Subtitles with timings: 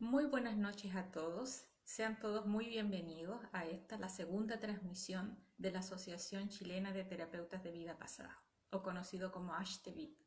[0.00, 1.66] Muy buenas noches a todos.
[1.84, 7.62] Sean todos muy bienvenidos a esta, la segunda transmisión de la Asociación Chilena de Terapeutas
[7.62, 10.18] de Vida Pasada, o conocido como ASHTEVIT.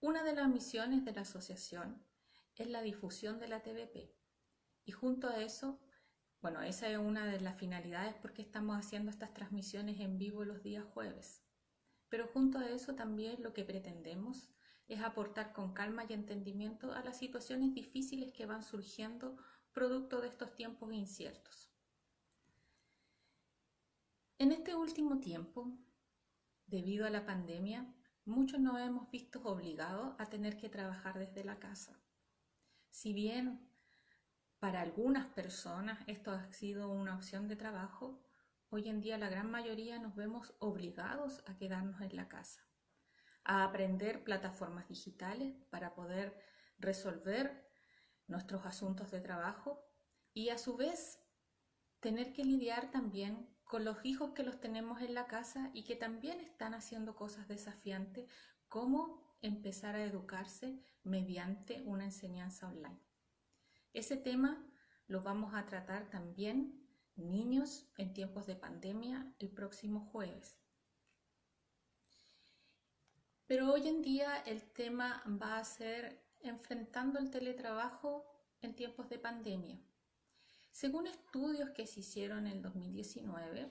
[0.00, 2.06] Una de las misiones de la asociación
[2.54, 4.14] es la difusión de la TVP.
[4.84, 5.80] Y junto a eso,
[6.40, 10.62] bueno, esa es una de las finalidades porque estamos haciendo estas transmisiones en vivo los
[10.62, 11.42] días jueves.
[12.08, 14.53] Pero junto a eso también lo que pretendemos
[14.88, 19.36] es aportar con calma y entendimiento a las situaciones difíciles que van surgiendo
[19.72, 21.70] producto de estos tiempos inciertos.
[24.38, 25.78] En este último tiempo,
[26.66, 27.94] debido a la pandemia,
[28.24, 31.98] muchos nos hemos visto obligados a tener que trabajar desde la casa.
[32.90, 33.68] Si bien
[34.58, 38.22] para algunas personas esto ha sido una opción de trabajo,
[38.70, 42.73] hoy en día la gran mayoría nos vemos obligados a quedarnos en la casa
[43.44, 46.38] a aprender plataformas digitales para poder
[46.78, 47.68] resolver
[48.26, 49.84] nuestros asuntos de trabajo
[50.32, 51.20] y a su vez
[52.00, 55.96] tener que lidiar también con los hijos que los tenemos en la casa y que
[55.96, 58.30] también están haciendo cosas desafiantes
[58.68, 63.00] como empezar a educarse mediante una enseñanza online.
[63.92, 64.66] Ese tema
[65.06, 66.84] lo vamos a tratar también
[67.16, 70.63] niños en tiempos de pandemia el próximo jueves.
[73.46, 78.24] Pero hoy en día el tema va a ser enfrentando el teletrabajo
[78.62, 79.78] en tiempos de pandemia.
[80.70, 83.70] Según estudios que se hicieron en el 2019,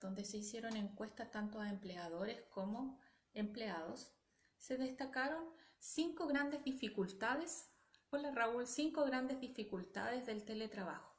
[0.00, 2.98] donde se hicieron encuestas tanto a empleadores como
[3.34, 4.12] empleados,
[4.58, 5.44] se destacaron
[5.78, 7.70] cinco grandes dificultades,
[8.10, 11.16] hola Raúl, cinco grandes dificultades del teletrabajo.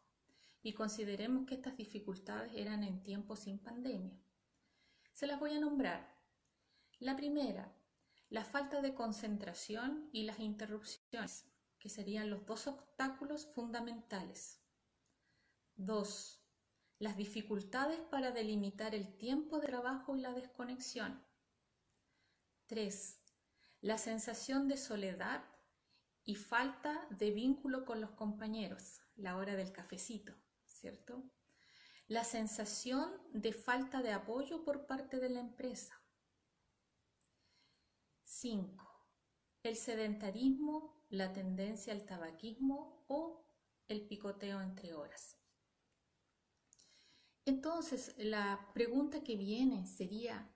[0.61, 4.19] Y consideremos que estas dificultades eran en tiempos sin pandemia.
[5.13, 6.18] Se las voy a nombrar.
[6.99, 7.73] La primera,
[8.29, 11.45] la falta de concentración y las interrupciones,
[11.79, 14.59] que serían los dos obstáculos fundamentales.
[15.77, 16.43] Dos,
[16.97, 21.23] las dificultades para delimitar el tiempo de trabajo y la desconexión.
[22.67, 23.21] Tres,
[23.79, 25.45] la sensación de soledad
[26.25, 31.23] y falta de vínculo con los compañeros, la hora del cafecito, ¿cierto?
[32.07, 35.98] La sensación de falta de apoyo por parte de la empresa.
[38.29, 38.87] 5.
[39.63, 43.43] El sedentarismo, la tendencia al tabaquismo o
[43.87, 45.35] el picoteo entre horas.
[47.45, 50.47] Entonces, la pregunta que viene sería,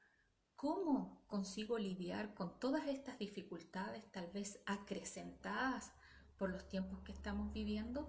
[0.55, 5.91] ¿cómo consigo lidiar con todas estas dificultades, tal vez acrecentadas
[6.37, 8.07] por los tiempos que estamos viviendo?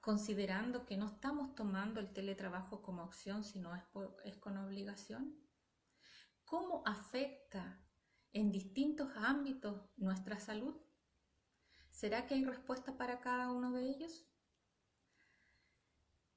[0.00, 3.84] Considerando que no estamos tomando el teletrabajo como opción, sino es,
[4.24, 5.38] es con obligación.
[6.44, 7.83] ¿Cómo afecta
[8.34, 10.74] en distintos ámbitos nuestra salud?
[11.90, 14.26] ¿Será que hay respuesta para cada uno de ellos?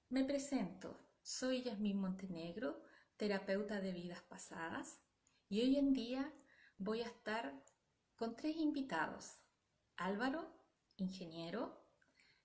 [0.07, 2.81] Me presento, soy Yasmín Montenegro,
[3.17, 5.01] terapeuta de vidas pasadas,
[5.49, 6.31] y hoy en día
[6.77, 7.63] voy a estar
[8.15, 9.41] con tres invitados.
[9.97, 10.55] Álvaro,
[10.97, 11.83] ingeniero,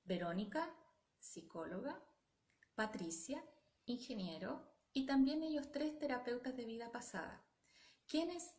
[0.05, 0.75] Verónica,
[1.19, 2.03] psicóloga,
[2.75, 3.45] Patricia,
[3.85, 7.45] ingeniero, y también ellos tres terapeutas de vida pasada,
[8.07, 8.57] quienes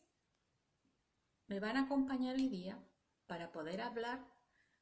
[1.47, 2.77] me van a acompañar hoy día
[3.27, 4.25] para poder hablar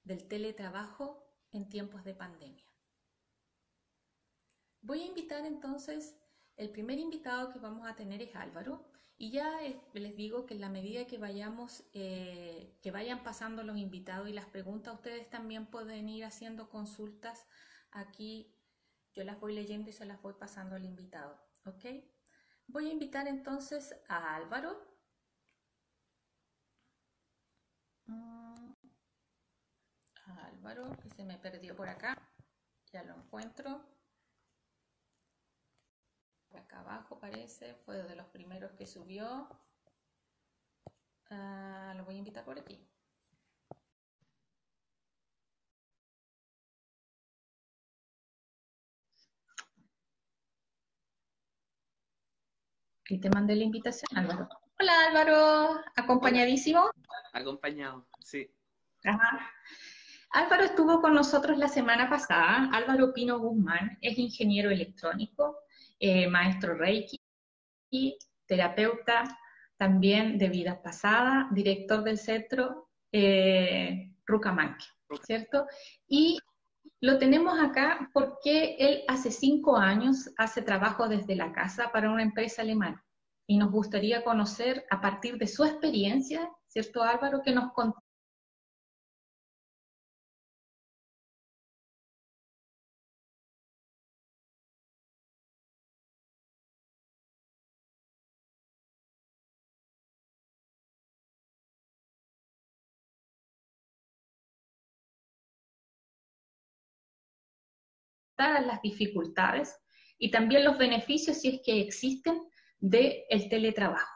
[0.03, 2.65] del teletrabajo en tiempos de pandemia.
[4.81, 6.17] Voy a invitar entonces,
[6.57, 9.59] el primer invitado que vamos a tener es Álvaro, y ya
[9.93, 14.33] les digo que en la medida que vayamos, eh, que vayan pasando los invitados y
[14.33, 17.45] las preguntas, ustedes también pueden ir haciendo consultas
[17.91, 18.57] aquí.
[19.13, 22.03] Yo las voy leyendo y se las voy pasando al invitado, ¿ok?
[22.65, 24.90] Voy a invitar entonces a Álvaro
[30.25, 32.17] Álvaro, que se me perdió por acá.
[32.91, 33.81] Ya lo encuentro.
[36.55, 39.47] acá abajo parece, fue de los primeros que subió.
[41.29, 42.79] Ah, lo voy a invitar por aquí.
[53.09, 54.47] Y te mandé la invitación, Álvaro.
[54.81, 56.89] Hola Álvaro, acompañadísimo.
[57.33, 58.49] Acompañado, sí.
[60.31, 62.67] Álvaro estuvo con nosotros la semana pasada.
[62.73, 65.55] Álvaro Pino Guzmán es ingeniero electrónico,
[65.99, 67.21] eh, maestro Reiki
[67.91, 68.17] y
[68.47, 69.37] terapeuta
[69.77, 74.85] también de vidas pasadas, director del centro eh, Rucamanque,
[75.21, 75.67] ¿cierto?
[76.07, 76.39] Y
[77.01, 82.23] lo tenemos acá porque él hace cinco años hace trabajo desde la casa para una
[82.23, 83.05] empresa alemana
[83.51, 87.41] y nos gustaría conocer a partir de su experiencia, ¿cierto Álvaro?
[87.43, 88.01] Que nos contó
[108.37, 109.77] las dificultades
[110.17, 112.41] y también los beneficios si es que existen
[112.81, 114.11] del el teletrabajo.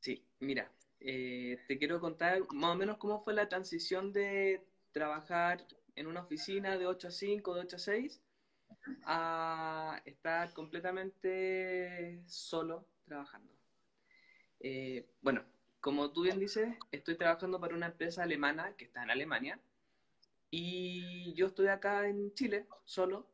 [0.00, 0.70] Sí, mira,
[1.00, 5.66] eh, te quiero contar más o menos cómo fue la transición de trabajar
[5.96, 8.22] en una oficina de 8 a 5, de 8 a 6,
[9.04, 13.52] a estar completamente solo trabajando.
[14.60, 15.44] Eh, bueno,
[15.80, 19.60] como tú bien dices, estoy trabajando para una empresa alemana que está en Alemania
[20.50, 23.28] y yo estoy acá en Chile solo.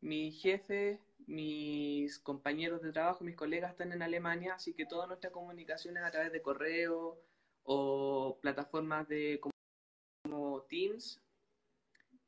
[0.00, 5.30] Mi jefe, mis compañeros de trabajo, mis colegas están en Alemania, así que toda nuestra
[5.30, 7.18] comunicación es a través de correo
[7.64, 11.20] o plataformas de como Teams.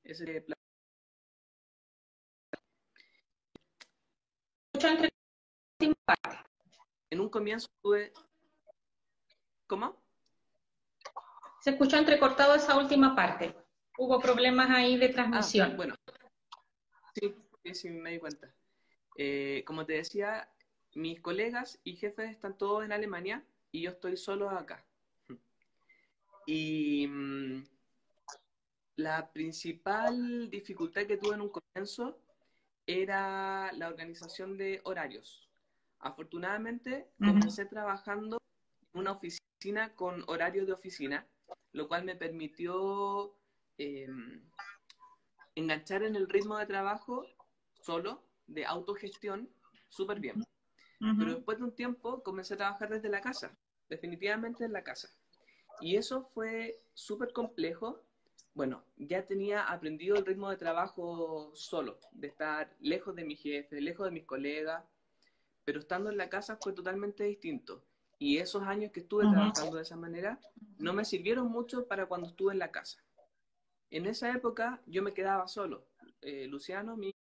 [0.05, 0.45] Ese
[7.11, 8.13] en un comienzo tuve
[9.67, 9.97] ¿Cómo?
[11.61, 13.57] Se escuchó entrecortado esa última parte.
[13.97, 15.73] Hubo problemas ahí de transmisión.
[15.73, 15.95] Ah, bueno,
[17.15, 17.35] sí,
[17.73, 18.55] sí, me di cuenta.
[19.17, 20.49] Eh, como te decía,
[20.95, 24.85] mis colegas y jefes están todos en Alemania y yo estoy solo acá.
[26.47, 27.65] Y mm,
[28.97, 32.19] la principal dificultad que tuve en un comienzo
[32.87, 35.49] era la organización de horarios.
[36.01, 38.39] Afortunadamente, comencé trabajando
[38.93, 41.27] en una oficina con horario de oficina,
[41.73, 43.35] lo cual me permitió
[43.79, 44.07] eh,
[45.55, 47.25] enganchar en el ritmo de trabajo
[47.81, 49.49] solo, de autogestión,
[49.89, 50.45] súper bien.
[51.19, 53.55] Pero después de un tiempo comencé a trabajar desde la casa,
[53.91, 55.11] definitivamente en la casa.
[55.81, 58.01] Y eso fue súper complejo.
[58.55, 63.81] Bueno, ya tenía aprendido el ritmo de trabajo solo, de estar lejos de mi jefe,
[63.81, 64.83] lejos de mis colegas,
[65.65, 67.83] pero estando en la casa fue totalmente distinto.
[68.19, 70.39] Y esos años que estuve trabajando de esa manera
[70.79, 73.03] no me sirvieron mucho para cuando estuve en la casa.
[73.91, 75.87] En esa época yo me quedaba solo.
[76.23, 77.14] Eh, Luciano, mi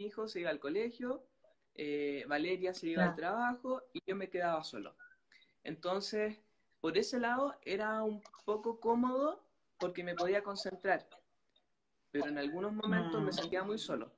[0.00, 1.26] hijo se iba al colegio,
[1.74, 4.96] eh, Valeria se iba al trabajo y yo me quedaba solo.
[5.62, 6.38] Entonces,
[6.80, 9.46] por ese lado era un poco cómodo
[9.78, 11.06] porque me podía concentrar,
[12.10, 13.32] pero en algunos momentos me mm.
[13.32, 14.12] sentía muy solo.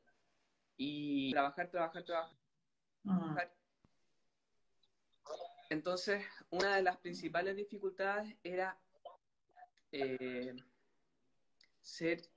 [0.77, 2.37] Y trabajar, trabajar, trabajar.
[3.05, 3.37] Mm.
[5.71, 8.79] Entonces, una de las principales dificultades era
[9.91, 10.55] eh,
[11.81, 12.32] ser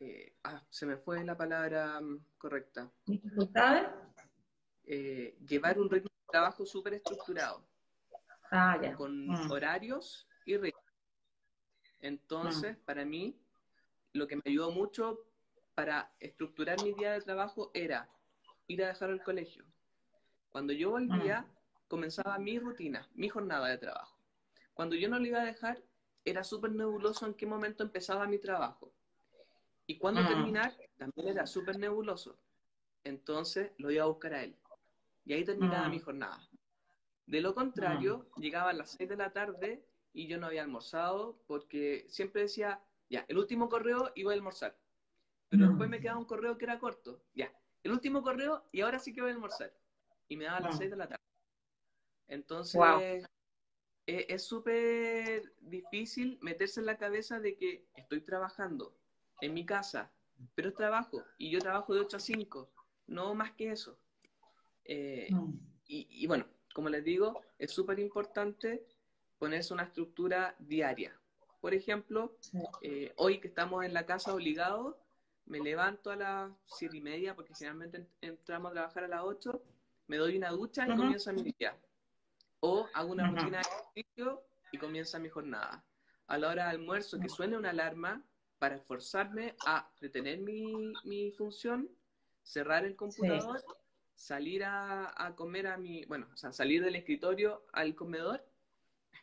[0.00, 2.90] eh, ah, se me fue la palabra mm, correcta.
[3.04, 3.88] ¿Dificultades?
[4.84, 7.66] Eh, llevar un ritmo de trabajo súper estructurado.
[8.50, 8.94] Ah, ya.
[8.94, 9.50] Con mm.
[9.50, 10.82] horarios y ritmos.
[12.00, 12.80] Entonces, mm.
[12.86, 13.38] para mí,
[14.14, 15.20] lo que me ayudó mucho
[15.74, 18.08] para estructurar mi día de trabajo era
[18.68, 19.66] ir a dejar el colegio.
[20.48, 21.46] Cuando yo volvía,
[21.88, 24.18] comenzaba mi rutina, mi jornada de trabajo.
[24.72, 25.82] Cuando yo no lo iba a dejar,
[26.24, 28.92] era súper nebuloso en qué momento empezaba mi trabajo.
[29.90, 30.28] Y cuando mm.
[30.28, 32.38] terminar, también era súper nebuloso.
[33.02, 34.56] Entonces lo iba a buscar a él.
[35.24, 35.90] Y ahí terminaba mm.
[35.90, 36.48] mi jornada.
[37.26, 38.40] De lo contrario, mm.
[38.40, 42.80] llegaba a las 6 de la tarde y yo no había almorzado porque siempre decía,
[43.08, 44.78] ya, el último correo iba a almorzar.
[45.48, 47.24] Pero después me quedaba un correo que era corto.
[47.34, 49.74] Ya, el último correo y ahora sí que voy a almorzar.
[50.28, 51.24] Y me daba a las 6 de la tarde.
[52.28, 53.26] Entonces,
[54.06, 58.99] e, es súper difícil meterse en la cabeza de que estoy trabajando,
[59.40, 60.10] en mi casa,
[60.54, 62.70] pero es trabajo y yo trabajo de 8 a 5,
[63.08, 63.98] no más que eso.
[64.84, 65.52] Eh, mm.
[65.86, 68.86] y, bueno, como les digo, es súper importante
[69.38, 71.18] ponerse una estructura diaria.
[71.60, 72.36] Por ejemplo,
[72.80, 74.96] eh, hoy que estamos en la casa obligados,
[75.46, 79.62] me levanto a las 7 y media, porque generalmente entramos a trabajar a las 8,
[80.06, 81.76] me doy una ducha y comienzo mi día.
[82.60, 84.42] O hago una rutina de ejercicio
[84.72, 85.84] y comienza mi jornada.
[86.26, 88.22] A la hora de almuerzo, que suene una alarma,
[88.60, 91.88] para esforzarme a retener mi, mi función,
[92.42, 93.64] cerrar el computador,
[94.14, 98.46] salir a, comer a mi, bueno, o sea, salir del escritorio al comedor,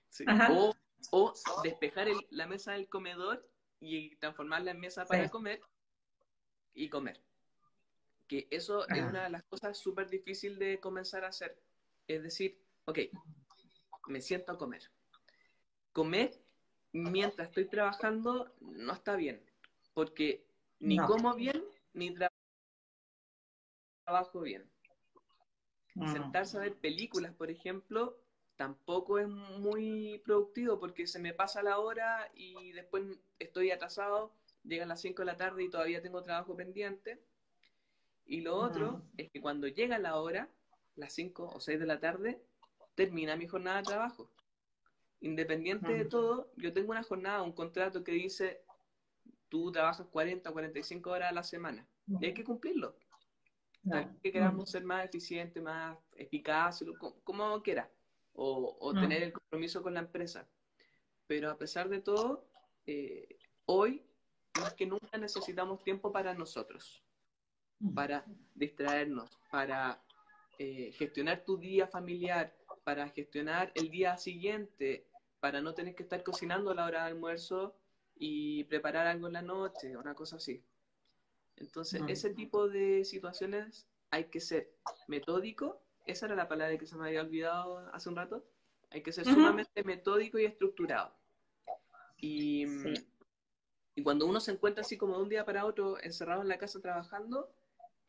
[0.51, 0.75] o,
[1.11, 3.47] o, despejar la mesa del comedor
[3.79, 5.61] y transformarla en mesa para comer
[6.73, 7.21] y comer.
[8.27, 11.61] Que eso es una de las cosas súper difíciles de comenzar a hacer.
[12.07, 12.99] Es decir, ok,
[14.07, 14.81] me siento a comer.
[15.93, 16.43] Comer
[16.91, 19.41] mientras estoy trabajando no está bien,
[19.93, 20.45] porque
[20.79, 21.63] ni como bien
[21.93, 22.15] ni
[24.03, 24.69] trabajo bien.
[25.95, 26.11] Mm.
[26.11, 28.17] Sentarse a ver películas, por ejemplo,
[28.55, 33.03] tampoco es muy productivo porque se me pasa la hora y después
[33.39, 37.21] estoy atrasado, llegan las 5 de la tarde y todavía tengo trabajo pendiente.
[38.25, 40.49] Y lo otro es que cuando llega la hora,
[40.95, 42.41] las 5 o 6 de la tarde,
[42.95, 44.29] termina mi jornada de trabajo.
[45.21, 48.61] Independiente de todo, yo tengo una jornada, un contrato que dice,
[49.49, 51.87] tú trabajas 40 o 45 horas a la semana.
[52.19, 52.95] Y hay que cumplirlo.
[54.21, 56.87] que queramos ser más eficientes, más eficaces,
[57.23, 57.89] como, quiera,
[58.33, 60.47] o, tener el compromiso con la empresa.
[61.25, 62.47] Pero a pesar de todo,
[62.85, 64.05] eh, hoy
[64.59, 67.03] más que nunca necesitamos tiempo para nosotros,
[67.93, 70.01] para distraernos, para
[70.57, 72.55] eh, gestionar tu día familiar,
[72.87, 75.05] para gestionar el día siguiente,
[75.41, 77.75] para no tener que estar cocinando a la hora de almuerzo
[78.15, 80.63] y preparar algo en la noche, una cosa así.
[81.57, 84.71] Entonces, ese tipo de situaciones hay que ser
[85.09, 88.45] metódico, esa era la palabra que se me había olvidado hace un rato,
[88.89, 91.13] hay que ser sumamente metódico y estructurado.
[92.15, 92.63] Y,
[93.95, 96.57] y cuando uno se encuentra así como de un día para otro encerrado en la
[96.57, 97.51] casa trabajando,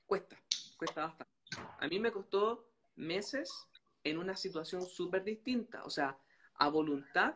[0.06, 0.36] cuesta,
[0.76, 1.32] cuesta bastante.
[1.80, 3.66] A mí me costó meses
[4.10, 6.18] en una situación súper distinta, o sea,
[6.54, 7.34] a voluntad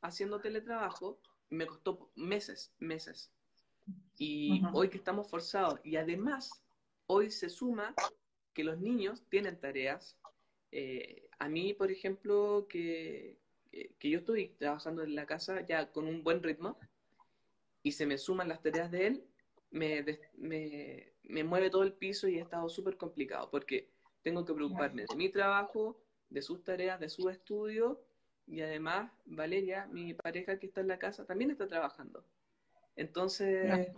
[0.00, 1.18] haciendo teletrabajo,
[1.50, 3.32] me costó meses, meses.
[4.18, 6.64] Y hoy que estamos forzados, y además
[7.06, 7.94] hoy se suma
[8.52, 10.18] que los niños tienen tareas.
[10.70, 13.38] Eh, a mí, por ejemplo, que,
[13.98, 16.78] que yo estoy trabajando en la casa ya con un buen ritmo
[17.82, 19.26] y se me suman las tareas de él,
[19.70, 20.04] me,
[20.34, 23.90] me, me mueve todo el piso y he estado súper complicado porque
[24.22, 26.01] tengo que preocuparme de mi trabajo,
[26.32, 28.00] de sus tareas, de su estudio
[28.46, 32.24] y además Valeria, mi pareja que está en la casa, también está trabajando.
[32.96, 33.88] Entonces,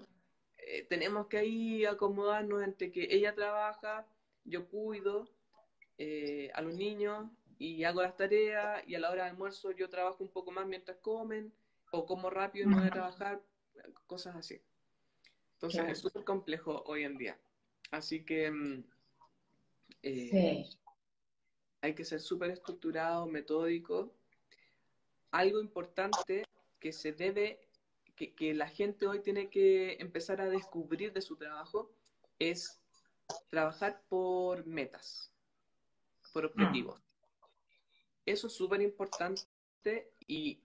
[0.58, 4.06] eh, tenemos que ahí acomodarnos entre que ella trabaja,
[4.44, 5.28] yo cuido
[5.98, 9.88] eh, a los niños y hago las tareas y a la hora de almuerzo yo
[9.88, 11.52] trabajo un poco más mientras comen
[11.92, 13.40] o como rápido y no voy a trabajar,
[14.06, 14.60] cosas así.
[15.54, 17.38] Entonces, es súper complejo hoy en día.
[17.90, 18.50] Así que...
[18.50, 18.84] Mm,
[20.02, 20.66] eh,
[21.84, 24.10] hay que ser súper estructurado, metódico.
[25.30, 26.46] Algo importante
[26.80, 27.60] que se debe,
[28.16, 31.92] que, la gente hoy tiene que empezar a descubrir de su trabajo
[32.38, 32.80] es
[33.50, 35.30] trabajar por metas,
[36.32, 37.02] por objetivos.
[38.24, 39.44] Eso es súper importante
[40.26, 40.62] y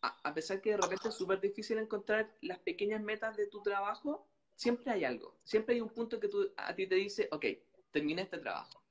[0.00, 4.26] a, pesar que de repente es súper difícil encontrar las pequeñas metas de tu trabajo,
[4.56, 7.46] siempre hay algo, siempre hay un punto que tú, a ti te dice, ok,
[7.92, 8.81] termina este trabajo.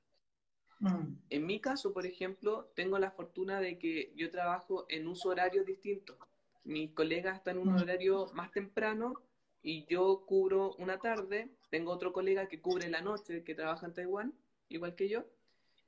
[0.82, 1.16] Mm.
[1.30, 5.64] En mi caso, por ejemplo, tengo la fortuna de que yo trabajo en uso horario
[5.64, 6.18] distinto.
[6.64, 7.82] Mis colegas están en un mm.
[7.82, 9.14] horario más temprano
[9.62, 11.48] y yo cubro una tarde.
[11.70, 14.34] Tengo otro colega que cubre la noche, que trabaja en Taiwán,
[14.68, 15.24] igual que yo.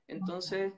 [0.06, 0.72] Entonces,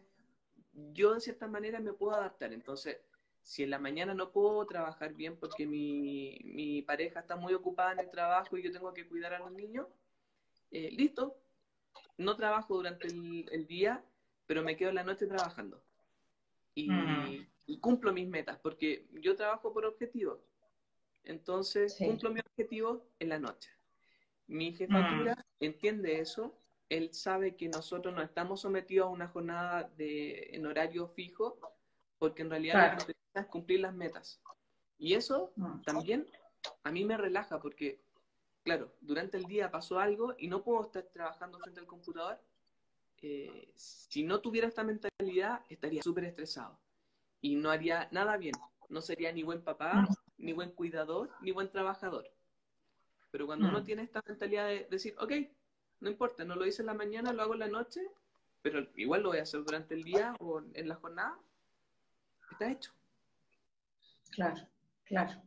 [0.94, 2.54] yo de cierta manera me puedo adaptar.
[2.54, 2.96] Entonces,
[3.42, 7.92] si en la mañana no puedo trabajar bien porque mi, mi pareja está muy ocupada
[7.92, 9.87] en el trabajo y yo tengo que cuidar a los niños,
[10.70, 11.37] eh, listo,
[12.18, 14.04] no trabajo durante el, día,
[14.46, 15.82] pero me quedo en la noche trabajando.
[16.75, 17.46] Mm.
[17.66, 20.38] Y, cumplo mis metas, porque yo trabajo por objetivos.
[21.25, 23.70] Entonces, cumplo mi objetivo en la noche.
[24.46, 25.64] Mi jefatura mm.
[25.64, 26.56] entiende eso.
[26.88, 31.58] Él sabe que nosotros no estamos sometidos a una jornada de, en horario fijo,
[32.18, 34.40] porque en realidad lo que es cumplir las metas.
[34.99, 35.82] Y eso mm.
[35.82, 36.26] también
[36.85, 38.00] a mí me relaja, porque
[38.66, 42.37] claro, durante el día pasó algo y no puedo estar trabajando frente al computador,
[43.23, 46.76] eh, si no tuviera esta mentalidad, estaría súper estresado
[47.40, 48.54] y no haría nada bien.
[48.88, 50.04] No sería ni buen papá,
[50.37, 52.28] ni buen cuidador, ni buen trabajador.
[53.30, 55.32] Pero cuando uno tiene esta mentalidad de decir, ok,
[56.00, 58.00] no importa, no lo hice en la mañana, lo hago en la noche,
[58.62, 61.38] pero igual lo voy a hacer durante el día o en la jornada,
[62.50, 62.90] está hecho.
[64.30, 64.66] Claro,
[65.04, 65.40] claro.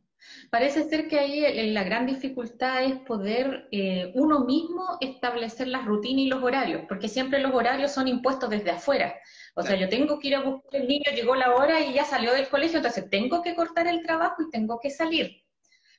[0.50, 6.22] Parece ser que ahí la gran dificultad es poder eh, uno mismo establecer las rutinas
[6.22, 9.16] y los horarios, porque siempre los horarios son impuestos desde afuera.
[9.56, 12.06] O sea, yo tengo que ir a buscar el niño, llegó la hora y ya
[12.06, 15.44] salió del colegio, entonces tengo que cortar el trabajo y tengo que salir.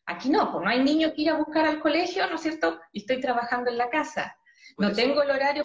[0.07, 2.81] Aquí no, pues no hay niño que ir a buscar al colegio, ¿no es cierto?
[2.93, 4.37] Y estoy trabajando en la casa.
[4.79, 5.63] no tengo el horario,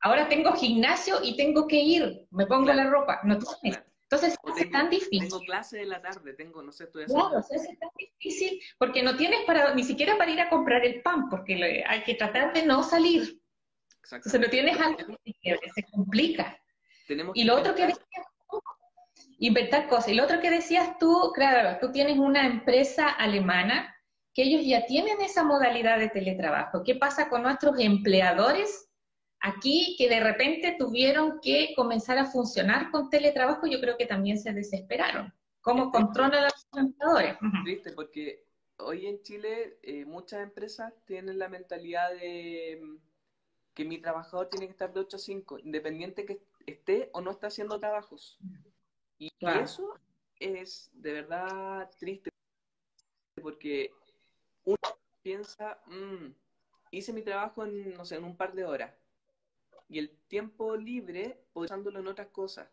[0.00, 3.20] ahora tengo gimnasio y tengo que ir, me pongo la ropa.
[3.24, 3.82] No tienes.
[4.10, 5.28] Entonces es tan difícil.
[5.28, 7.28] Tengo clase de la tarde, tengo, no sé, estoy haciendo...
[7.28, 11.02] Claro, es tan difícil porque no tienes para, ni siquiera para ir a comprar el
[11.02, 13.38] pan, porque hay que tratar de no salir.
[13.98, 14.28] Exacto.
[14.28, 16.58] Entonces no tienes algo que se complica.
[17.34, 18.62] y lo otro que decías tú,
[19.40, 20.08] inventar cosas.
[20.08, 23.94] Y lo otro que decías tú, claro, tú tienes una empresa alemana
[24.32, 26.82] que ellos ya tienen esa modalidad de teletrabajo.
[26.82, 28.87] ¿Qué pasa con nuestros empleadores
[29.40, 33.66] aquí que de repente tuvieron que comenzar a funcionar con teletrabajo?
[33.66, 35.32] Yo creo que también se desesperaron.
[35.60, 37.36] ¿Cómo controlan a los empleadores?
[37.64, 38.44] Triste, porque
[38.78, 42.96] hoy en Chile eh, muchas empresas tienen la mentalidad de mm,
[43.74, 47.30] que mi trabajador tiene que estar de 8 a 5, independiente que esté o no
[47.30, 48.38] esté haciendo trabajos.
[49.18, 49.98] Y eso
[50.38, 52.30] es de verdad triste,
[53.42, 53.92] porque
[54.64, 54.78] uno
[55.22, 56.32] piensa, mm,
[56.92, 58.94] hice mi trabajo en, no sé, en un par de horas,
[59.88, 62.68] y el tiempo libre, usándolo en otras cosas.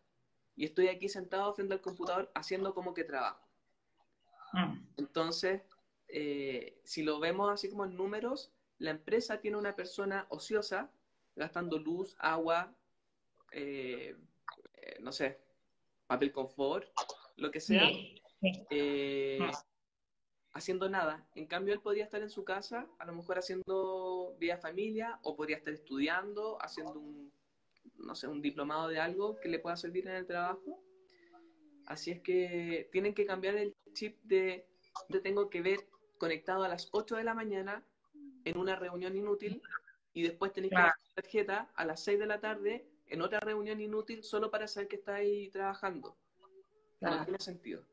[0.55, 3.45] Y estoy aquí sentado frente al computador haciendo como que trabajo.
[4.53, 4.79] Mm.
[4.97, 5.61] Entonces,
[6.07, 10.91] eh, si lo vemos así como en números, la empresa tiene una persona ociosa,
[11.35, 12.73] gastando luz, agua,
[13.51, 14.15] eh,
[14.73, 15.39] eh, no sé,
[16.07, 16.87] papel confort,
[17.37, 17.89] lo que sea,
[20.55, 21.27] haciendo nada.
[21.35, 25.35] En cambio, él podría estar en su casa, a lo mejor haciendo vía familia, o
[25.35, 27.31] podría estar estudiando, haciendo un,
[27.97, 30.81] no sé, un diplomado de algo que le pueda servir en el trabajo.
[31.85, 34.65] Así es que tienen que cambiar el chip de,
[35.09, 35.79] de tengo que ver
[36.17, 37.83] conectado a las 8 de la mañana
[38.45, 39.61] en una reunión inútil
[40.13, 43.81] y después tenéis que la tarjeta a las 6 de la tarde en otra reunión
[43.81, 46.15] inútil solo para saber que estáis trabajando.
[47.01, 47.83] No tiene sentido.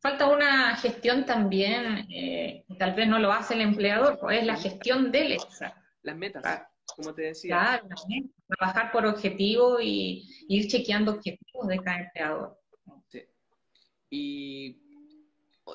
[0.00, 4.56] Falta una gestión también, eh, tal vez no lo hace el empleador, pues es la
[4.56, 5.74] gestión del EXA.
[6.02, 6.62] Las metas,
[6.96, 7.58] como te decía.
[7.58, 7.88] Claro,
[8.58, 12.58] trabajar por objetivo y ir chequeando objetivos de cada empleador.
[13.08, 13.22] Sí.
[14.08, 14.80] Y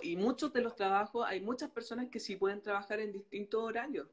[0.01, 4.07] y muchos de los trabajos, hay muchas personas que sí pueden trabajar en distintos horarios,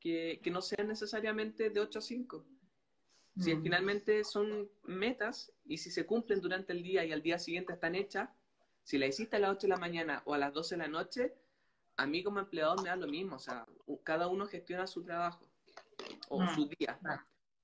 [0.00, 2.44] que, que no sean necesariamente de 8 a 5.
[3.38, 3.62] Si mm.
[3.62, 7.94] finalmente son metas y si se cumplen durante el día y al día siguiente están
[7.94, 8.28] hechas,
[8.84, 10.88] si la hiciste a las 8 de la mañana o a las 12 de la
[10.88, 11.34] noche,
[11.96, 13.66] a mí como empleador me da lo mismo, o sea,
[14.02, 15.46] cada uno gestiona su trabajo
[16.28, 16.54] o mm.
[16.54, 16.98] su día.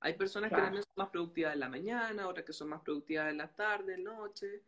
[0.00, 3.31] Hay personas que también son más productivas en la mañana, otras que son más productivas
[3.31, 4.62] en la tarde, en la noche.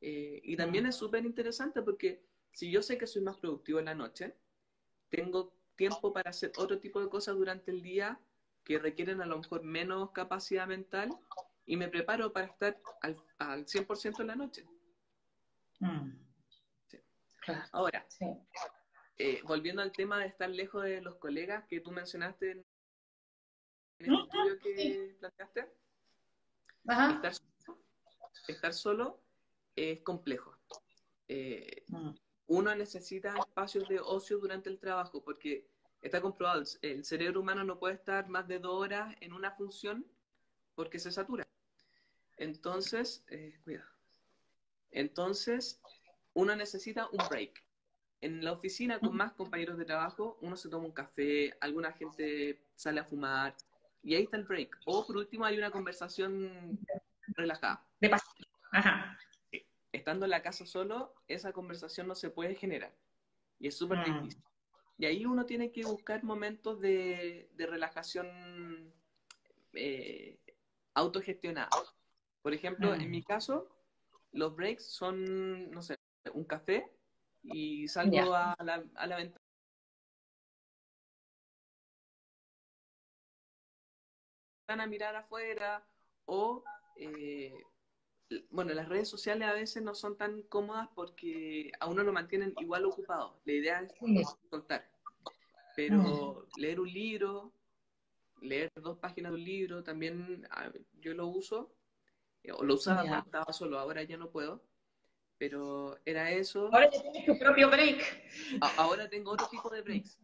[0.00, 0.88] Eh, y también mm.
[0.88, 4.34] es súper interesante porque si yo sé que soy más productivo en la noche,
[5.10, 8.18] tengo tiempo para hacer otro tipo de cosas durante el día
[8.64, 11.10] que requieren a lo mejor menos capacidad mental
[11.66, 14.64] y me preparo para estar al, al 100% en la noche.
[15.86, 16.12] Mm.
[17.72, 18.06] Ahora,
[19.18, 22.64] eh, volviendo al tema de estar lejos de los colegas que tú mencionaste en
[23.98, 25.68] el estudio que planteaste,
[28.48, 29.22] Estar, solo,
[29.74, 30.56] es complejo.
[31.28, 32.14] Eh, mm
[32.46, 35.66] uno necesita espacios de ocio durante el trabajo, porque
[36.02, 40.06] está comprobado, el cerebro humano no puede estar más de dos horas en una función
[40.74, 41.46] porque se satura.
[42.36, 43.93] Entonces, eh, cuidado.
[44.94, 45.80] Entonces,
[46.32, 47.62] uno necesita un break.
[48.22, 52.64] En la oficina con más compañeros de trabajo, uno se toma un café, alguna gente
[52.74, 53.54] sale a fumar,
[54.02, 54.78] y ahí está el break.
[54.86, 56.78] O por último hay una conversación
[57.36, 57.86] relajada.
[58.00, 58.10] De
[58.72, 59.18] Ajá
[59.94, 62.92] estando en la casa solo, esa conversación no se puede generar.
[63.60, 64.04] Y es súper mm.
[64.04, 64.42] difícil.
[64.98, 68.92] Y ahí uno tiene que buscar momentos de, relajación
[69.72, 70.36] eh,
[70.94, 71.70] autogestionada.
[72.42, 73.24] Por ejemplo, en mi mm.
[73.24, 73.68] caso,
[74.34, 75.96] los breaks son, no sé,
[76.32, 76.90] un café
[77.42, 79.38] y salgo a, la, a la ventana
[84.66, 85.86] a mirar afuera
[86.26, 86.64] o
[86.96, 87.54] eh,
[88.50, 92.54] bueno, las redes sociales a veces no son tan cómodas porque a uno lo mantienen
[92.58, 93.40] igual ocupado.
[93.44, 94.90] La idea es contar.
[95.76, 97.52] Pero leer un libro,
[98.40, 100.46] leer dos páginas de un libro, también
[101.00, 101.73] yo lo uso,
[102.44, 104.62] lo usaba cuando estaba solo, ahora ya no puedo.
[105.38, 106.66] Pero era eso.
[106.72, 108.02] Ahora ya tienes tu propio break.
[108.76, 110.18] ahora tengo otro tipo de breaks,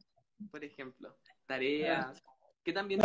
[0.51, 2.23] por ejemplo, tareas,
[2.63, 3.01] que también...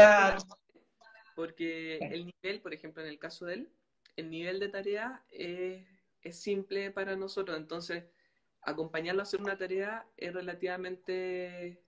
[1.35, 3.69] Porque el nivel, por ejemplo, en el caso de él,
[4.15, 5.85] el nivel de tarea es,
[6.31, 8.05] simple para nosotros, entonces
[8.61, 11.83] acompañarlo a hacer una tarea es relativamente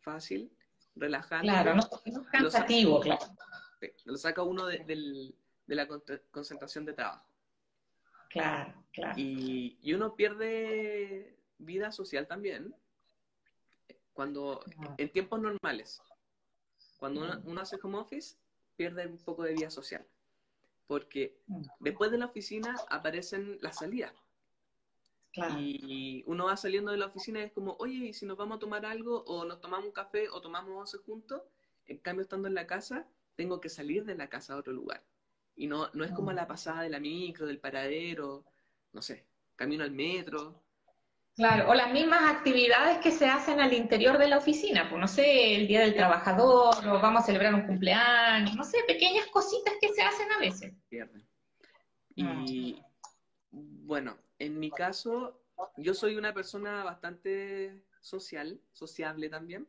[0.00, 0.52] fácil,
[0.94, 1.48] relajante.
[1.48, 3.24] Claro, no, es cansativo, claro.
[4.04, 5.34] Lo saca uno de,
[5.74, 5.88] la
[6.30, 7.26] concentración de trabajo.
[8.28, 9.14] Claro, claro.
[9.16, 12.74] Y, uno pierde vida social también
[14.12, 14.62] cuando
[14.98, 16.00] en tiempos normales.
[16.96, 18.36] Cuando uno, uno hace home office,
[18.76, 20.06] pierde un poco de vida social
[20.90, 21.36] porque
[21.78, 24.12] después de la oficina aparecen las salidas.
[25.56, 28.56] Y uno va saliendo de la oficina y es como, oye, ¿y si nos vamos
[28.56, 31.42] a tomar algo o nos tomamos un café o tomamos once juntos?
[31.86, 33.06] En cambio, estando en la casa,
[33.36, 35.04] tengo que salir de la casa a otro lugar.
[35.56, 36.34] Y no, no es como mm.
[36.34, 38.44] la pasada de la micro, del paradero,
[38.92, 40.62] no sé, camino al metro.
[41.36, 45.08] Claro, o las mismas actividades que se hacen al interior de la oficina, pues no
[45.08, 49.74] sé, el Día del Trabajador, o vamos a celebrar un cumpleaños, no sé, pequeñas cositas
[49.80, 50.74] que se hacen a veces.
[52.14, 52.82] Y
[53.50, 55.40] bueno, en mi caso,
[55.76, 59.66] yo soy una persona bastante social, sociable también,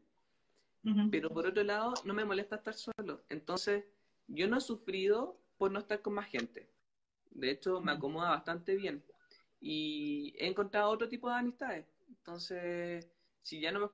[1.11, 3.23] pero por otro lado, no me molesta estar solo.
[3.29, 3.85] Entonces,
[4.27, 6.67] yo no he sufrido por no estar con más gente.
[7.29, 9.05] De hecho, me acomoda bastante bien
[9.59, 11.85] y he encontrado otro tipo de amistades.
[12.09, 13.07] Entonces,
[13.43, 13.87] si ya no me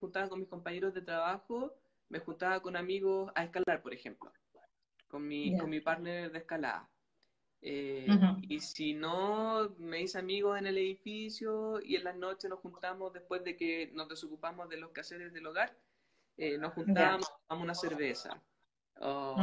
[0.00, 1.76] juntaba con mis compañeros de trabajo,
[2.08, 4.32] me juntaba con amigos a escalar, por ejemplo,
[5.06, 6.90] con mi, con mi partner de escalada.
[7.62, 8.06] Eh,
[8.48, 13.12] y si no, me hice amigos en el edificio y en las noches nos juntamos
[13.12, 15.76] después de que nos desocupamos de los quehaceres del hogar,
[16.38, 18.42] eh, nos juntábamos, tomamos una cerveza.
[19.00, 19.36] O,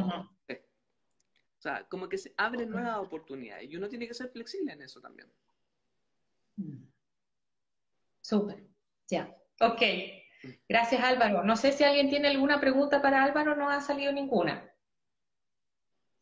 [1.59, 4.99] sea, como que se abren nuevas oportunidades y uno tiene que ser flexible en eso
[5.01, 5.27] también.
[6.55, 6.83] Mm.
[8.21, 8.63] Súper,
[9.07, 9.35] ya.
[9.59, 9.81] Ok.
[10.69, 11.43] Gracias Álvaro.
[11.43, 14.71] No sé si alguien tiene alguna pregunta para Álvaro, no ha salido ninguna.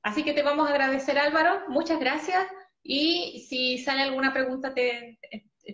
[0.06, 2.48] Así que te vamos a agradecer Álvaro, muchas gracias
[2.84, 5.20] y si sale alguna pregunta te,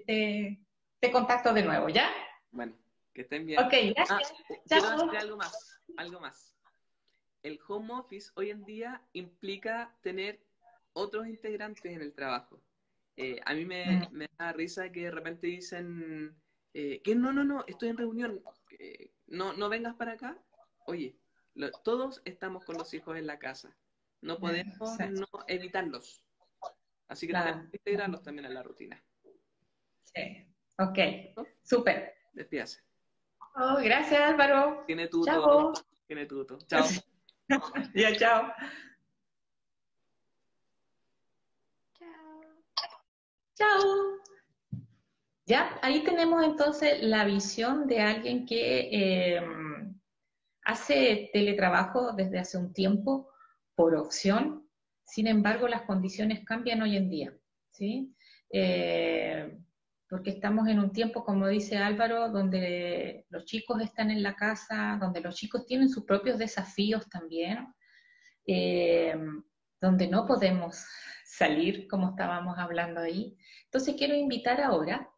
[0.08, 2.10] te, contacto de nuevo, ¿ya?
[2.52, 2.74] Bueno,
[3.14, 3.62] que estén bien.
[3.62, 4.34] Ok, gracias.
[4.72, 6.52] Ah, algo más, algo más
[7.44, 10.44] el home office hoy en día implica tener
[10.94, 12.62] otros integrantes en el trabajo.
[13.18, 16.36] Eh, a mí me, da risa que de repente dicen
[16.74, 18.42] eh, que no, no, no, estoy en reunión,
[19.28, 20.38] no, no vengas para acá.
[20.86, 21.16] Oye,
[21.84, 23.76] todos estamos con los hijos en la casa,
[24.22, 24.78] no podemos
[25.12, 26.24] no evitarlos.
[27.08, 29.04] Así que tenemos que integrarlos también en la rutina.
[30.04, 31.00] Sí, ok,
[31.64, 32.14] súper.
[32.34, 32.82] Despídase.
[33.56, 34.84] Oh, gracias Álvaro.
[34.88, 35.74] Tiene tuto.
[36.08, 36.58] Tiene tuto.
[36.68, 36.86] Chao.
[37.96, 38.54] ya, chao.
[42.00, 42.42] Chao.
[43.56, 44.22] Chao.
[45.46, 50.00] Ya, ahí tenemos entonces la visión de alguien que em,
[50.64, 53.31] hace teletrabajo desde hace un tiempo
[53.82, 54.70] por opción,
[55.04, 57.34] sin embargo las condiciones cambian hoy en día,
[57.72, 58.16] ¿sí?
[58.54, 59.58] Eh,
[60.08, 65.00] porque estamos en un tiempo, como dice Álvaro, donde los chicos están en la casa,
[65.02, 67.74] donde los chicos tienen sus propios desafíos también,
[68.46, 69.16] eh,
[69.82, 70.86] donde no podemos
[71.26, 73.36] salir, como estábamos hablando ahí.
[73.64, 75.10] Entonces quiero invitar ahora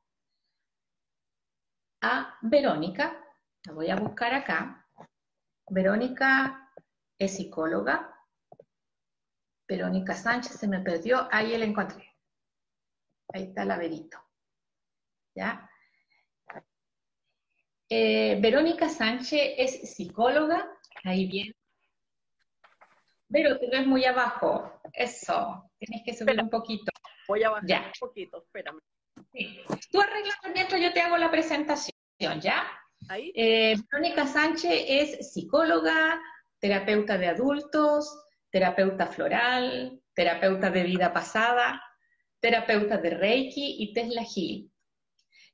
[2.01, 3.13] a Verónica,
[3.65, 4.87] la voy a buscar acá.
[5.69, 6.71] Verónica
[7.19, 8.12] es psicóloga.
[9.75, 12.15] Verónica Sánchez se me perdió, ahí la encontré.
[13.33, 14.19] Ahí está la Verito.
[15.35, 15.69] ¿ya?
[17.89, 20.67] Eh, Verónica Sánchez es psicóloga,
[21.03, 21.53] ahí bien.
[23.29, 26.91] Pero te ves muy abajo, eso, tienes que subir un poquito.
[27.27, 28.79] Voy a bajar un poquito, espérame.
[29.91, 31.93] Tú arreglas mientras yo te hago la presentación,
[32.41, 32.63] ¿ya?
[33.09, 33.31] Ahí.
[33.35, 36.21] Eh, Verónica Sánchez es psicóloga,
[36.59, 38.22] terapeuta de adultos,
[38.53, 41.81] terapeuta floral, terapeuta de vida pasada,
[42.39, 44.71] terapeuta de Reiki y Tesla Healing.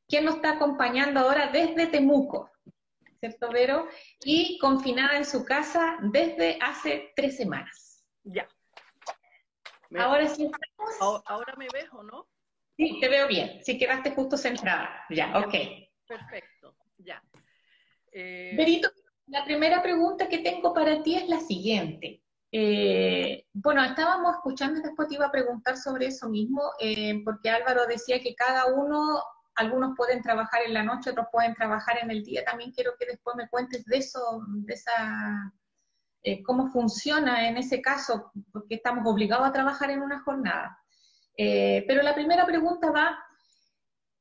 [0.05, 2.51] ¿Quién nos está acompañando ahora desde Temuco,
[3.21, 3.87] ¿cierto, Vero?
[4.25, 8.03] Y confinada en su casa desde hace tres semanas.
[8.23, 8.45] Ya.
[9.97, 10.51] ahora sí
[11.25, 12.27] Ahora me ves o no?
[12.75, 13.63] Sí, te veo bien.
[13.63, 15.05] Sí, quedaste justo centrada.
[15.09, 15.53] Ya, ok.
[16.05, 17.23] Perfecto, ya.
[18.11, 18.55] Eh...
[18.57, 18.89] Verito,
[19.27, 22.23] la primera pregunta que tengo para ti es la siguiente.
[22.51, 27.85] Eh, bueno, estábamos escuchando, después te iba a preguntar sobre eso mismo, eh, porque Álvaro
[27.85, 29.21] decía que cada uno
[29.55, 32.43] algunos pueden trabajar en la noche, otros pueden trabajar en el día.
[32.45, 35.53] También quiero que después me cuentes de eso, de esa,
[36.23, 40.77] eh, cómo funciona en ese caso, porque estamos obligados a trabajar en una jornada.
[41.35, 43.17] Pero la primera pregunta va,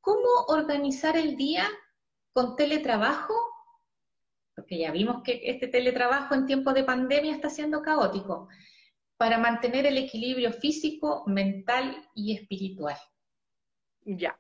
[0.01, 1.69] ¿cómo organizar el día
[2.33, 3.35] con teletrabajo?
[4.59, 8.49] Porque ya vimos que este teletrabajo en tiempos de pandemia está siendo caótico,
[9.17, 12.97] para mantener el equilibrio físico, mental y espiritual.
[14.05, 14.37] Ya.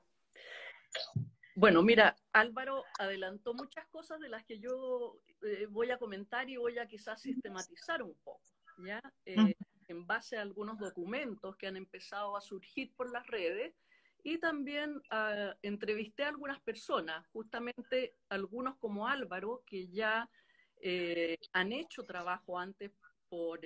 [1.54, 6.56] Bueno, mira, Álvaro adelantó muchas cosas de las que yo eh, voy a comentar y
[6.56, 8.42] voy a quizás sistematizar un poco,
[8.84, 9.00] ¿ya?
[9.24, 9.54] Eh,
[9.86, 13.72] en base a algunos documentos que han empezado a surgir por las redes
[14.22, 20.28] y también uh, entrevisté a algunas personas, justamente algunos como Álvaro, que ya
[20.80, 22.92] eh, han hecho trabajo antes
[23.28, 23.60] por...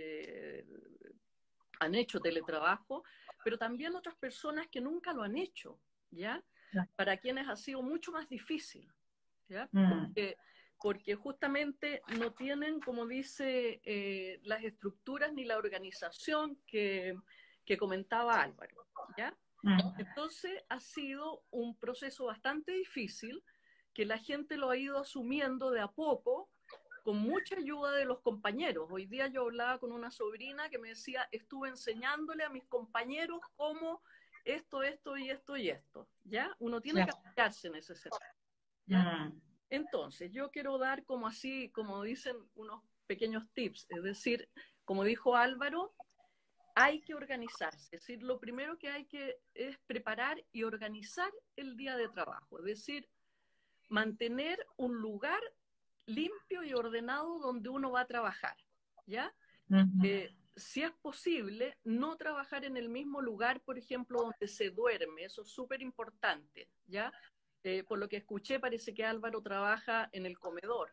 [1.81, 3.05] han hecho teletrabajo,
[3.45, 5.79] pero también otras personas que nunca lo han hecho,
[6.11, 6.43] ¿ya?
[6.97, 8.91] para quienes ha sido mucho más difícil,
[9.49, 9.69] ¿ya?
[9.73, 10.05] Mm.
[10.07, 10.37] Porque
[10.83, 17.17] porque justamente no tienen, como dice, eh, las estructuras ni la organización que,
[17.65, 18.89] que comentaba Álvaro.
[19.17, 19.33] ¿ya?
[19.99, 23.45] Entonces ha sido un proceso bastante difícil
[23.95, 26.51] que la gente lo ha ido asumiendo de a poco
[27.05, 28.89] con mucha ayuda de los compañeros.
[28.91, 33.41] Hoy día yo hablaba con una sobrina que me decía, estuve enseñándole a mis compañeros
[33.57, 34.03] cómo
[34.45, 36.09] esto, esto y esto y esto.
[36.25, 36.55] ¿Ya?
[36.59, 38.21] Uno tiene que aplicarse en ese sentido.
[38.87, 39.41] Mm.
[39.71, 44.49] Entonces, yo quiero dar como así, como dicen unos pequeños tips, es decir,
[44.85, 45.95] como dijo Álvaro,
[46.75, 47.97] hay que organizarse.
[47.97, 52.59] Es decir, lo primero que hay que es preparar y organizar el día de trabajo.
[52.59, 53.09] Es decir,
[53.89, 55.41] mantener un lugar
[56.07, 58.57] limpio y ordenado donde uno va a trabajar,
[59.07, 59.33] ¿ya?
[60.03, 65.25] Eh, si es posible, no trabajar en el mismo lugar, por ejemplo, donde se duerme,
[65.25, 67.13] eso es súper importante, ¿ya?
[67.65, 70.93] Eh, por lo que escuché, parece que Álvaro trabaja en el comedor.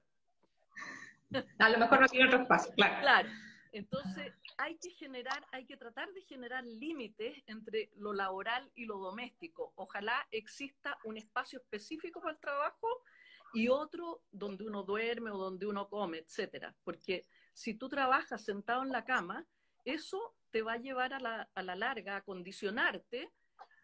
[1.60, 3.02] A lo mejor no tiene otro espacio, claro.
[3.02, 3.30] Claro,
[3.72, 8.98] entonces hay que generar, hay que tratar de generar límites entre lo laboral y lo
[8.98, 9.74] doméstico.
[9.76, 12.88] Ojalá exista un espacio específico para el trabajo
[13.54, 16.76] y otro donde uno duerme o donde uno come, etcétera.
[16.84, 19.46] Porque si tú trabajas sentado en la cama,
[19.86, 23.32] eso te va a llevar a la, a la larga a condicionarte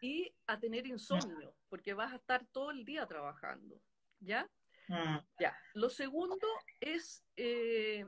[0.00, 3.80] y a tener insomnio, porque vas a estar todo el día trabajando,
[4.20, 4.48] ¿ya?
[4.88, 5.18] Mm.
[5.40, 5.58] Ya.
[5.74, 6.46] Lo segundo
[6.80, 8.06] es eh,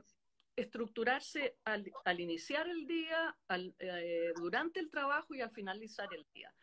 [0.61, 6.25] estructurarse al, al, iniciar el día, al, eh, durante el trabajo y al finalizar el
[6.33, 6.53] día.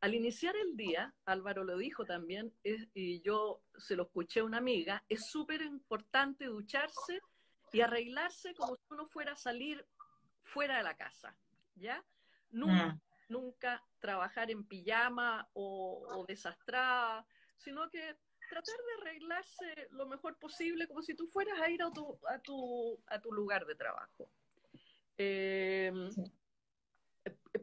[0.00, 4.58] Al iniciar el día, Álvaro lo dijo también, y yo se lo escuché a una
[4.58, 7.20] amiga, es súper importante ducharse
[7.72, 9.86] y arreglarse como si uno fuera a salir
[10.42, 11.36] fuera de la casa,
[11.76, 12.04] ¿ya?
[12.50, 13.00] Nunca, mm.
[13.28, 17.24] nunca trabajar en pijama o, o desastrada,
[17.56, 18.16] sino que
[18.52, 22.38] tratar de arreglarse lo mejor posible como si tú fueras a ir a tu, a
[22.38, 24.28] tu, a tu lugar de trabajo.
[25.16, 26.10] Em,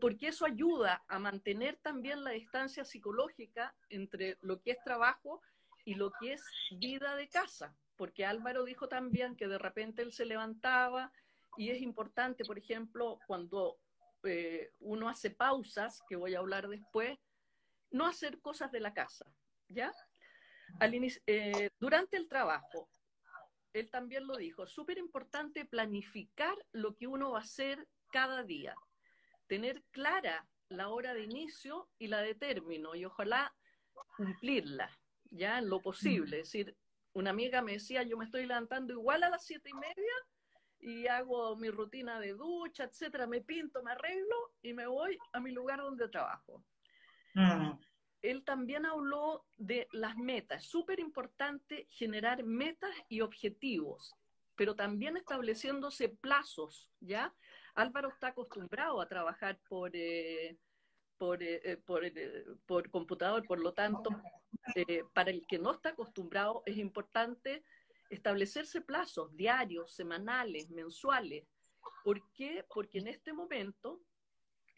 [0.01, 5.43] porque eso ayuda a mantener también la distancia psicológica entre lo que es trabajo
[5.85, 7.75] y lo que es vida de casa.
[7.95, 11.11] Porque Álvaro dijo también que de repente él se levantaba
[11.55, 13.77] y es importante, por ejemplo, cuando
[14.23, 17.19] eh, uno hace pausas, que voy a hablar después,
[17.91, 19.31] no hacer cosas de la casa,
[19.67, 19.93] ¿ya?
[20.81, 22.89] Eh, durante el trabajo,
[23.73, 28.75] él también lo dijo, súper importante planificar lo que uno va a hacer cada día,
[29.47, 33.53] tener clara la hora de inicio y la de término y ojalá
[34.17, 34.89] cumplirla,
[35.31, 36.39] ya en lo posible.
[36.39, 36.75] Es decir,
[37.13, 40.13] una amiga me decía, yo me estoy levantando igual a las siete y media
[40.79, 45.39] y hago mi rutina de ducha, etcétera, me pinto, me arreglo y me voy a
[45.39, 46.63] mi lugar donde trabajo.
[47.33, 47.71] Mm.
[48.21, 50.63] Él también habló de las metas.
[50.63, 54.15] Súper importante generar metas y objetivos,
[54.55, 57.33] pero también estableciéndose plazos, ¿ya?
[57.75, 60.57] Álvaro está acostumbrado a trabajar por, eh,
[61.17, 64.09] por, eh, eh, por, computador, por lo tanto,
[65.13, 67.63] para el que no está acostumbrado es importante
[68.09, 71.45] establecerse plazos diarios, semanales, mensuales.
[72.03, 72.65] ¿Por qué?
[72.67, 74.01] Porque en este momento,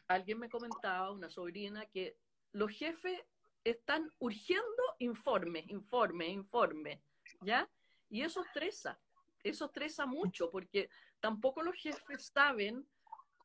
[0.08, 2.18] alguien me comentaba, una sobrina, que
[2.54, 3.20] los jefes
[3.64, 7.00] están urgiendo informes, informes, informes,
[7.42, 7.70] ¿ya?
[8.10, 9.00] Y eso estresa,
[9.44, 12.88] eso estresa mucho, porque tampoco los jefes saben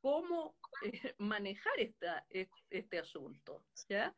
[0.00, 2.26] cómo eh, manejar esta,
[2.70, 4.14] este asunto, ¿ya?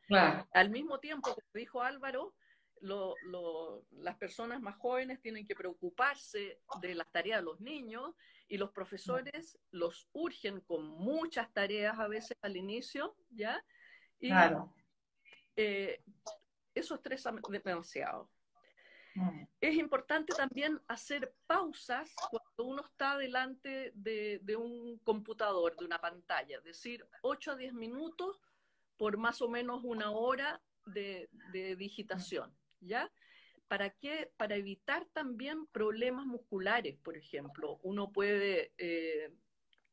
[0.53, 2.35] Al mismo tiempo, como dijo Álvaro,
[2.81, 8.14] las personas más jóvenes tienen que preocuparse de las tareas de los niños
[8.46, 13.64] y los profesores los urgen con muchas tareas a veces al inicio, ¿ya?
[14.20, 14.72] Y claro.
[15.58, 16.04] Eh,
[16.72, 17.32] eso estresa
[17.64, 18.30] demasiado.
[19.60, 26.00] Es importante también hacer pausas cuando uno está delante de, de, un computador, de una
[26.00, 28.40] pantalla, es decir, 8 a 10 minutos
[28.96, 32.56] por más o menos una hora de, de digitación.
[32.80, 33.10] ¿ya?
[33.66, 34.30] ¿Para qué?
[34.36, 37.80] Para evitar también problemas musculares, por ejemplo.
[37.82, 39.32] Uno puede eh,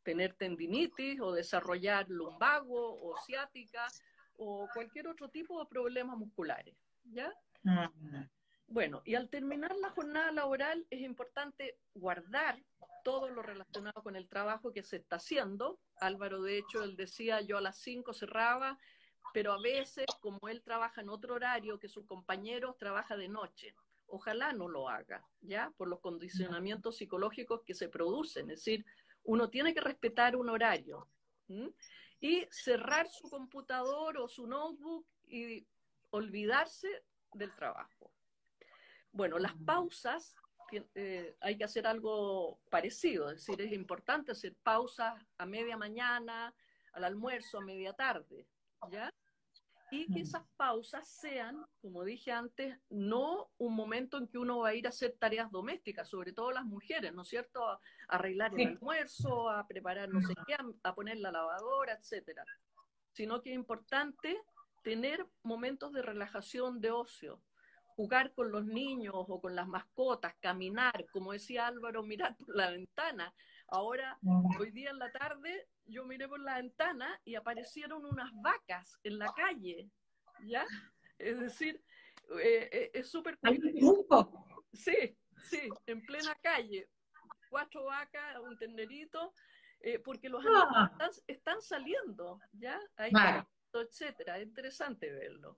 [0.04, 3.88] tener tendinitis o desarrollar lumbago o ciática
[4.38, 7.34] o cualquier otro tipo de problemas musculares, ¿ya?
[8.68, 12.60] Bueno, y al terminar la jornada laboral es importante guardar
[13.04, 15.80] todo lo relacionado con el trabajo que se está haciendo.
[16.00, 18.80] Álvaro, de hecho, él decía, yo a las 5 cerraba
[19.36, 23.76] pero a veces, como él trabaja en otro horario que sus compañeros, trabaja de noche.
[24.08, 25.74] Ojalá no lo haga, ¿ya?
[25.76, 28.50] Por los condicionamientos psicológicos que se producen.
[28.50, 28.86] Es decir,
[29.24, 31.10] uno tiene que respetar un horario
[32.26, 35.64] y cerrar su computador o su notebook y
[36.10, 38.12] olvidarse del trabajo.
[39.12, 40.36] Bueno, las pausas
[40.96, 46.52] eh, hay que hacer algo parecido, es decir, es importante hacer pausas a media mañana,
[46.94, 48.48] al almuerzo, a media tarde,
[48.90, 49.14] ¿ya?
[49.92, 54.70] Y que esas pausas sean, como dije antes, no un momento en que uno va
[54.70, 57.68] a ir a hacer tareas domésticas, sobre todo las mujeres, ¿no es cierto?
[57.68, 62.44] A arreglar el almuerzo, a preparar no sé qué, a poner la lavadora, etcétera.
[63.14, 64.42] Sino que es importante
[64.84, 67.42] tener momentos de relajación, de ocio,
[67.96, 72.72] jugar con los niños o con las mascotas, caminar, como decía Álvaro, mirar por la
[72.72, 73.34] ventana.
[73.68, 74.18] Ahora,
[74.60, 79.18] hoy día en la tarde, yo miré por la ventana y aparecieron unas vacas en
[79.18, 79.90] la calle,
[80.46, 80.66] ¿ya?
[81.18, 81.84] Es decir,
[82.42, 83.38] eh, eh, es súper...
[84.74, 86.90] Sí, sí, en plena calle.
[87.50, 89.34] Cuatro vacas, un tenderito,
[89.80, 90.90] eh, porque los ah.
[90.90, 92.80] animales están, saliendo, ¿ya?
[92.98, 93.12] Hay
[93.74, 94.38] etcétera.
[94.40, 95.58] Es interesante verlo.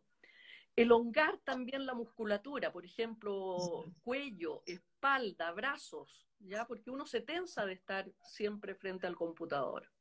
[0.77, 3.57] Elongar también la musculatura, por ejemplo,
[4.03, 6.67] cuello, espalda, brazos, ¿ya?
[6.67, 9.91] Porque uno se tensa de estar siempre frente al computador.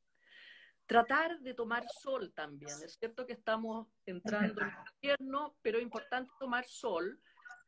[0.85, 2.75] Tratar de tomar sol también.
[2.85, 7.21] Es cierto que estamos entrando en invierno, pero es importante tomar sol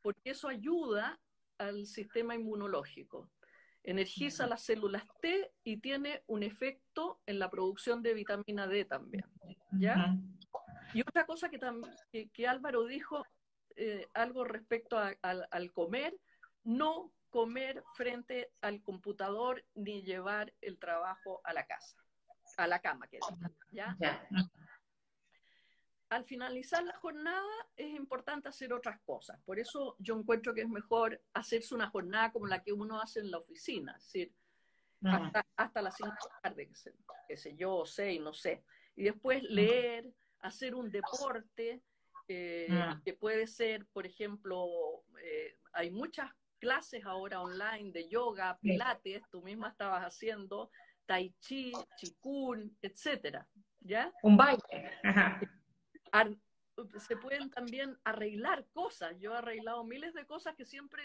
[0.03, 1.19] porque eso ayuda
[1.57, 3.31] al sistema inmunológico.
[3.85, 9.25] Energiza las células T y tiene un efecto en la producción de vitamina D también.
[9.73, 10.15] ¿ya?
[10.95, 13.25] Y otra cosa que, que, Álvaro dijo,
[13.77, 16.15] eh, algo respecto al comer,
[16.65, 21.97] no comer frente al computador ni llevar el trabajo a la casa,
[22.57, 23.19] a la cama, que
[23.71, 23.97] ¿ya?
[26.09, 27.47] Al finalizar la jornada
[27.77, 29.39] es importante hacer otras cosas.
[29.45, 33.21] Por eso yo encuentro que es mejor hacerse una jornada como la que uno hace
[33.21, 34.35] en la oficina, es decir,
[35.55, 36.69] hasta, las 5 de la tarde,
[37.29, 38.65] qué sé, yo, seis, no sé.
[38.97, 41.83] Y después leer, hacer un deporte,
[42.29, 43.01] eh, ah.
[43.05, 44.67] que puede ser, por ejemplo,
[45.23, 50.71] eh, hay muchas clases ahora online de yoga, pilates, tú misma estabas haciendo,
[51.07, 53.47] tai chi, chikun, etcétera,
[53.81, 54.13] ¿ya?
[54.23, 54.63] Un baile.
[56.99, 59.17] se pueden también arreglar cosas.
[59.19, 61.03] Yo he arreglado miles de cosas que siempre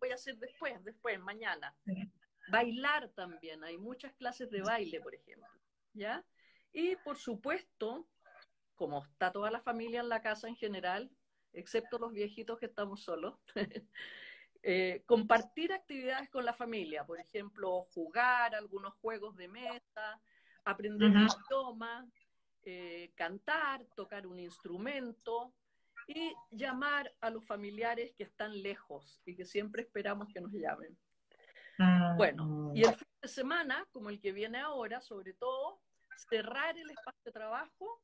[0.00, 1.74] voy a hacer después, después, mañana.
[2.48, 5.48] Bailar también, hay muchas clases de baile, por ejemplo,
[5.92, 6.24] ¿ya?
[6.72, 8.06] Y por supuesto,
[8.76, 11.10] como está toda la familia en la casa en general,
[11.52, 13.34] excepto los viejitos que estamos solos,
[14.62, 20.20] eh, compartir actividades con la familia, por ejemplo, jugar algunos juegos de mesa,
[20.64, 22.06] aprender un idioma,
[22.62, 25.54] eh, cantar, tocar un instrumento
[26.06, 30.96] y llamar a los familiares que están lejos y que siempre esperamos que nos llamen.
[32.16, 35.80] Bueno, y el fin de semana, como el que viene ahora, sobre todo,
[36.16, 38.02] cerrar el espacio de trabajo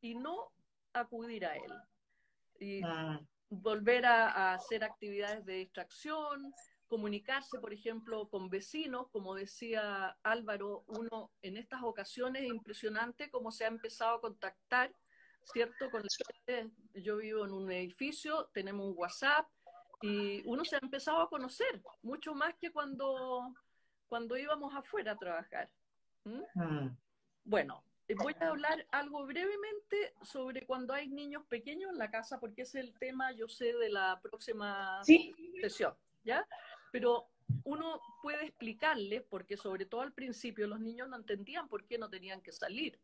[0.00, 0.52] y no
[0.92, 1.72] acudir a él.
[2.60, 3.20] Y ah.
[3.50, 6.52] volver a, hacer actividades de distracción,
[6.88, 13.50] comunicarse, por ejemplo, con vecinos, como decía Álvaro, uno en estas ocasiones es impresionante cómo
[13.50, 14.94] se ha empezado a contactar,
[15.44, 15.90] ¿cierto?
[15.90, 16.02] Con
[16.94, 19.46] yo vivo en un edificio, tenemos un WhatsApp
[20.00, 23.54] y uno se ha empezado a conocer mucho más que cuando,
[24.08, 25.70] cuando íbamos afuera a trabajar.
[26.56, 26.90] Ah.
[27.44, 27.82] Bueno,
[28.14, 32.74] voy a hablar algo brevemente sobre cuando hay niños pequeños en la casa, porque es
[32.74, 35.02] el tema, yo sé, de la próxima
[35.60, 35.94] sesión,
[36.24, 36.46] ¿ya?
[36.90, 37.28] Pero
[37.64, 42.08] uno puede explicarles, porque sobre todo al principio los niños no entendían por qué no
[42.08, 42.98] tenían que salir,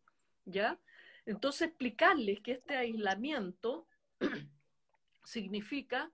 [0.44, 0.78] ¿ya?
[1.26, 3.86] Entonces explicarles que este aislamiento
[5.24, 6.10] significa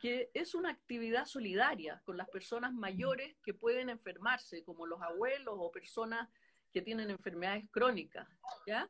[0.00, 5.54] que es una actividad solidaria con las personas mayores que pueden enfermarse, como los abuelos
[5.58, 6.28] o personas
[6.72, 8.28] que tienen enfermedades crónicas.
[8.66, 8.88] ¿ya?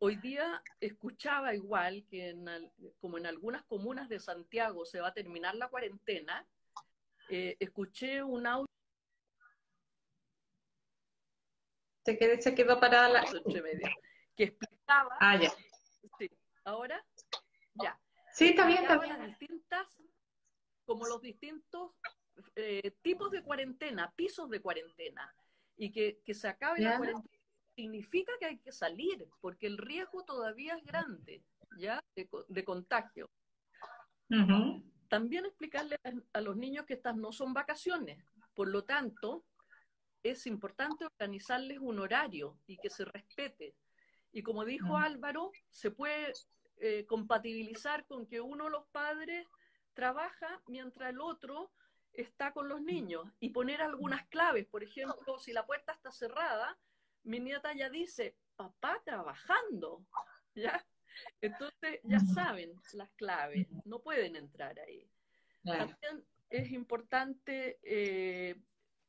[0.00, 2.36] Hoy día escuchaba igual que
[3.00, 6.46] como en algunas comunas de Santiago se va a terminar la cuarentena,
[7.28, 8.66] eh, escuché un audio.
[12.04, 13.24] Se quedó, se quedó parada la...
[14.36, 15.16] Que explicaba...
[15.20, 15.50] Ah, ya.
[16.18, 16.28] Sí,
[16.64, 17.04] ahora,
[17.74, 17.98] ya.
[18.32, 19.26] Sí, está bien, está bien.
[19.26, 19.98] distintas,
[20.84, 21.92] como los distintos
[22.56, 25.32] eh, tipos de cuarentena, pisos de cuarentena
[25.82, 27.38] y que, que se acabe la cuarentena
[27.74, 31.42] significa que hay que salir, porque el riesgo todavía es grande,
[31.76, 32.00] ¿ya?
[32.14, 33.28] De, contagio.
[35.08, 35.98] También explicarle
[36.32, 38.22] a, los niños que estas no son vacaciones,
[38.54, 39.44] por lo tanto,
[40.22, 43.74] es importante organizarles un horario y que se respete.
[44.30, 44.96] Y como dijo.
[44.96, 46.32] Álvaro, se puede
[46.76, 49.48] eh, compatibilizar con que uno de los padres
[49.94, 51.72] trabaja mientras el otro
[52.12, 54.66] está con los niños y poner algunas claves.
[54.66, 56.78] Por ejemplo, si la puerta está cerrada,
[57.24, 60.04] mi nieta ya dice, papá trabajando,
[60.54, 60.84] ¿ya?
[61.40, 65.08] Entonces ya saben las claves, no pueden entrar ahí.
[65.62, 68.56] También es importante eh,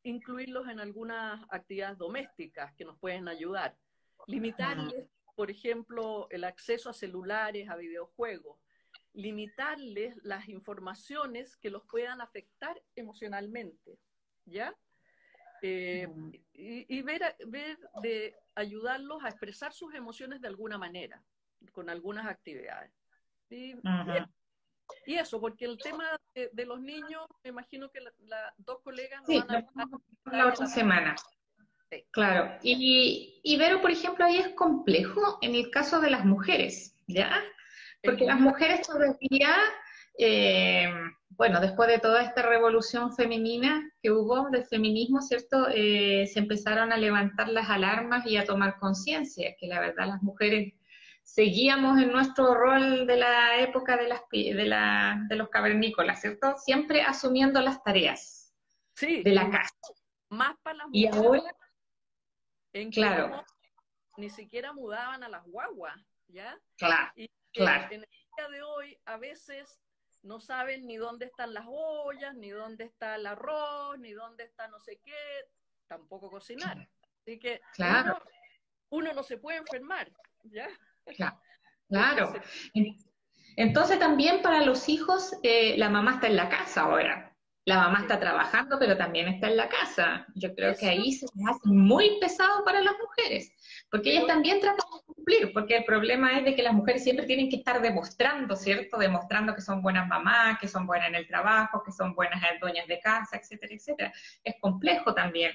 [0.04, 3.78] incluirlos en algunas actividades domésticas que nos pueden ayudar.
[4.28, 8.60] Limitarles, por ejemplo, el acceso a celulares, a videojuegos.
[9.14, 14.00] Limitarles las informaciones que los puedan afectar emocionalmente,
[14.46, 14.76] ¿ya?
[15.62, 16.08] Eh,
[16.54, 21.24] y, ver, ver de ayudarlos a expresar sus emociones de alguna manera,
[21.72, 22.92] con algunas actividades.
[23.50, 23.76] Y,
[25.06, 29.40] y eso, porque el tema de, los niños, me imagino que las dos colegas sí,
[29.48, 29.66] van
[30.26, 31.16] a la otra semana.
[32.12, 32.58] Claro.
[32.64, 37.42] Y, y Vero, por ejemplo, ahí es complejo en el caso de las mujeres, ¿ya?
[38.04, 39.56] Porque las mujeres todavía,
[40.18, 40.92] eh,
[41.30, 45.68] bueno, después de toda esta revolución femenina que hubo del feminismo, ¿cierto?
[45.70, 50.22] Eh, se empezaron a levantar las alarmas y a tomar conciencia, que la verdad las
[50.22, 50.74] mujeres
[51.24, 56.58] seguíamos en nuestro rol de la época de, las, de, la, de los cavernícolas, ¿cierto?
[56.58, 58.54] Siempre asumiendo las tareas
[59.00, 59.74] de la casa.
[60.30, 61.16] Más para las mujeres.
[61.16, 61.56] Y ahora,
[62.74, 63.46] en claro.
[64.18, 65.96] ni siquiera mudaban a las guaguas,
[66.28, 66.60] ¿ya?
[66.78, 67.88] Claro, y claro.
[67.92, 69.80] En el día de hoy, a veces
[70.24, 74.68] no saben ni dónde están las ollas, ni dónde está el arroz, ni dónde está
[74.68, 75.14] no sé qué,
[75.88, 76.90] tampoco cocinar.
[77.22, 78.22] Así que claro.
[78.90, 80.12] uno no se puede enfermar,
[80.44, 80.68] ¿ya?
[81.90, 82.34] Claro.
[83.56, 87.33] Entonces también para los hijos, eh, la mamá está en la casa ahora.
[87.66, 90.28] La mamá está trabajando, pero también está en la casa.
[90.36, 93.54] Yo creo que ahí se hace muy pesado para las mujeres,
[93.90, 97.26] porque ellas también tratan de cumplir, porque el problema es de que las mujeres siempre
[97.26, 98.98] tienen que estar demostrando, ¿cierto?
[98.98, 102.86] Demostrando que son buenas mamás, que son buenas en el trabajo, que son buenas dueñas
[102.88, 104.14] de casa, etcétera, etcétera.
[104.44, 105.54] Es complejo también.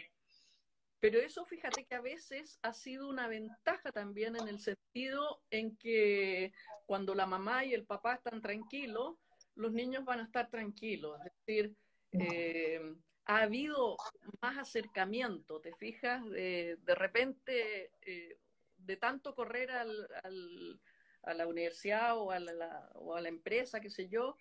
[1.00, 5.76] Pero eso fíjate que a veces ha sido una ventaja también en el sentido en
[5.76, 6.52] que
[6.86, 9.16] cuando la mamá y el papá están tranquilos,
[9.54, 11.20] los niños van a estar tranquilos.
[11.24, 11.76] Es decir,
[12.12, 12.80] eh,
[13.26, 13.96] ha habido
[14.40, 16.24] más acercamiento, ¿te fijas?
[16.30, 18.38] De, de repente, eh,
[18.76, 20.80] de tanto correr al, al,
[21.24, 24.36] a la universidad o a la, o a la empresa, qué sé yo,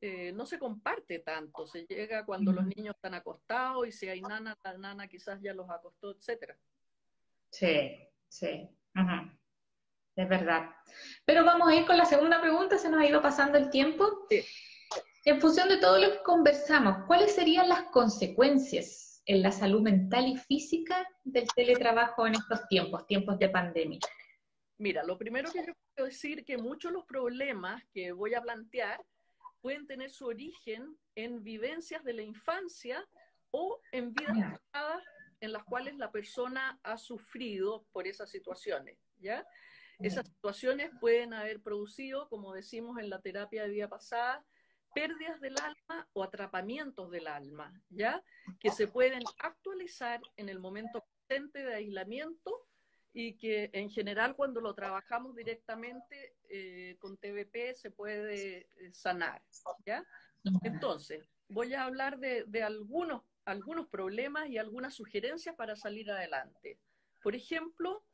[0.00, 4.22] eh, no se comparte tanto, se llega cuando los niños están acostados y si hay
[4.22, 6.56] nana, la nana quizás ya los acostó, etcétera.
[7.50, 8.70] Sí, sí,
[10.16, 10.70] es verdad.
[11.26, 14.26] Pero vamos a ir con la segunda pregunta, se nos ha ido pasando el tiempo.
[15.24, 20.26] En función de todo lo que conversamos, ¿cuáles serían las consecuencias en la salud mental
[20.26, 24.00] y física del teletrabajo en estos tiempos, tiempos de pandemia?
[24.78, 28.40] Mira, lo primero que yo quiero decir que muchos de los problemas que voy a
[28.40, 29.04] plantear
[29.60, 33.06] pueden tener su origen en vivencias de la infancia
[33.50, 35.04] o en vidas pasadas
[35.40, 39.46] en las cuales la persona ha sufrido por esas situaciones, ¿ya?
[39.98, 44.42] Esas situaciones pueden haber producido, como decimos en la terapia de vida pasada,
[44.94, 48.22] pérdidas del alma o atrapamientos del alma, ¿ya?
[48.58, 52.66] Que se pueden actualizar en el momento presente de aislamiento
[53.12, 59.42] y que en general cuando lo trabajamos directamente eh, con TVP se puede eh, sanar.
[59.84, 60.04] ¿ya?
[60.62, 66.78] Entonces, voy a hablar de, de, algunos, algunos problemas y algunas sugerencias para salir adelante.
[67.22, 68.04] Por ejemplo,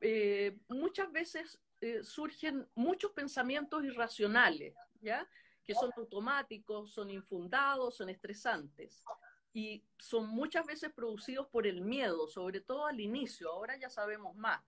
[0.00, 1.60] eh, muchas veces
[2.02, 5.28] surgen muchos pensamientos irracionales, ¿ya?
[5.64, 9.04] Que son automáticos, son infundados, son estresantes
[9.52, 14.34] y son muchas veces producidos por el miedo, sobre todo al inicio, ahora ya sabemos
[14.36, 14.62] más.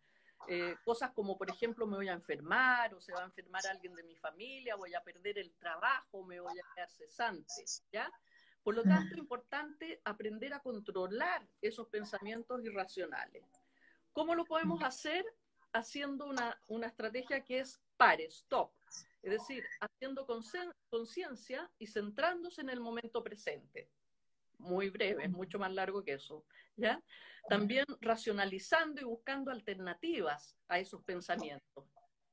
[0.46, 3.94] Eh, cosas como, por ejemplo, me voy a enfermar o se va a enfermar alguien
[3.94, 8.12] de mi familia, voy a perder el trabajo, me voy a quedar cesante, ¿ya?
[8.62, 13.44] Por lo tanto, es importante aprender a controlar esos pensamientos irracionales.
[14.12, 15.24] ¿Cómo lo podemos hacer?
[15.72, 18.72] Haciendo una, una estrategia que es pare, stop.
[19.22, 20.26] Es decir, haciendo
[20.90, 23.90] conciencia y centrándose en el momento presente
[24.58, 26.44] muy breve, mucho más largo que eso,
[26.76, 27.00] ¿ya?
[27.48, 31.84] También racionalizando y buscando alternativas a esos pensamientos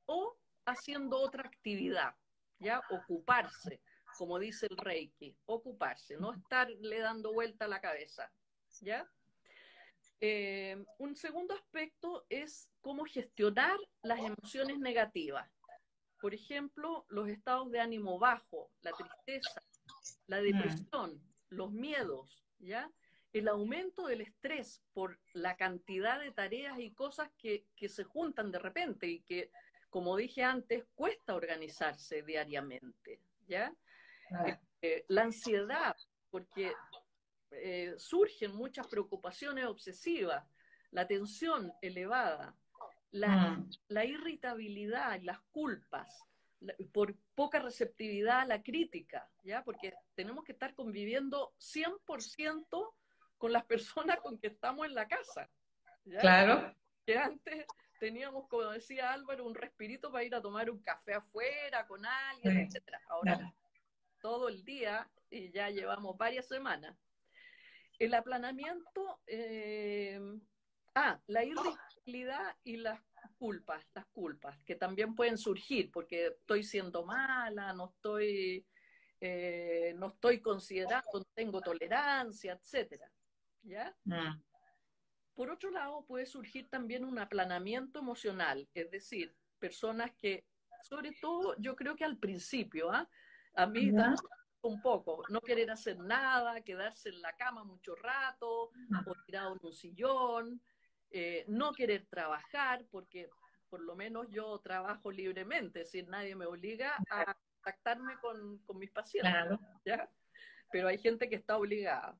[0.06, 2.14] o haciendo otra actividad,
[2.58, 2.80] ¿ya?
[2.90, 3.80] Ocuparse,
[4.16, 8.30] como dice el Reiki, ocuparse, no estarle dando vuelta a la cabeza,
[8.80, 9.08] ¿ya?
[10.20, 15.50] Eh, un segundo aspecto es cómo gestionar las emociones negativas.
[16.22, 19.60] Por ejemplo, los estados de ánimo bajo, la tristeza,
[20.28, 20.44] la mm.
[20.44, 22.88] depresión, los miedos, ¿ya?
[23.32, 28.60] El aumento del estrés por la cantidad de tareas y cosas que, se juntan de
[28.60, 29.50] repente y que,
[29.90, 33.74] como dije antes, cuesta organizarse diariamente, ¿ya?
[34.80, 35.96] Eh, la ansiedad,
[36.30, 36.72] porque
[37.50, 40.46] eh, surgen muchas preocupaciones obsesivas,
[40.92, 42.54] la tensión elevada,
[43.12, 43.70] la, mm.
[43.88, 46.26] la irritabilidad y las culpas,
[46.92, 49.62] por poca receptividad a la crítica, ¿ya?
[49.64, 52.94] Porque tenemos que estar conviviendo 100%
[53.38, 55.50] con las personas con que estamos en la casa.
[56.20, 56.74] Claro.
[57.04, 57.66] Que antes
[57.98, 62.58] teníamos, como decía Álvaro, un respirito para ir a tomar un café afuera con alguien,
[62.58, 63.00] etcétera.
[63.08, 63.52] Ahora,
[64.20, 66.96] todo el día, y ya llevamos varias semanas.
[67.98, 70.20] El aplanamiento, eh,
[70.94, 73.00] ah, la irritabilidad y las
[73.38, 78.66] culpas, las culpas, que también pueden surgir, porque estoy siendo mala, no estoy,
[79.20, 83.10] eh, no estoy considerando, no tengo tolerancia, etcétera.
[83.62, 83.96] ¿Ya?
[84.04, 84.40] Mm.
[85.34, 90.44] Por otro lado, puede surgir también un aplanamiento emocional, es decir, personas que,
[90.82, 93.08] sobre todo, yo creo que al principio, ¿ah?
[93.54, 93.90] a mí
[94.62, 99.02] un poco, no querer hacer nada, quedarse en la cama mucho rato, ah.
[99.06, 100.62] o tirado en un sillón,
[101.14, 103.28] eh, no querer trabajar, porque
[103.68, 108.90] por lo menos yo trabajo libremente, es decir, nadie me obliga a contactarme con, mis
[108.90, 110.10] pacientes, ¿ya?
[110.70, 112.18] pero hay gente que está obligada.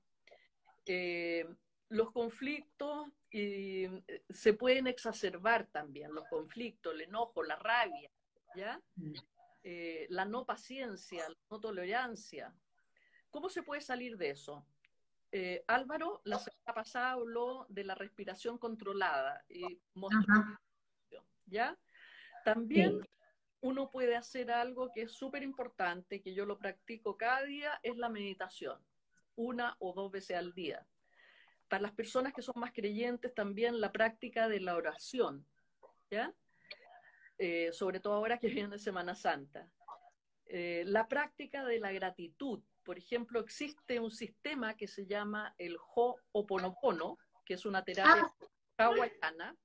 [0.84, 1.46] Eh,
[1.88, 8.10] los conflictos eh, se pueden exacerbar también, los conflictos, el enojo, la rabia,
[8.54, 8.78] ¿ya?
[8.96, 9.12] Mm.
[10.10, 12.54] la no paciencia, la no tolerancia.
[13.30, 14.66] ¿Cómo se puede salir de eso?
[15.34, 19.80] Eh, Álvaro la semana pasada habló de la respiración controlada y
[21.46, 21.78] ¿ya?
[22.44, 23.00] También
[23.62, 27.96] uno puede hacer algo que es súper importante, que yo lo practico cada día, es
[27.96, 28.78] la meditación,
[29.34, 30.86] una o dos veces al día.
[31.68, 35.46] Para las personas que son más creyentes, también la práctica de la oración,
[36.10, 36.34] ¿ya?
[37.38, 39.66] Eh, sobre todo ahora que viene Semana Santa.
[40.44, 45.76] Eh, la práctica de la gratitud, por ejemplo, existe un sistema que se llama el
[45.94, 48.24] Ho'oponopono, que es una terapia
[48.78, 48.84] ah.
[48.84, 49.56] hawaiana,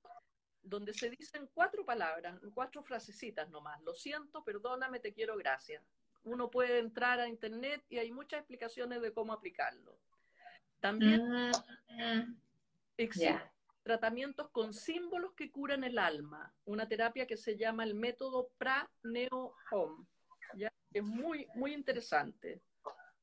[0.62, 3.80] donde se dicen cuatro palabras, cuatro frasecitas nomás.
[3.82, 5.82] Lo siento, perdóname, te quiero, gracias.
[6.24, 9.98] Uno puede entrar a internet y hay muchas explicaciones de cómo aplicarlo.
[10.80, 12.36] También mm.
[12.96, 13.40] existen
[13.82, 20.06] tratamientos con símbolos que curan el alma, una terapia que se llama el método Pra-Neo-Hom.
[20.92, 22.60] Es muy, muy interesante.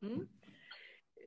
[0.06, 0.28] ¿Mm?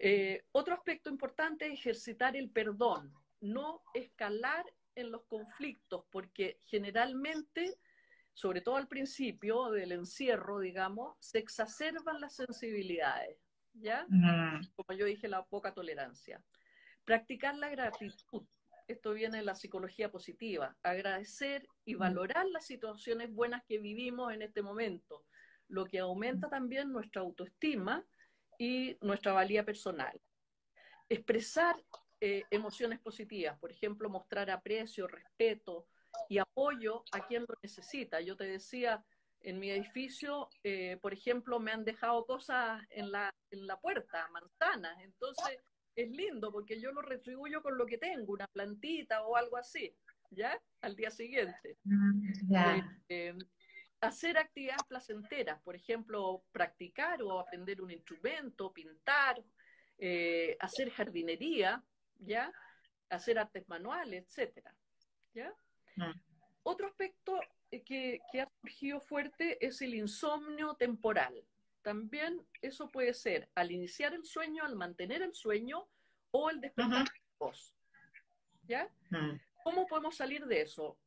[0.00, 4.64] Eh, otro aspecto importante es ejercitar el perdón, no escalar
[4.94, 7.78] en los conflictos, porque generalmente,
[8.32, 13.38] sobre todo al principio del encierro, digamos, se exacerban las sensibilidades,
[13.72, 14.06] ¿ya?
[14.76, 16.42] Como yo dije, la poca tolerancia.
[17.04, 18.46] Practicar la gratitud,
[18.86, 24.42] esto viene de la psicología positiva, agradecer y valorar las situaciones buenas que vivimos en
[24.42, 25.24] este momento,
[25.68, 28.04] lo que aumenta también nuestra autoestima
[28.58, 30.20] y nuestra valía personal.
[31.08, 31.76] Expresar
[32.20, 35.86] eh, emociones positivas, por ejemplo, mostrar aprecio, respeto
[36.28, 38.20] y apoyo a quien lo necesita.
[38.20, 39.04] Yo te decía,
[39.40, 44.28] en mi edificio, eh, por ejemplo, me han dejado cosas en la, en la puerta,
[44.30, 45.58] manzanas, entonces
[45.94, 49.94] es lindo porque yo lo retribuyo con lo que tengo, una plantita o algo así,
[50.30, 50.60] ¿ya?
[50.80, 51.78] Al día siguiente.
[51.84, 52.32] Mm,
[53.08, 53.34] eh,
[54.00, 59.42] hacer actividades placenteras, por ejemplo, practicar o aprender un instrumento, pintar,
[59.98, 61.82] eh, hacer jardinería,
[62.18, 62.52] ¿ya?
[63.08, 64.74] Hacer artes manuales, etcétera,
[65.34, 65.52] ¿ya?
[65.96, 66.12] Mm.
[66.62, 67.40] Otro aspecto
[67.70, 71.44] eh, que, que, ha surgido fuerte es el insomnio temporal.
[71.82, 75.88] También eso puede ser al iniciar el sueño, al mantener el sueño
[76.30, 77.74] o el despertar de voz.
[78.62, 78.88] ¿Ya?
[79.10, 79.40] Mm.
[79.64, 80.98] ¿Cómo podemos salir de eso?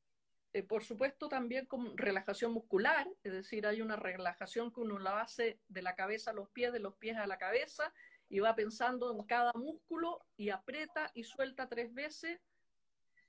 [0.53, 5.21] Eh, por supuesto, también con relajación muscular, es decir, hay una relajación que uno la
[5.21, 7.93] hace de la cabeza a los pies, de los pies a la cabeza,
[8.27, 12.39] y va pensando en cada músculo y aprieta y suelta tres veces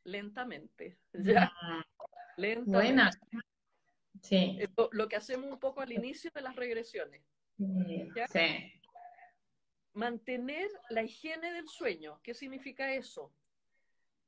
[0.03, 0.99] lentamente.
[1.12, 1.53] ¿ya?
[2.37, 2.70] Lentamente.
[2.70, 3.11] Buena.
[4.20, 4.59] Sí.
[4.93, 7.23] lo que hacemos un poco al inicio de las regresiones.
[7.57, 8.73] Sí.
[9.95, 12.20] Mantener la higiene del sueño.
[12.23, 13.33] ¿Qué significa eso?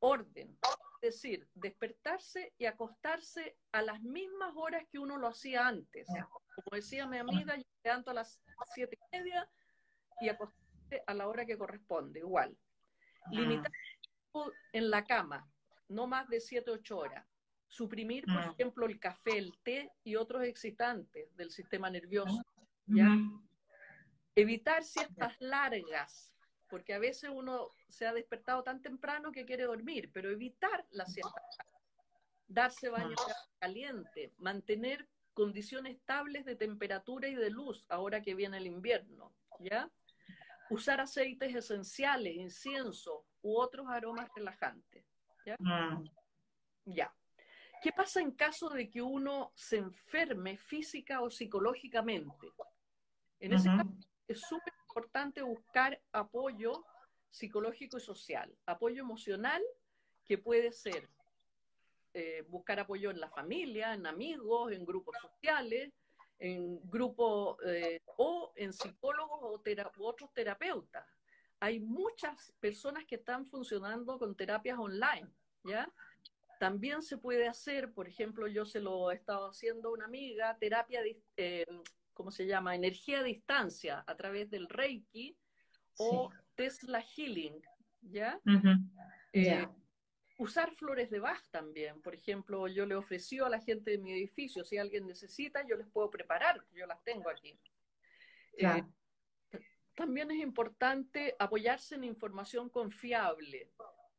[0.00, 0.58] Orden,
[1.04, 6.06] decir, despertarse y acostarse a las mismas horas que uno lo hacía antes.
[6.08, 8.42] Como decía mi amiga, yo me levanto a las
[8.74, 9.48] siete y media
[10.20, 12.56] y acostarse a la hora que corresponde, igual.
[13.30, 13.72] Limitar
[14.72, 15.48] en la cama,
[15.88, 17.26] no más de siete, ocho horas.
[17.68, 22.42] Suprimir, por ejemplo, el café, el té y otros excitantes del sistema nervioso.
[22.86, 23.16] ¿ya?
[24.36, 26.33] Evitar siestas largas,
[26.74, 31.06] porque a veces uno se ha despertado tan temprano que quiere dormir, pero evitar la
[31.06, 31.40] siesta,
[32.48, 33.14] darse baño
[33.60, 39.88] caliente, mantener condiciones estables de temperatura y de luz ahora que viene el invierno, ¿ya?
[40.68, 45.04] Usar aceites esenciales, incienso u otros aromas relajantes,
[45.46, 45.54] ¿ya?
[45.60, 46.02] Mm.
[46.86, 47.14] Ya.
[47.80, 52.50] ¿Qué pasa en caso de que uno se enferme física o psicológicamente?
[53.38, 53.94] En ese caso
[54.26, 56.84] es súper importante buscar apoyo
[57.28, 59.60] psicológico y social, apoyo emocional
[60.24, 61.10] que puede ser
[62.12, 65.92] eh, buscar apoyo en la familia, en amigos, en grupos sociales,
[66.38, 69.60] en grupos eh, o en psicólogos o
[69.98, 71.04] otros terapeutas.
[71.58, 75.28] Hay muchas personas que están funcionando con terapias online,
[75.64, 75.92] ¿ya?
[76.60, 80.56] También se puede hacer, por ejemplo, yo se lo he estado haciendo a una amiga,
[80.56, 81.02] terapia,
[81.36, 81.66] eh,
[82.14, 82.74] ¿cómo se llama?
[82.74, 85.36] Energía a distancia a través del Reiki
[85.98, 87.60] o Tesla Healing,
[88.00, 88.40] ¿ya?
[89.32, 89.68] Eh,
[90.38, 92.00] usar flores de Bach también.
[92.00, 95.76] Por ejemplo, yo le ofrecí a la gente de mi edificio, si alguien necesita, yo
[95.76, 97.58] les puedo preparar, yo las tengo aquí.
[98.56, 98.82] Eh,
[99.94, 103.70] también es importante apoyarse en información confiable.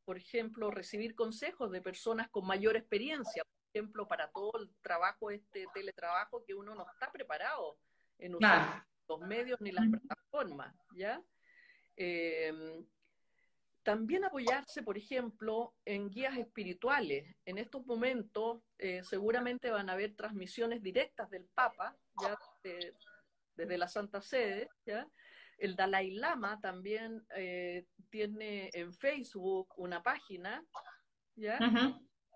[0.04, 3.42] Por ejemplo, recibir consejos de personas con mayor experiencia.
[3.76, 7.76] Ejemplo, para todo el trabajo, este teletrabajo, que uno no está preparado
[8.18, 11.22] en usar los medios ni las plataformas, ¿ya?
[11.94, 12.86] Em,
[13.82, 17.36] también apoyarse, por ejemplo, en guías espirituales.
[17.44, 23.88] En estos momentos eh, seguramente van a haber transmisiones directas del Papa, ya desde la
[23.88, 24.70] Santa Sede.
[24.86, 25.06] ¿ya?
[25.58, 30.64] El Dalai Lama también eh, tiene en Facebook una página.
[31.34, 31.58] ¿ya?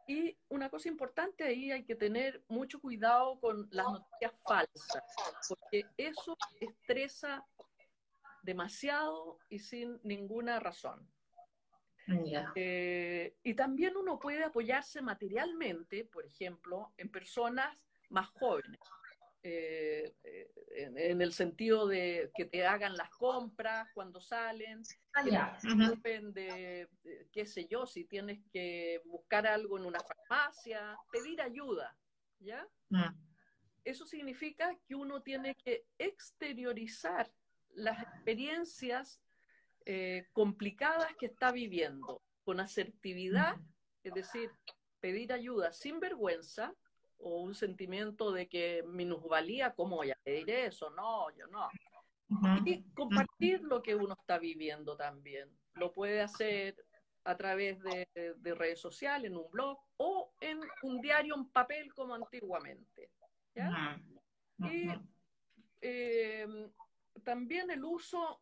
[0.06, 5.02] Y una cosa importante ahí hay que tener mucho cuidado con las noticias falsas,
[5.48, 7.44] porque eso estresa
[8.42, 11.08] demasiado y sin ninguna razón.
[12.56, 18.80] Eh, y también uno puede apoyarse materialmente, por ejemplo, en personas más jóvenes,
[19.42, 24.82] eh, eh, en, el sentido de que te hagan las compras cuando salen,
[25.14, 26.88] ah, que de,
[27.32, 31.96] qué sé yo, si tienes que buscar algo en una farmacia, pedir ayuda,
[32.38, 32.66] ¿ya?
[32.90, 33.14] Mm.
[33.84, 37.32] Eso significa que uno tiene que exteriorizar
[37.74, 39.22] las experiencias
[39.86, 43.56] eh, complicadas que está viviendo con asertividad,
[44.02, 44.50] es decir,
[45.00, 46.74] pedir ayuda sin vergüenza
[47.22, 50.90] o un sentimiento de que minusvalía, ¿cómo ya pediré eso?
[50.90, 51.68] No, yo no.
[52.64, 55.50] Y compartir lo que uno está viviendo también.
[55.74, 56.76] Lo puede hacer
[57.24, 58.06] a través de,
[58.54, 63.10] redes sociales, en un blog o en un diario en papel como antiguamente.
[64.58, 64.88] Y
[65.80, 66.46] eh,
[67.24, 68.40] también el uso,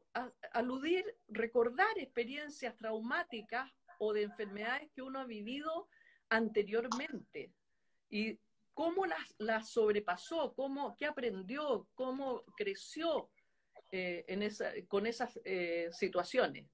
[0.53, 5.89] aludir, recordar experiencias traumáticas o de enfermedades que uno ha vivido
[6.29, 7.53] anteriormente
[8.11, 8.39] y
[8.79, 13.29] cómo las, las sobrepasó, cómo, qué aprendió, cómo creció
[13.91, 16.71] eh, en esa, con esas eh, situaciones.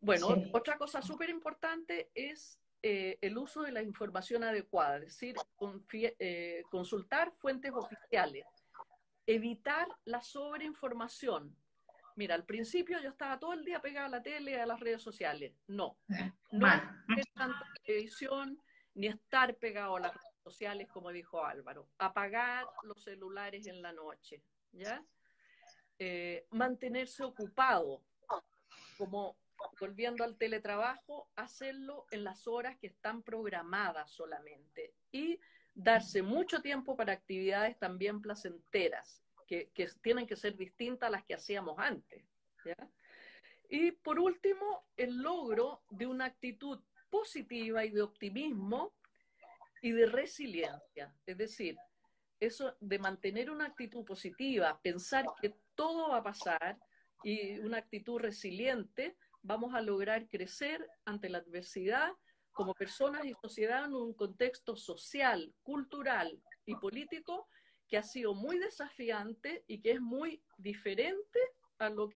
[0.00, 5.34] Bueno, otra cosa súper importante es eh, el uso de la información adecuada, es decir,
[6.70, 8.46] consultar fuentes oficiales
[9.26, 11.56] evitar la sobreinformación.
[12.14, 15.02] Mira, al principio yo estaba todo el día pegada a la tele, a las redes
[15.02, 15.54] sociales.
[15.66, 16.68] No, eh, no
[17.34, 18.60] tanta televisión
[18.94, 21.88] ni estar pegado a las redes sociales, como dijo Álvaro.
[21.98, 25.04] Apagar los celulares en la noche, ¿ya?
[25.98, 28.02] Eh, mantenerse ocupado,
[28.96, 29.36] como
[29.78, 34.94] volviendo al teletrabajo, hacerlo en las horas que están programadas solamente.
[35.12, 35.38] Y
[35.74, 39.70] darse mucho tiempo para actividades también placenteras, que,
[40.02, 42.24] tienen que ser distintas a las que hacíamos antes.
[43.68, 46.80] Y por último, el logro de una actitud
[47.10, 48.94] positiva y de optimismo
[49.82, 51.14] y de resiliencia.
[51.26, 51.76] Es decir,
[52.38, 56.78] eso de mantener una actitud positiva, pensar que todo va a pasar
[57.22, 62.12] y una actitud resiliente, vamos a lograr crecer ante la adversidad
[62.52, 67.48] como personas y sociedad en un contexto social, cultural y político
[67.88, 71.40] que ha sido muy desafiante y que es muy diferente
[71.78, 72.10] a lo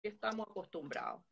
[0.00, 1.22] que estamos acostumbrados.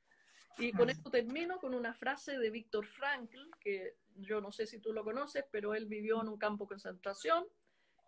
[0.59, 4.81] Y con esto termino con una frase de Víctor Frankl, que yo no sé si
[4.81, 7.47] tú lo conoces, pero él vivió en un campo de concentración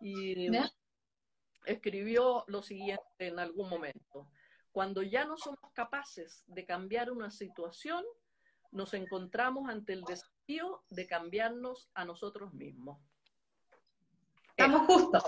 [0.01, 0.49] y
[1.65, 4.29] escribió lo siguiente en algún momento.
[4.71, 8.03] Cuando ya no somos capaces de cambiar una situación,
[8.71, 12.99] nos encontramos ante el desafío de cambiarnos a nosotros mismos.
[14.49, 15.23] Estamos justos,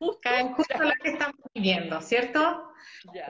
[0.00, 2.72] justo, lo que estamos viviendo, ¿cierto?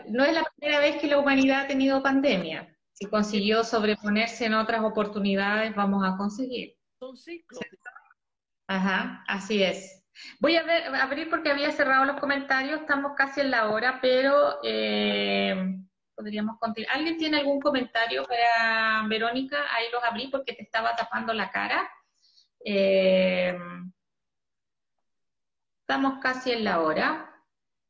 [0.09, 2.69] No es la primera vez que la humanidad ha tenido pandemia.
[2.93, 6.77] Si consiguió sobreponerse en otras oportunidades, vamos a conseguir.
[6.99, 7.61] Son ciclos.
[8.69, 10.05] Ajá, así es.
[10.39, 14.59] Voy a ver, abrir porque había cerrado los comentarios, estamos casi en la hora, pero
[14.63, 15.77] eh,
[16.15, 16.97] podríamos continuar.
[16.97, 19.57] ¿Alguien tiene algún comentario para Verónica?
[19.75, 21.91] Ahí los abrí porque te estaba tapando la cara.
[22.65, 23.59] Eh,
[25.91, 27.35] estamos casi en la hora.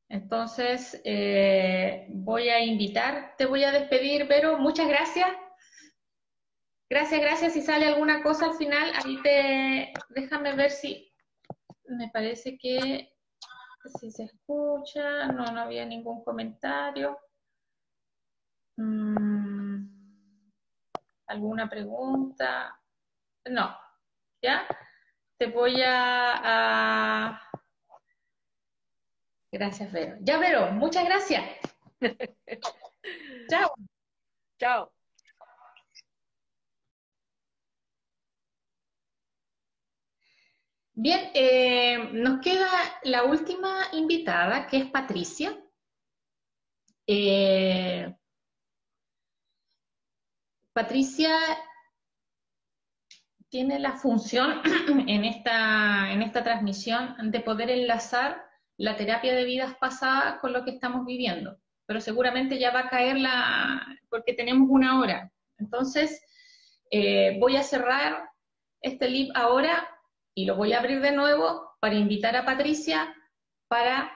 [0.08, 5.28] Entonces, eh, voy a invitar, te voy a despedir, Vero, muchas gracias.
[6.88, 7.52] Gracias, gracias.
[7.52, 11.12] Si sale alguna cosa al final, ahí te, déjame ver si,
[11.88, 13.12] me parece que
[14.00, 17.18] si se escucha, no, no había ningún comentario.
[18.78, 19.84] Mm,
[21.26, 22.80] ¿Alguna pregunta?
[23.44, 23.76] No,
[24.42, 24.66] ¿ya?
[25.36, 27.49] Te voy a,
[29.52, 30.16] Gracias, Vero.
[30.20, 31.44] Ya, Vero, muchas gracias.
[33.48, 33.74] Chao.
[34.58, 34.92] Chao.
[40.92, 42.68] Bien, eh, nos queda
[43.04, 45.58] la última invitada, que es Patricia.
[47.06, 48.14] Eh,
[50.72, 51.34] Patricia
[53.48, 54.60] tiene la función
[55.08, 58.49] en esta, en esta transmisión de poder enlazar
[58.80, 62.88] la terapia de vidas pasadas con lo que estamos viviendo, pero seguramente ya va a
[62.88, 65.30] caer la, porque tenemos una hora.
[65.58, 66.24] Entonces,
[66.90, 68.30] eh, voy a cerrar
[68.80, 69.86] este live ahora
[70.34, 73.14] y lo voy a abrir de nuevo para invitar a Patricia
[73.68, 74.10] para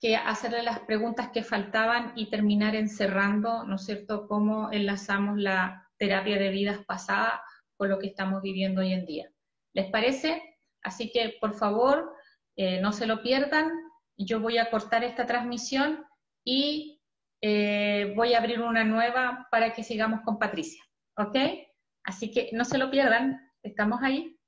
[0.00, 5.88] que hacerle las preguntas que faltaban y terminar encerrando, ¿no es cierto?, cómo enlazamos la
[5.98, 7.40] terapia de vidas pasadas
[7.76, 9.30] con lo que estamos viviendo hoy en día.
[9.72, 10.58] ¿Les parece?
[10.82, 12.12] Así que, por favor,
[12.56, 13.70] eh, no se lo pierdan.
[14.24, 16.04] Yo voy a cortar esta transmisión
[16.44, 17.00] y
[17.42, 20.82] eh, voy a abrir una nueva para que sigamos con Patricia.
[21.16, 21.36] ¿Ok?
[22.04, 23.40] Así que no se lo pierdan.
[23.62, 24.39] Estamos ahí.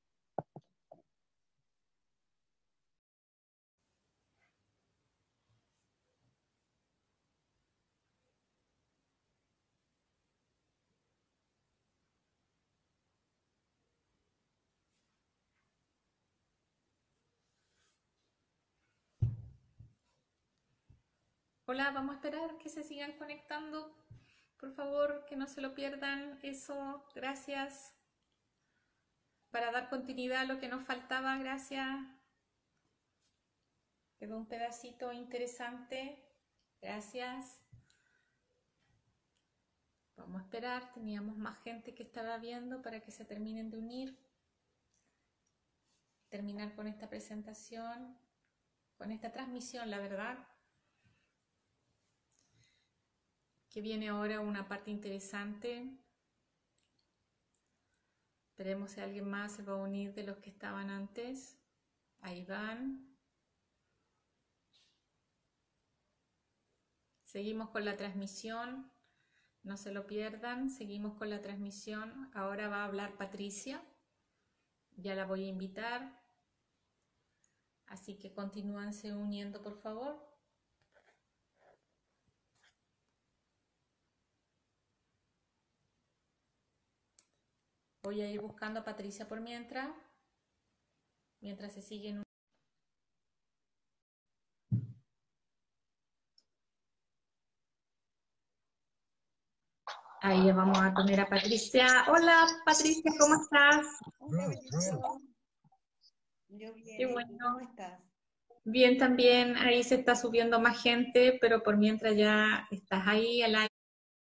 [21.73, 23.97] Hola, vamos a esperar que se sigan conectando.
[24.59, 26.39] Por favor, que no se lo pierdan.
[26.43, 27.95] Eso, gracias.
[29.51, 31.89] Para dar continuidad a lo que nos faltaba, gracias.
[34.18, 36.23] Quedó un pedacito interesante.
[36.83, 37.62] Gracias.
[40.16, 40.93] Vamos a esperar.
[40.93, 44.18] Teníamos más gente que estaba viendo para que se terminen de unir.
[46.29, 48.18] Terminar con esta presentación,
[48.99, 50.51] con esta transmisión, la verdad.
[53.73, 55.99] Que viene ahora una parte interesante.
[58.51, 61.59] Esperemos si alguien más se va a unir de los que estaban antes.
[62.20, 63.16] Ahí van.
[67.25, 68.93] Seguimos con la transmisión.
[69.62, 70.68] No se lo pierdan.
[70.68, 72.31] Seguimos con la transmisión.
[72.35, 73.83] Ahora va a hablar Patricia.
[74.97, 76.23] Ya la voy a invitar.
[77.87, 80.32] Así que continúanse uniendo, por favor.
[88.05, 89.88] Voy a ir buscando a Patricia por mientras,
[91.40, 92.24] mientras se siguen.
[100.20, 101.86] Ahí vamos a poner a Patricia.
[102.09, 103.86] Hola Patricia, ¿cómo estás?
[106.48, 106.98] Yo bien.
[106.98, 107.38] Qué bueno.
[107.40, 108.00] ¿Cómo estás?
[108.64, 113.68] Bien también, ahí se está subiendo más gente, pero por mientras ya estás ahí al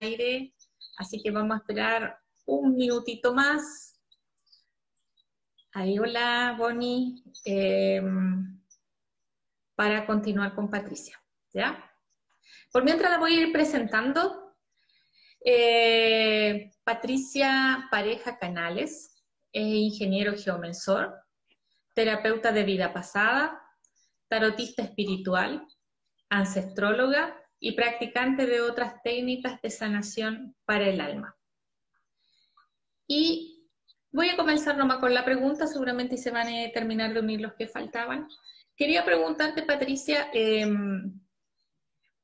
[0.02, 0.56] aire,
[0.98, 2.20] así que vamos a esperar
[2.50, 4.00] un minutito más.
[5.72, 8.60] Ahí, hola, Bonnie, em,
[9.76, 11.22] para continuar con Patricia,
[11.54, 11.86] ¿ya?
[12.72, 14.56] Por mientras la voy a ir presentando.
[15.46, 19.24] Eh, Patricia Pareja Canales
[19.54, 21.16] es ingeniero geomensor,
[21.94, 23.62] terapeuta de vida pasada,
[24.28, 25.66] tarotista espiritual,
[26.30, 31.39] ancestróloga y practicante de otras técnicas de sanación para el alma.
[33.12, 33.68] Y
[34.12, 37.54] voy a comenzar nomás con la pregunta, seguramente se van a terminar de unir los
[37.56, 38.28] que faltaban.
[38.76, 41.20] Quería preguntarte, Patricia, em,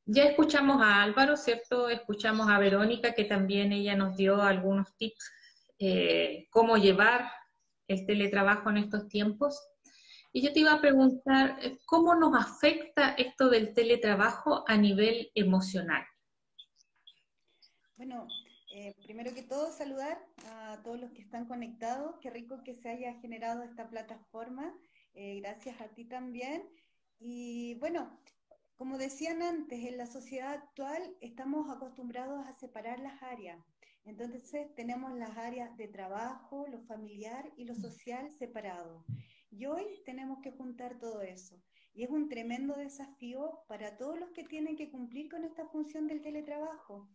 [0.05, 1.89] ya escuchamos a Álvaro, ¿cierto?
[1.89, 5.31] Escuchamos a Verónica, que también ella nos dio algunos tips,
[5.79, 7.31] eh, cómo llevar
[7.87, 9.59] el teletrabajo en estos tiempos.
[10.31, 11.57] Y yo te iba a preguntar,
[11.87, 16.05] ¿cómo nos afecta esto del teletrabajo a nivel emocional?
[17.97, 18.27] Bueno,
[18.77, 22.17] Eh, primero que todo, saludar a todos los que están conectados.
[22.19, 24.77] Qué rico que se haya generado esta plataforma.
[25.13, 26.61] Eh, gracias a ti también.
[27.17, 28.19] Y bueno,
[28.75, 33.65] como decían antes, en la sociedad actual estamos acostumbrados a separar las áreas.
[34.03, 34.43] Entonces
[34.75, 39.05] tenemos las áreas de trabajo, lo familiar y lo social separados.
[39.51, 41.55] Y hoy tenemos que juntar todo eso.
[41.93, 46.07] Y es un tremendo desafío para todos los que tienen que cumplir con esta función
[46.07, 47.07] del teletrabajo.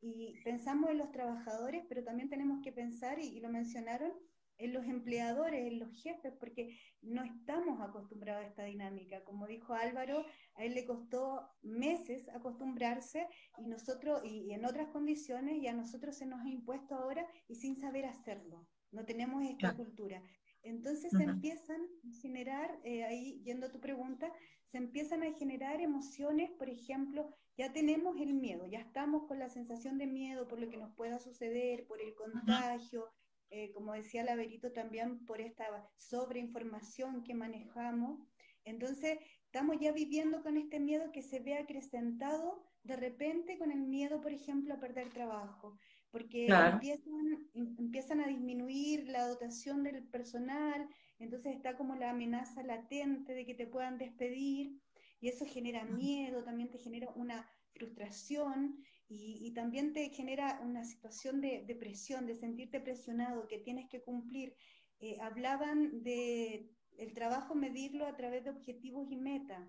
[0.00, 4.12] Y pensamos en los trabajadores, pero también tenemos que pensar, y, lo mencionaron,
[4.58, 9.22] en los empleadores, en los jefes, porque no estamos acostumbrados a esta dinámica.
[9.22, 10.24] Como dijo Álvaro,
[10.54, 13.28] a él le costó meses acostumbrarse
[13.58, 17.54] y nosotros, y, en otras condiciones, y a nosotros se nos ha impuesto ahora y
[17.54, 18.66] sin saber hacerlo.
[18.90, 20.22] No tenemos esta cultura.
[20.62, 24.32] Entonces se empiezan a generar, eh, ahí yendo a tu pregunta,
[24.70, 29.48] se empiezan a generar emociones, por ejemplo, ya tenemos el miedo, ya estamos con la
[29.50, 33.10] sensación de miedo por lo que nos pueda suceder, por el contagio,
[33.50, 38.20] eh, como decía Laverito también, por esta sobreinformación que manejamos.
[38.64, 43.80] Entonces, estamos ya viviendo con este miedo que se ve acrecentado de repente con el
[43.80, 45.76] miedo, por ejemplo, a perder trabajo,
[46.10, 50.88] porque empiezan, em, empiezan a disminuir la dotación del personal,
[51.18, 54.80] entonces está como la amenaza latente de que te puedan despedir,
[55.20, 61.40] y eso genera miedo, también te genera una frustración, y, también te genera una situación
[61.40, 64.54] de, depresión, de sentirte presionado, que tienes que cumplir.
[65.00, 69.66] Eh, hablaban de el trabajo medirlo a través de objetivos y metas,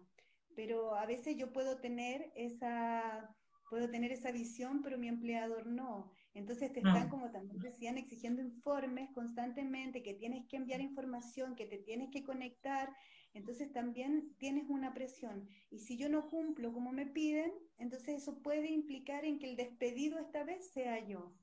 [0.56, 3.34] pero a veces yo puedo tener esa
[3.70, 6.12] puedo tener esa visión, pero mi empleador no.
[6.34, 11.68] Entonces te están, como también decían, exigiendo informes constantemente, que tienes que enviar información, que
[11.68, 12.92] te tienes que conectar,
[13.34, 15.48] entonces también tienes una presión.
[15.70, 19.56] Y si yo no cumplo como me piden, entonces eso puede implicar en que el
[19.56, 21.34] despedido esta vez sea yo.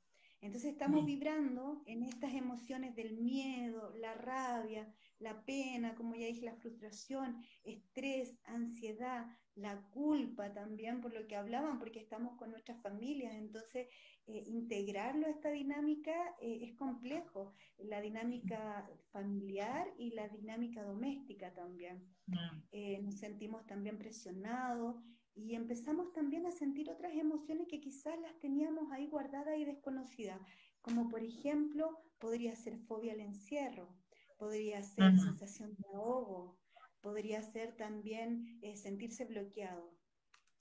[0.46, 1.06] Entonces estamos mm.
[1.06, 4.88] vibrando en estas emociones del miedo, la rabia,
[5.18, 9.26] la pena, como ya dije, la frustración, estrés, ansiedad,
[9.56, 13.34] la culpa también por lo que hablaban, porque estamos con nuestras familias.
[13.34, 13.88] Entonces,
[14.28, 21.52] eh, integrarlo a esta dinámica eh, es complejo, la dinámica familiar y la dinámica doméstica
[21.54, 22.06] también.
[22.26, 22.36] Mm.
[22.70, 25.02] Eh, nos sentimos también presionados
[25.36, 30.40] y empezamos también a sentir otras emociones que quizás las teníamos ahí guardadas y desconocidas,
[30.80, 33.94] como por ejemplo podría ser fobia al encierro,
[34.38, 36.58] podría ser sensación de ahogo,
[37.02, 39.94] podría ser también sentirse bloqueado.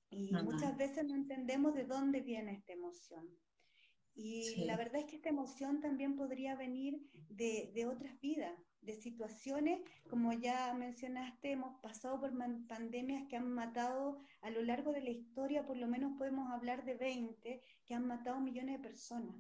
[0.10, 3.28] Y muchas veces no entendemos de dónde viene esta emoción.
[4.14, 8.54] Y la verdad es que esta emoción también podría venir de, de, otras vidas,
[8.86, 12.32] de situaciones, como ya mencionaste, hemos pasado por
[12.68, 16.86] pandemias que han matado a lo largo de la historia, por lo menos podemos hablar
[16.86, 19.36] de 20, que han matado millones de personas.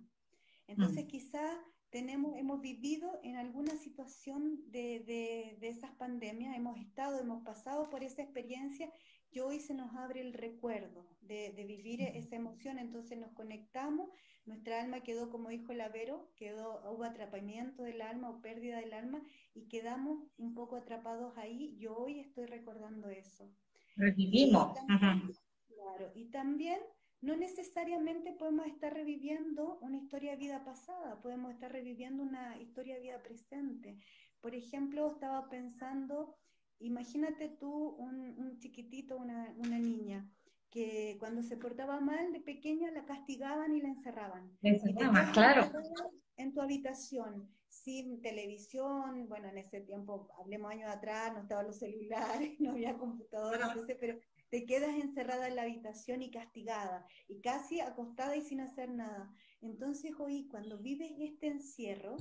[0.67, 1.07] Entonces mm.
[1.07, 1.57] quizás
[1.89, 7.89] tenemos, hemos vivido en alguna situación de, de, de esas pandemias, hemos estado, hemos pasado
[7.89, 8.91] por esa experiencia
[9.31, 14.09] y hoy se nos abre el recuerdo de, de vivir esa emoción, entonces nos conectamos
[14.45, 18.93] nuestra alma quedó, como dijo el Avero, quedó, hubo atrapamiento del alma o pérdida del
[18.93, 19.23] alma
[19.53, 21.75] y quedamos un poco atrapados ahí.
[21.77, 23.51] Yo hoy estoy recordando eso.
[23.95, 24.77] Revivimos.
[25.67, 26.79] claro, y también
[27.21, 32.95] no necesariamente podemos estar reviviendo una historia de vida pasada, podemos estar reviviendo una historia
[32.95, 33.97] de vida presente.
[34.41, 36.35] Por ejemplo, estaba pensando,
[36.79, 40.29] imagínate tú un, chiquitito, una, una niña
[40.75, 44.51] que cuando se portaba mal de pequeña la castigaban y la encerraban.
[44.61, 45.71] encerraban, claro.
[46.35, 51.79] En tu habitación, sin televisión, bueno, en ese tiempo, hablemos años atrás, no estaban los
[51.79, 54.19] celulares, no había computadoras, pero
[54.49, 59.31] te quedas encerrada en la habitación y castigada, y casi acostada y sin hacer nada.
[59.61, 62.17] Entonces hoy, cuando vives este encierro,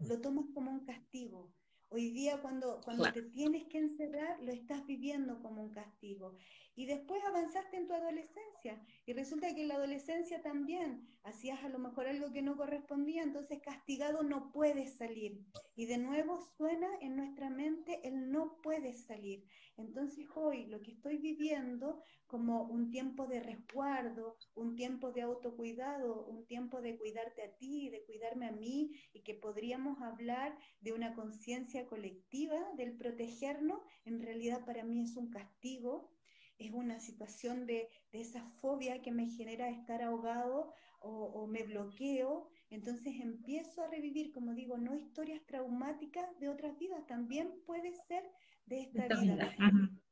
[0.00, 1.54] lo tomas como un castigo.
[1.90, 6.36] Hoy día cuando, cuando te tienes que encerrar, lo estás viviendo como un castigo.
[6.76, 11.68] Y después avanzaste en tu adolescencia y resulta que en la adolescencia también hacías a
[11.68, 15.40] lo mejor algo que no correspondía, entonces castigado no puedes salir.
[15.76, 19.44] Y de nuevo suena en nuestra mente el no puedes salir.
[19.76, 26.26] Entonces hoy lo que estoy viviendo como un tiempo de resguardo, un tiempo de autocuidado,
[26.26, 30.92] un tiempo de cuidarte a ti, de cuidarme a mí y que podríamos hablar de
[30.92, 36.13] una conciencia colectiva del protegernos, en realidad para mí es un castigo
[36.58, 43.14] es una situación de, esa fobia que me genera estar ahogado o, me bloqueo, entonces
[43.20, 48.24] empiezo a revivir, como digo, no historias traumáticas de otras vidas, también puede ser
[48.64, 49.54] de esta, vida.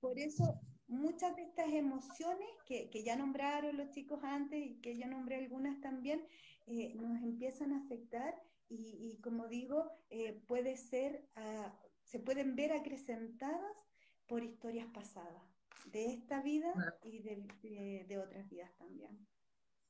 [0.01, 0.61] Por eso
[0.93, 5.81] muchas de estas emociones que, ya nombraron los chicos antes y que yo nombré algunas
[5.81, 6.23] también,
[6.67, 8.35] eh, nos empiezan a afectar
[8.69, 13.87] y, como digo, eh, puede ser, ah, se pueden ver acrecentadas
[14.27, 15.43] por historias pasadas,
[15.87, 16.73] de esta vida
[17.03, 19.27] y de otras vidas también.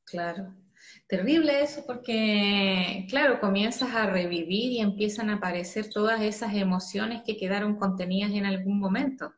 [0.04, 0.54] Claro,
[1.06, 7.36] terrible eso porque, claro, comienzas a revivir y empiezan a aparecer todas esas emociones que
[7.36, 9.32] quedaron contenidas en algún momento.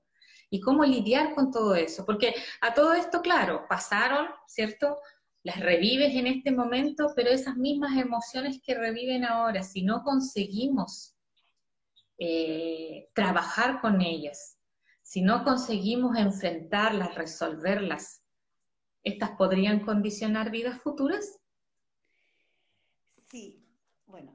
[0.50, 2.04] ¿Y cómo lidiar con todo eso?
[2.06, 4.98] Porque a todo esto, claro, pasaron, ¿cierto?
[5.42, 11.16] Las revives en este momento, pero esas mismas emociones que reviven ahora, si no conseguimos
[12.18, 14.53] eh, trabajar con ellas,
[15.04, 18.24] si no conseguimos enfrentarlas, resolverlas,
[19.04, 21.38] ¿Estas podrían condicionar vidas futuras?
[23.22, 23.62] Sí,
[24.06, 24.34] bueno,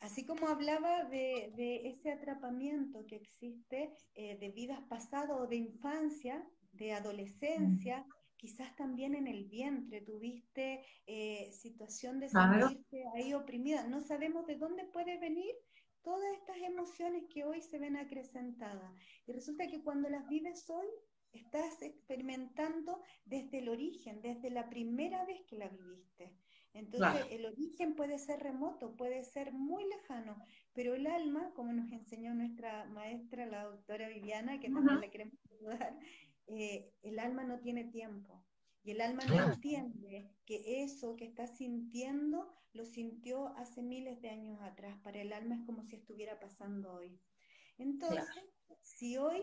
[0.00, 6.46] así como hablaba de, ese atrapamiento que existe eh, de vidas pasadas o de infancia,
[6.72, 8.04] de adolescencia,
[8.36, 13.86] quizás también en el vientre tuviste eh, situación de sentirte ahí oprimida.
[13.86, 15.54] No sabemos de dónde puede venir
[16.02, 18.92] todas estas emociones que hoy se ven acrecentadas.
[19.26, 20.88] Y resulta que cuando las vives hoy,
[21.32, 26.34] estás experimentando desde el origen, desde la primera vez que la viviste.
[26.72, 30.36] Entonces, el origen puede ser remoto, puede ser muy lejano,
[30.72, 35.34] pero el alma, como nos enseñó nuestra maestra, la doctora Viviana, que también le queremos
[35.48, 35.98] saludar,
[36.46, 38.44] eh, el alma no tiene tiempo.
[38.82, 44.30] Y el alma no entiende que eso que está sintiendo lo sintió hace miles de
[44.30, 44.98] años atrás.
[45.02, 47.20] Para el alma es como si estuviera pasando hoy.
[47.78, 48.24] Entonces,
[48.82, 49.42] si hoy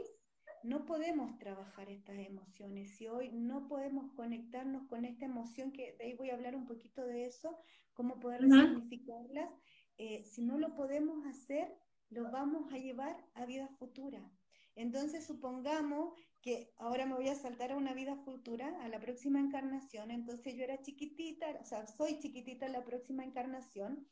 [0.63, 6.05] no podemos trabajar estas emociones, si hoy no podemos conectarnos con esta emoción, que de
[6.05, 7.57] ahí voy a hablar un poquito de eso,
[7.93, 9.51] cómo poder significarlas,
[9.97, 11.75] eh, si no lo podemos hacer,
[12.09, 14.31] lo vamos a llevar a vida futura.
[14.77, 19.39] Entonces supongamos que ahora me voy a saltar a una vida futura, a la próxima
[19.39, 24.07] encarnación, entonces yo era chiquitita, o sea, soy chiquitita en la próxima encarnación,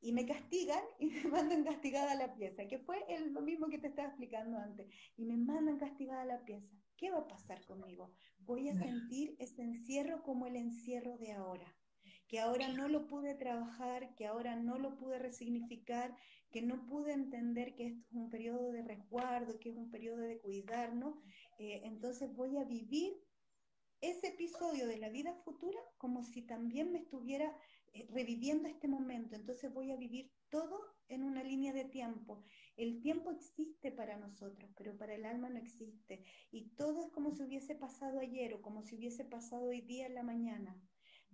[0.00, 3.78] y me castigan y me mandan castigada a la pieza, que fue lo mismo que
[3.78, 4.86] te estaba explicando antes,
[5.16, 6.72] y me mandan castigada a la pieza.
[6.96, 8.14] ¿Qué va a pasar conmigo?
[8.38, 11.66] Voy a sentir ese encierro como el encierro de ahora,
[12.28, 16.16] que ahora no lo pude trabajar, que ahora no lo pude resignificar,
[16.50, 20.18] que no pude entender que esto es un periodo de resguardo, que es un periodo
[20.18, 21.16] de cuidarnos,
[21.58, 23.14] eh, entonces voy a vivir
[24.00, 27.56] ese episodio de la vida futura como si también me estuviera
[27.92, 32.44] eh, reviviendo este momento, entonces voy a vivir todo en una línea de tiempo.
[32.76, 36.24] El tiempo existe para nosotros, pero para el alma no existe.
[36.50, 40.06] Y todo es como si hubiese pasado ayer o como si hubiese pasado hoy día
[40.06, 40.76] en la mañana.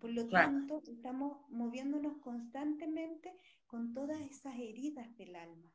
[0.03, 3.33] Por lo tanto, estamos moviéndonos constantemente
[3.69, 5.71] con todas esas heridas del alma.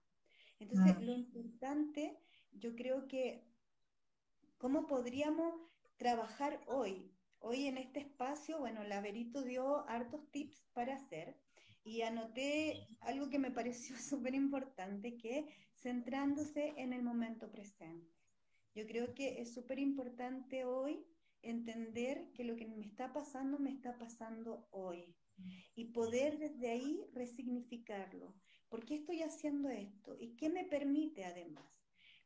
[0.59, 1.03] Entonces, mm.
[1.05, 2.19] lo importante,
[2.51, 3.45] yo creo que,
[4.57, 5.53] ¿cómo podríamos
[5.95, 7.09] trabajar hoy?
[7.39, 11.39] Hoy en este espacio, bueno, la Verito dio hartos tips para hacer
[11.85, 18.13] y anoté algo que me pareció súper importante, que centrándose en el momento presente.
[18.75, 21.07] Yo creo que es súper importante hoy
[21.41, 25.15] entender que lo que me está pasando me está pasando hoy
[25.75, 28.35] y poder desde ahí resignificarlo.
[28.69, 30.17] ¿Por qué estoy haciendo esto?
[30.19, 31.65] ¿Y qué me permite además?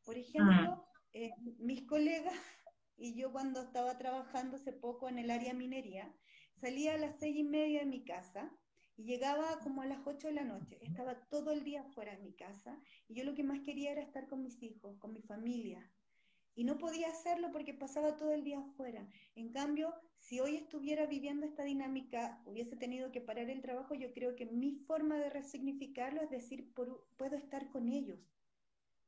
[0.04, 2.34] Por ejemplo, eh, mis colegas
[2.98, 6.14] y yo cuando estaba trabajando hace poco en el área minería,
[6.56, 8.52] salía a las seis y media de mi casa
[8.96, 10.78] y llegaba como a las ocho de la noche.
[10.82, 14.02] Estaba todo el día fuera de mi casa y yo lo que más quería era
[14.02, 15.92] estar con mis hijos, con mi familia.
[16.56, 19.08] Y no podía hacerlo porque pasaba todo el día afuera.
[19.36, 24.14] En cambio, si hoy estuviera viviendo esta dinámica, hubiese tenido que parar el trabajo, yo
[24.14, 28.20] creo que mi forma de resignificarlo es decir, puedo estar con ellos.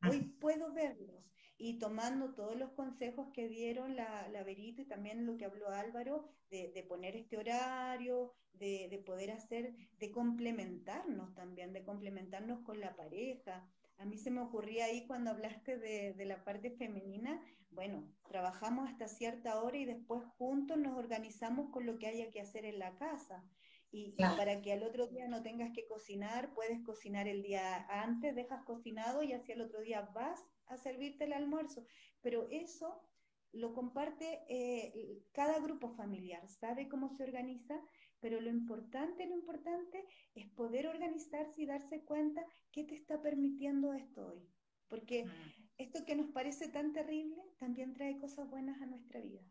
[0.09, 1.23] Hoy puedo verlos
[1.57, 5.69] y tomando todos los consejos que dieron la, la Verito y también lo que habló
[5.69, 12.95] Álvaro, de, poner este horario, de, poder hacer, de complementarnos también, de complementarnos con la
[12.95, 13.67] pareja.
[14.03, 17.41] A mí se me ocurría ahí cuando hablaste de, la parte femenina,
[17.71, 22.41] bueno, trabajamos hasta cierta hora y después juntos nos organizamos con lo que haya que
[22.41, 23.49] hacer en la casa.
[23.91, 28.35] Y, para que al otro día no tengas que cocinar, puedes cocinar el día antes,
[28.35, 31.85] dejas cocinado y así al otro día vas a servirte el almuerzo.
[32.21, 33.07] Pero eso
[33.53, 37.79] lo comparte eh, cada grupo familiar, sabe cómo se organiza,
[38.23, 43.91] pero lo importante, lo importante es poder organizarse y darse cuenta qué te está permitiendo
[43.93, 44.47] esto hoy.
[44.87, 45.29] Porque mm.
[45.77, 49.41] esto que nos parece tan terrible también trae cosas buenas a nuestra vida.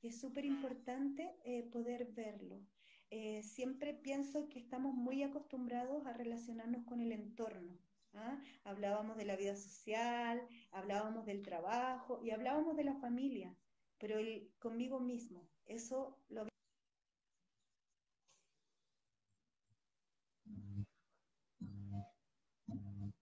[0.00, 2.62] Y es súper importante eh, poder verlo.
[3.10, 7.78] Eh, siempre pienso que estamos muy acostumbrados a relacionarnos con el entorno.
[8.14, 8.40] ¿ah?
[8.64, 13.54] Hablábamos de la vida social, hablábamos del trabajo y hablábamos de la familia,
[13.98, 15.46] pero el conmigo mismo.
[15.66, 16.46] Eso lo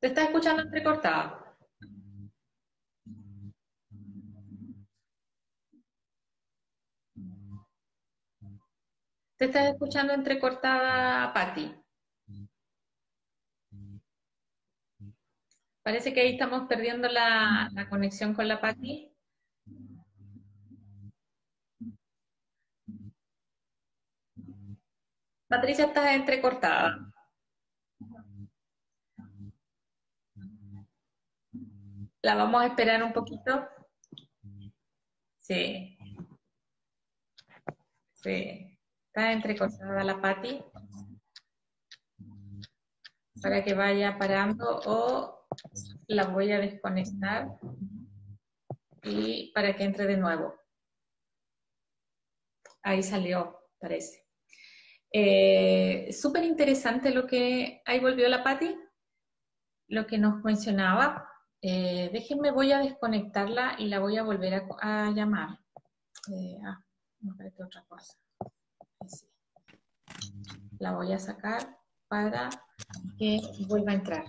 [0.00, 1.56] Te estás escuchando entrecortada.
[9.36, 11.74] Te estás escuchando entrecortada, Patti.
[15.82, 19.12] Parece que ahí estamos perdiendo la, conexión con la Patti.
[25.48, 27.09] Patricia, estás entrecortada.
[32.22, 33.68] La vamos a esperar un poquito.
[35.38, 35.96] Sí.
[38.14, 38.78] Sí.
[39.06, 40.62] Está entrecortada la Patti.
[43.42, 45.46] Para que vaya parando o
[46.08, 47.58] la voy a desconectar
[49.02, 50.54] y para que entre de nuevo.
[52.82, 54.26] Ahí salió, parece.
[55.12, 57.82] Eh, Súper interesante lo que...
[57.86, 58.76] Ahí volvió la Patti,
[59.88, 61.29] lo que nos mencionaba.
[61.62, 65.58] Eh, déjenme, voy a desconectarla y la voy a volver a, llamar.
[66.32, 66.82] Eh, ah,
[67.20, 67.34] no,
[67.64, 68.16] otra cosa.
[70.78, 72.48] La voy a sacar para
[73.18, 74.24] que vuelva a entrar.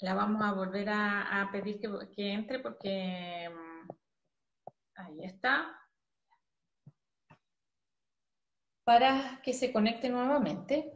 [0.00, 3.90] La vamos a volver a, pedir que, entre porque mm,
[4.94, 5.85] ahí está.
[8.86, 10.92] Para que se conecte nuevamente,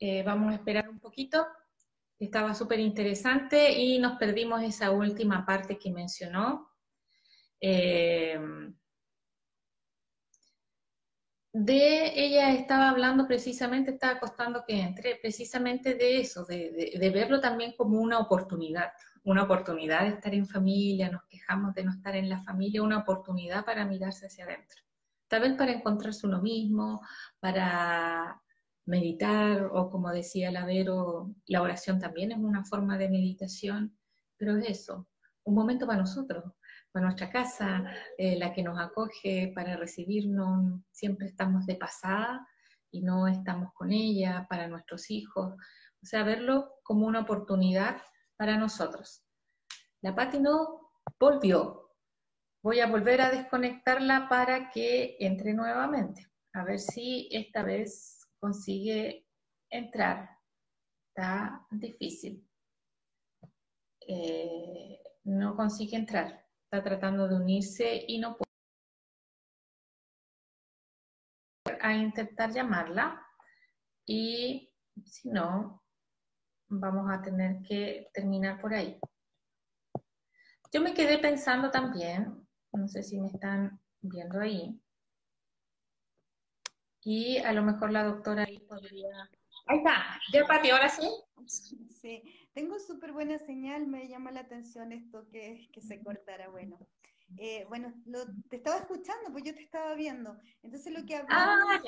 [0.00, 1.46] eh, vamos a esperar un poquito.
[2.18, 6.70] Estaba súper interesante y nos perdimos esa última parte que mencionó.
[7.60, 8.40] Eh,
[11.52, 17.74] de ella estaba hablando precisamente, estaba costando que entre, precisamente de eso, de, verlo también
[17.76, 18.90] como una oportunidad,
[19.22, 23.00] una oportunidad de estar en familia, nos quejamos de no estar en la familia, una
[23.00, 24.83] oportunidad para mirarse hacia adentro.
[25.38, 27.00] Vez para encontrarse uno mismo,
[27.40, 28.40] para
[28.86, 33.96] meditar, o como decía Lavero, la oración también es una forma de meditación,
[34.36, 35.08] pero es eso,
[35.44, 36.44] un momento para nosotros,
[36.92, 37.84] para nuestra casa,
[38.18, 42.46] eh, la que nos acoge para recibirnos, siempre estamos de pasada
[42.90, 45.54] y no estamos con ella, para nuestros hijos.
[46.02, 47.96] O sea, verlo como una oportunidad
[48.36, 49.24] para nosotros.
[50.02, 51.83] La Pati no volvió.
[52.64, 56.26] Voy a volver a desconectarla para que entre nuevamente.
[56.54, 59.28] A ver si esta vez consigue
[59.70, 60.30] entrar.
[61.08, 62.48] Está difícil.
[64.00, 66.44] Eh, no consigue entrar
[66.82, 68.44] tratando de unirse y no puede
[71.80, 73.20] a intentar llamarla
[74.06, 74.72] y
[75.04, 75.82] si no,
[76.68, 78.98] vamos a tener que terminar por ahí.
[80.72, 82.43] Yo me quedé pensando también,
[82.76, 84.80] no sé si me están viendo ahí,
[87.04, 89.30] y a lo mejor la doctora ahí podría...
[89.66, 91.08] Ahí está, ya Pati, ahora sí.
[91.46, 92.22] Sí,
[92.54, 96.48] tengo súper buena señal, me llama la atención esto que, que se cortara.
[96.48, 96.78] Bueno,
[97.36, 97.92] eh, bueno,
[98.48, 100.38] te estaba escuchando, pues yo te estaba viendo.
[100.62, 101.82] Entonces lo que hablamos, ah,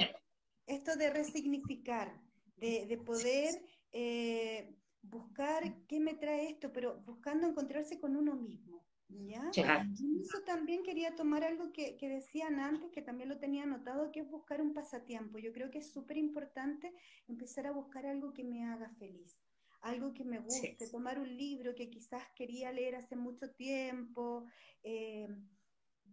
[0.66, 2.12] esto de resignificar,
[2.56, 8.85] de, poder eh, buscar qué me trae esto, pero buscando encontrarse con uno mismo.
[9.08, 9.50] ¿Ya?
[9.50, 14.20] Eso también quería tomar algo que, que, decían antes, que también lo tenía anotado, que
[14.20, 15.38] es buscar un pasatiempo.
[15.38, 16.92] Yo creo que es súper importante
[17.28, 19.38] empezar a buscar algo que me haga feliz
[19.86, 24.44] algo que me guste, tomar un libro que quizás quería leer hace mucho tiempo,
[24.82, 25.28] eh,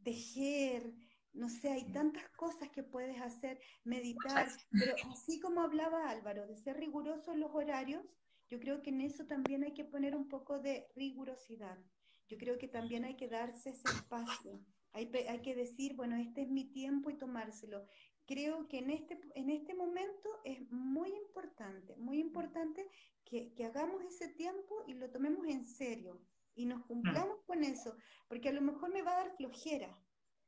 [0.03, 0.93] tejer,
[1.33, 6.55] no sé, hay tantas cosas que puedes hacer, meditar, pero así como hablaba Álvaro, de
[6.57, 8.05] ser riguroso en los horarios,
[8.49, 11.79] yo creo que en eso también hay que poner un poco de rigurosidad.
[12.27, 14.59] Yo creo que también hay que darse ese espacio.
[14.91, 17.85] Hay, hay que decir, bueno, este es mi tiempo y tomárselo
[18.25, 22.89] creo que en este, en este momento es muy importante, muy importante
[23.25, 26.21] que, que, hagamos ese tiempo y lo tomemos en serio
[26.55, 27.45] y nos cumplamos mm.
[27.45, 27.97] con eso,
[28.27, 29.93] porque a lo mejor me va a dar flojera.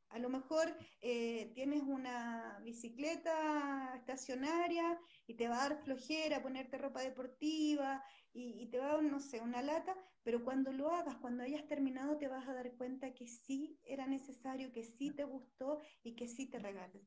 [0.10, 4.97] A lo mejor eh, tienes una bicicleta estacionaria
[5.27, 8.03] y te va a dar flojera ponerte ropa deportiva
[8.34, 11.43] y, y, te va a dar, no sé, una lata, pero cuando lo hagas, cuando
[11.43, 15.80] hayas terminado, te vas a dar cuenta que sí era necesario, que sí te gustó
[16.03, 16.60] y que sí te,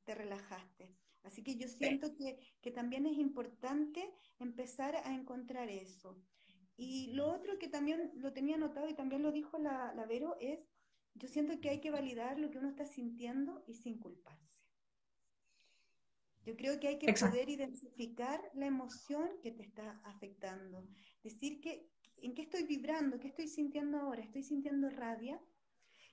[0.05, 0.95] te relajaste.
[1.23, 6.23] Así que yo siento que, que también es importante empezar a encontrar eso.
[6.77, 10.36] Y lo otro que también lo tenía notado y también lo dijo la, la Vero
[10.40, 10.61] es,
[11.15, 14.58] yo siento que hay que validar lo que uno está sintiendo y sin culparse.
[16.44, 20.86] Yo creo que hay que poder identificar la emoción que te está afectando.
[21.23, 21.90] Decir que,
[22.23, 24.23] en qué estoy vibrando, qué estoy sintiendo ahora.
[24.23, 25.40] Estoy sintiendo rabia.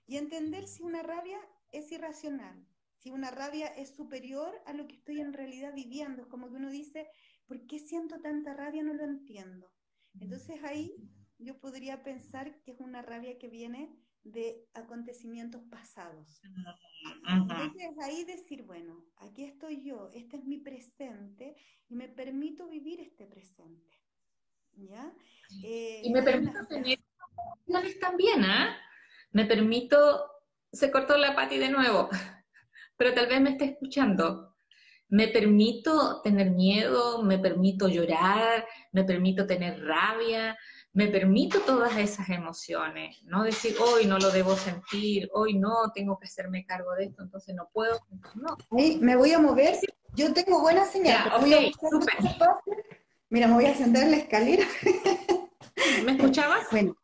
[0.07, 1.39] Y entender si una rabia
[1.71, 2.65] es irracional,
[2.97, 6.23] si una rabia es superior a lo que estoy en realidad viviendo.
[6.23, 7.07] Es como que uno dice,
[7.47, 8.83] ¿por qué siento tanta rabia?
[8.83, 9.71] No lo entiendo.
[10.19, 10.95] Entonces ahí
[11.37, 13.93] yo podría pensar que es una rabia que viene
[14.25, 16.41] de acontecimientos pasados.
[17.29, 21.55] Entonces ahí decir, bueno, aquí estoy yo, este es mi presente
[21.87, 24.01] y me permito vivir este presente.
[24.73, 25.13] ¿Ya?
[25.63, 26.99] Eh, y me permito tener
[28.01, 28.75] también, ¿ah?
[29.31, 30.29] Me permito,
[30.71, 32.09] se cortó la pati de nuevo,
[32.97, 34.55] pero tal vez me esté escuchando.
[35.07, 40.57] Me permito tener miedo, me permito llorar, me permito tener rabia,
[40.95, 46.17] me permito todas esas emociones, no decir, hoy no lo debo sentir, hoy no, tengo
[46.17, 47.99] que hacerme cargo de esto, entonces no puedo,
[48.35, 48.55] no.
[49.01, 49.77] me voy a mover,
[50.15, 51.29] yo tengo buena señal.
[53.29, 54.65] Mira, me voy a sentar en la escalera.
[56.05, 56.65] ¿Me escuchabas?
[56.71, 56.95] Bueno,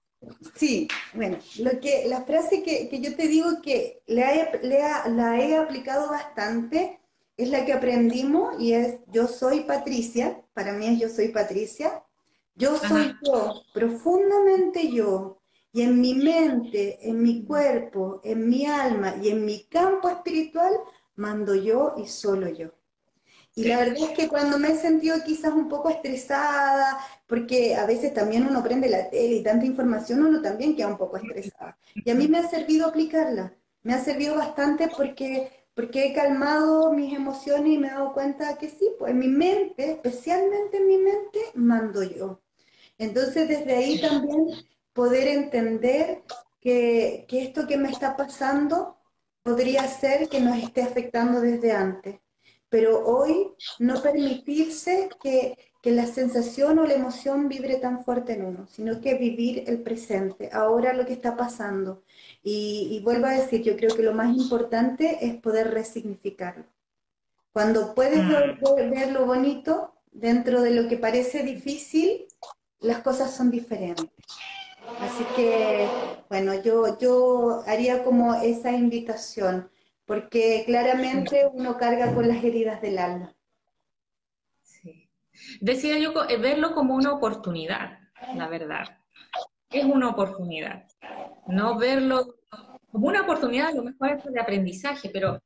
[0.55, 4.23] sí, bueno, lo que, la frase que, yo te digo que le
[5.07, 7.01] la he aplicado bastante
[7.35, 12.05] es la que aprendimos y es yo soy Patricia, para mí es yo soy Patricia,
[12.55, 15.41] yo soy yo, profundamente yo,
[15.73, 20.73] y en mi mente, en mi cuerpo, en mi alma y en mi campo espiritual,
[21.15, 22.71] mando yo y solo yo.
[23.53, 27.85] Y la verdad es que cuando me he sentido quizás un poco estresada, porque a
[27.85, 31.77] veces también uno prende la tele y tanta información, uno también queda un poco estresada.
[31.93, 33.53] Y a mí me ha servido aplicarla,
[33.83, 38.57] me ha servido bastante porque porque he calmado mis emociones y me he dado cuenta
[38.57, 42.41] que sí, pues en mi mente, especialmente en mi mente, mando yo.
[42.97, 44.47] Entonces desde ahí también
[44.93, 46.23] poder entender
[46.59, 48.97] que, que esto que me está pasando
[49.43, 52.19] podría ser que nos esté afectando desde antes,
[52.69, 58.45] pero hoy no permitirse que que la sensación o la emoción vibre tan fuerte en
[58.45, 62.03] uno, sino que vivir el presente, ahora lo que está pasando.
[62.43, 66.65] Y, vuelvo a decir, yo creo que lo más importante es poder resignificarlo.
[67.53, 68.89] Cuando puedes mm.
[68.89, 72.25] ver, lo bonito dentro de lo que parece difícil,
[72.79, 74.09] las cosas son diferentes.
[74.99, 75.87] Así que,
[76.29, 79.69] bueno, yo, yo haría como esa invitación,
[80.05, 83.35] porque claramente uno carga con las heridas del alma.
[85.59, 87.99] Decía yo eh, verlo como una oportunidad,
[88.35, 89.00] la verdad.
[89.71, 90.85] Es una oportunidad.
[91.47, 92.35] No verlo
[92.91, 95.41] como una oportunidad, a lo mejor es de aprendizaje, pero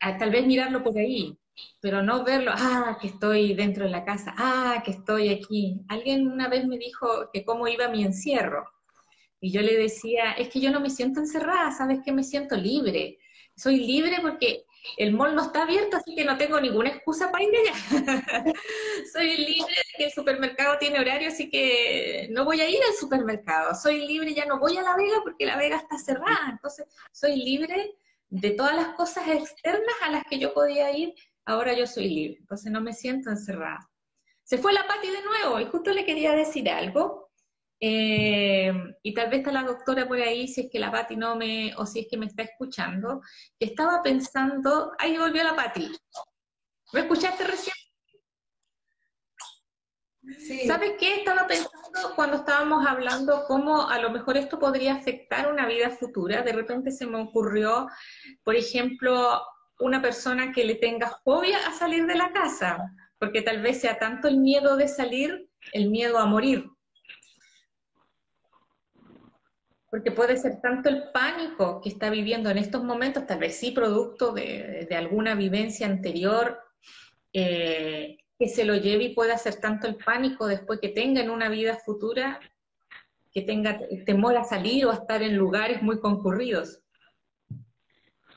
[0.00, 1.38] ah, tal vez mirarlo por ahí,
[1.80, 5.80] pero no verlo, ah, que estoy dentro de la casa, ah, que estoy aquí.
[5.88, 8.64] Alguien una vez me dijo que cómo iba mi encierro.
[9.40, 12.56] Y yo le decía, es que yo no me siento encerrada, ¿sabes que Me siento
[12.56, 13.18] libre.
[13.54, 14.64] Soy libre porque
[14.96, 17.74] el mall no está abierto, así que no tengo ninguna excusa para ir allá.
[19.12, 22.94] Soy libre de que el supermercado tiene horario, así que no voy a ir al
[22.94, 23.74] supermercado.
[23.74, 26.48] Soy libre, ya no voy a La Vega porque La Vega está cerrada.
[26.50, 27.94] Entonces, soy libre
[28.28, 32.38] de todas las cosas externas a las que yo podía ir, ahora yo soy libre.
[32.40, 33.88] Entonces, no me siento encerrada.
[34.42, 37.27] Se fue la Pati de nuevo y justo le quería decir algo.
[37.80, 38.72] Eh,
[39.02, 41.74] y tal vez está la doctora por ahí, si es que la Pati no me,
[41.76, 43.20] o si es que me está escuchando,
[43.58, 45.90] que estaba pensando, ahí volvió la Pati.
[46.92, 47.74] ¿Me escuchaste recién?
[50.66, 51.16] ¿Sabes qué?
[51.16, 56.42] Estaba pensando cuando estábamos hablando cómo a lo mejor esto podría afectar una vida futura.
[56.42, 57.88] De repente se me ocurrió,
[58.44, 59.40] por ejemplo,
[59.80, 62.78] una persona que le tenga fobia a salir de la casa,
[63.18, 66.68] porque tal vez sea tanto el miedo de salir, el miedo a morir.
[69.90, 73.70] Porque puede ser tanto el pánico que está viviendo en estos momentos, tal vez sí
[73.70, 76.58] producto de, alguna vivencia anterior,
[77.32, 81.30] eh, que se lo lleve y pueda ser tanto el pánico después que tenga en
[81.30, 82.38] una vida futura,
[83.32, 86.82] que tenga temor a salir o a estar en lugares muy concurridos.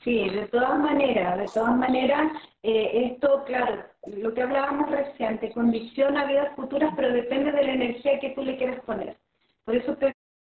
[0.02, 6.24] Sí, de todas maneras, de todas maneras, eh, esto, claro, lo que hablábamos reciente, condiciona
[6.24, 9.16] vidas futuras, pero depende de la energía que tú le quieras poner.
[9.64, 10.12] Por eso te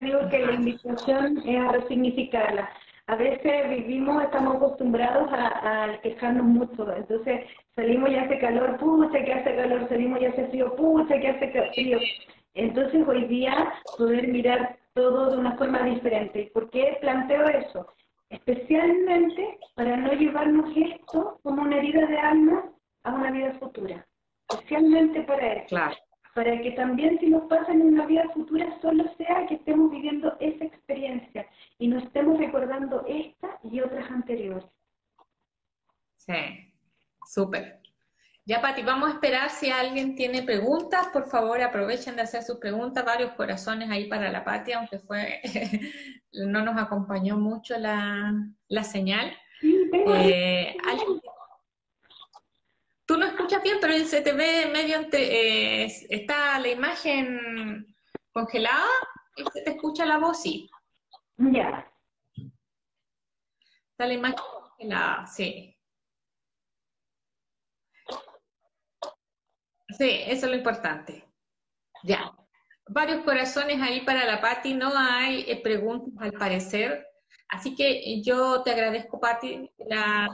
[0.03, 2.69] digo que la invitación es a resignificarla.
[3.07, 9.33] A veces vivimos, estamos acostumbrados a, quejarnos mucho, entonces salimos y hace calor, pucha que
[9.33, 11.99] hace calor, salimos y hace frío, pucha que hace frío.
[12.53, 16.49] Entonces hoy día poder mirar todo de una forma diferente.
[16.53, 17.87] ¿Por qué planteo eso?
[18.29, 22.69] Especialmente para no llevarnos esto como una herida de alma
[23.03, 24.05] a una vida futura.
[24.49, 25.67] Especialmente para eso.
[25.69, 25.95] Claro
[26.33, 30.35] para que también si nos pasa en una vida futura solo sea que estemos viviendo
[30.39, 31.45] esa experiencia
[31.77, 34.65] y no estemos recordando esta y otras anteriores.
[36.17, 36.73] Sí,
[37.25, 37.81] súper.
[38.45, 41.07] Ya, Pati, vamos a esperar si alguien tiene preguntas.
[41.13, 43.05] Por favor, aprovechen de hacer sus preguntas.
[43.05, 45.41] Varios corazones ahí para la Pati, aunque fue
[46.33, 48.33] no nos acompañó mucho la,
[48.83, 49.31] señal.
[49.61, 50.75] Eh,
[53.05, 55.83] Tú no escuchas bien, pero se te ve medio entre...
[55.83, 57.95] Eh, está la imagen
[58.31, 58.87] congelada
[59.35, 60.69] y se te escucha la voz, sí.
[61.37, 61.91] Ya.
[63.91, 65.73] Está la imagen congelada, sí.
[69.97, 71.23] Sí, eso es lo importante.
[72.03, 72.31] Ya.
[72.87, 74.73] Varios corazones ahí para la Patti.
[74.73, 77.05] No hay eh, preguntas al parecer.
[77.53, 79.69] Así que yo te agradezco, Patti,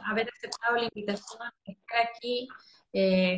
[0.09, 2.47] haber aceptado la invitación, estar aquí
[2.93, 3.35] eh,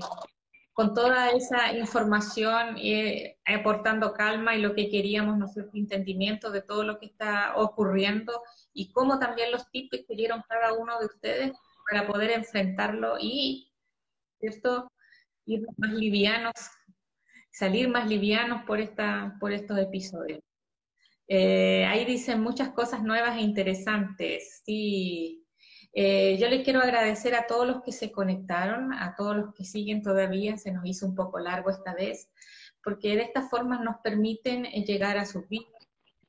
[0.72, 6.84] con toda esa información eh, aportando calma y lo que queríamos, nuestro entendimiento de todo
[6.84, 11.52] lo que está ocurriendo y cómo también los tips que dieron cada uno de ustedes
[11.90, 13.72] para poder enfrentarlo y,
[14.40, 14.92] ¿cierto?
[15.48, 16.54] ir más livianos,
[17.50, 20.40] salir más livianos por, esta, por estos episodios.
[21.34, 24.64] Eh, ahí dicen muchas cosas nuevas e interesantes.
[24.66, 25.46] Sí.
[25.94, 29.64] Eh, yo les quiero agradecer a todos los que se conectaron, a todos los que
[29.64, 32.30] siguen todavía, se nos hizo un poco largo esta vez,
[32.84, 35.88] porque de esta forma nos permiten eh, llegar a sus vidas,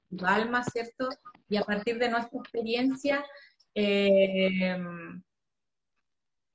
[0.08, 1.08] su alma, ¿cierto?
[1.48, 3.24] Y a partir de nuestra experiencia,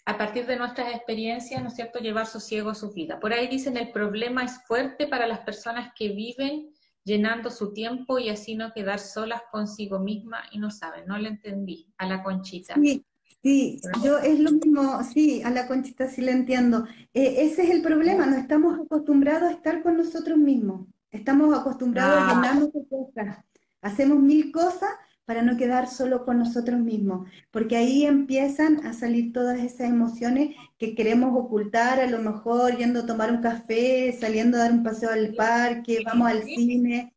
[0.05, 3.19] a partir de nuestras experiencias, ¿no es cierto?, llevar sosiego a su vida.
[3.19, 6.71] Por ahí dicen, el problema es fuerte para las personas que viven
[7.07, 11.29] llenando su tiempo y así no quedar solas consigo misma y no saben, no le
[11.29, 12.75] entendí, a la conchita.
[12.75, 13.05] Sí,
[13.41, 16.85] sí, yo es lo mismo, sí, a la conchita sí le entiendo.
[17.13, 22.19] Eh, ese es el problema, no estamos acostumbrados a estar con nosotros mismos, estamos acostumbrados
[22.19, 22.35] a ah.
[22.35, 23.37] llenarnos de cosas,
[23.81, 24.89] hacemos mil cosas
[25.27, 30.55] para no quedar solo con nosotros mismos, porque ahí empiezan a salir todas esas emociones
[30.77, 34.83] que queremos ocultar, a lo mejor yendo a tomar un café, saliendo a dar un
[34.83, 37.13] paseo al parque, vamos al cine,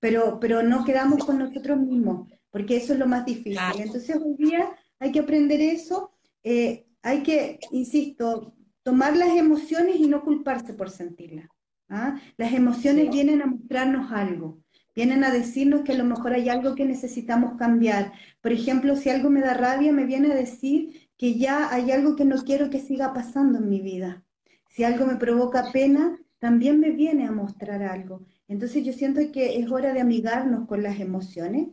[0.00, 3.60] pero, pero no quedamos con nosotros mismos, porque eso es lo más difícil.
[3.78, 4.68] Entonces hoy día
[4.98, 6.10] hay que aprender eso,
[6.42, 11.46] eh, hay que, insisto, tomar las emociones y no culparse por sentirlas.
[11.88, 12.18] ¿ah?
[12.36, 14.58] Las emociones vienen a mostrarnos algo.
[14.94, 18.12] Vienen a decirnos que a lo mejor hay algo que necesitamos cambiar.
[18.40, 22.16] Por ejemplo, si algo me da rabia, me viene a decir que ya hay algo
[22.16, 24.24] que no quiero que siga pasando en mi vida.
[24.68, 28.26] Si algo me provoca pena, también me viene a mostrar algo.
[28.48, 31.68] Entonces yo siento que es hora de amigarnos con las emociones,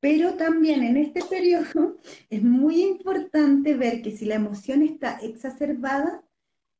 [0.00, 1.96] pero también en este periodo
[2.30, 6.22] es muy importante ver que si la emoción está exacerbada,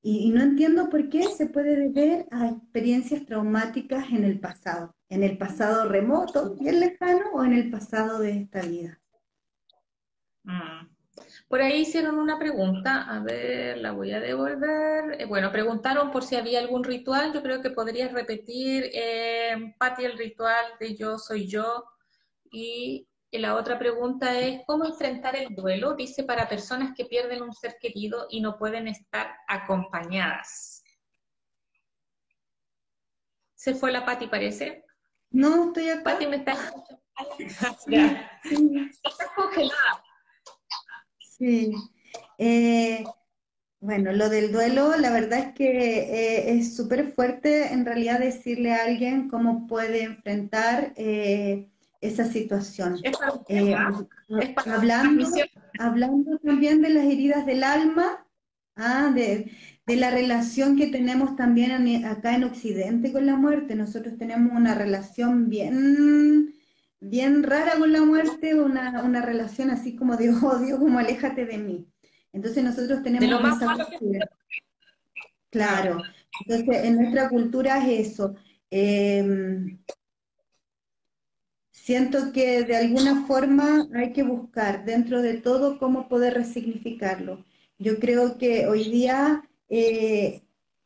[0.01, 5.25] y, no entiendo por qué se puede deber a experiencias traumáticas en el pasado, en
[5.25, 9.01] el pasado remoto, bien lejano, o en el pasado de esta vida.
[10.45, 10.89] Mm.
[11.49, 15.21] Por ahí hicieron una pregunta, a ver, la voy a devolver.
[15.21, 20.19] Eh, bueno, preguntaron por si había algún ritual, yo creo que podrías repetir, eh, el
[20.19, 21.85] ritual de yo soy yo,
[22.51, 25.95] y y la otra pregunta es, ¿cómo enfrentar el duelo?
[25.95, 30.83] Dice, para personas que pierden un ser querido y no pueden estar acompañadas.
[33.55, 34.85] ¿Se fue la Pati, parece?
[35.31, 36.05] No, estoy acá.
[36.05, 36.57] Pati, me está
[37.89, 40.05] Estás congelada.
[41.19, 41.73] Sí.
[42.39, 43.05] Eh,
[43.81, 48.73] bueno, lo del duelo, la verdad es que eh, es súper fuerte en realidad decirle
[48.73, 50.95] a alguien cómo puede enfrentar...
[50.97, 51.69] Eh,
[52.01, 52.99] esa situación.
[53.49, 53.75] Eh,
[54.67, 55.29] hablando,
[55.79, 58.27] hablando también de las heridas del alma,
[58.77, 59.51] ah, de,
[59.87, 63.75] la relación que tenemos también acá en Occidente con la muerte.
[63.75, 66.55] Nosotros tenemos una relación bien,
[67.01, 71.59] bien rara con la muerte, una, una relación así como de odio, como aléjate de
[71.59, 71.87] mí.
[72.33, 73.77] Entonces nosotros tenemos esa
[75.51, 76.03] Claro.
[76.47, 78.35] Entonces en nuestra cultura es eso.
[78.71, 79.79] Eh,
[81.89, 87.47] Siento que de alguna forma hay que buscar dentro de todo cómo poder resignificarlo.
[87.79, 90.43] Yo creo que hoy día eh,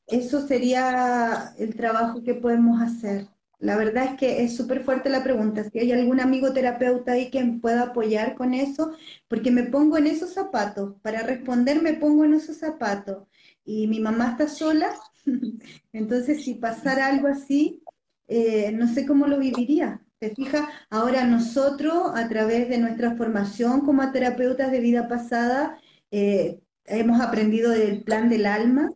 [0.07, 3.27] eso sería el trabajo que podemos hacer.
[3.59, 5.65] La verdad es que es súper fuerte la pregunta.
[5.65, 8.93] Si hay algún amigo terapeuta ahí que pueda apoyar con eso,
[9.27, 10.95] porque me pongo en esos zapatos.
[11.03, 13.27] Para responder me pongo en esos zapatos.
[13.65, 14.95] Y mi mamá está sola,
[15.93, 17.83] entonces si pasara algo así,
[18.29, 20.01] eh, no sé cómo lo viviría.
[20.23, 20.69] ¿Se fija?
[20.89, 25.81] Ahora nosotros, a través de nuestra formación como terapeutas de vida pasada,
[26.13, 28.93] eh, hemos aprendido del plan del alma,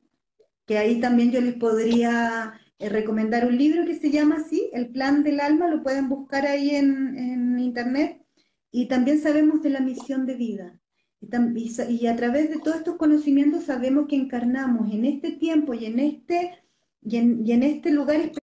[0.67, 4.91] que ahí también yo les podría eh, recomendar un libro que se llama así, El
[4.91, 8.23] plan del alma, lo pueden buscar ahí en, en internet.
[8.71, 10.79] Y también sabemos de la misión de vida.
[11.89, 15.99] Y, a través de todos estos conocimientos sabemos que encarnamos en este tiempo y en
[15.99, 16.63] este,
[17.03, 18.46] y en, y en este lugar específico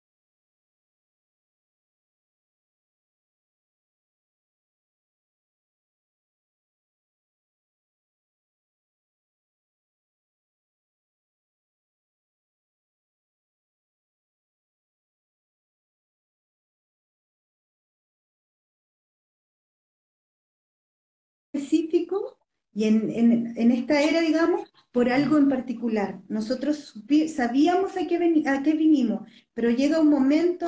[22.81, 26.19] y en, esta era, digamos, por algo en particular.
[26.28, 26.94] Nosotros
[27.28, 30.66] sabíamos a qué, a qué vinimos, pero llega un momento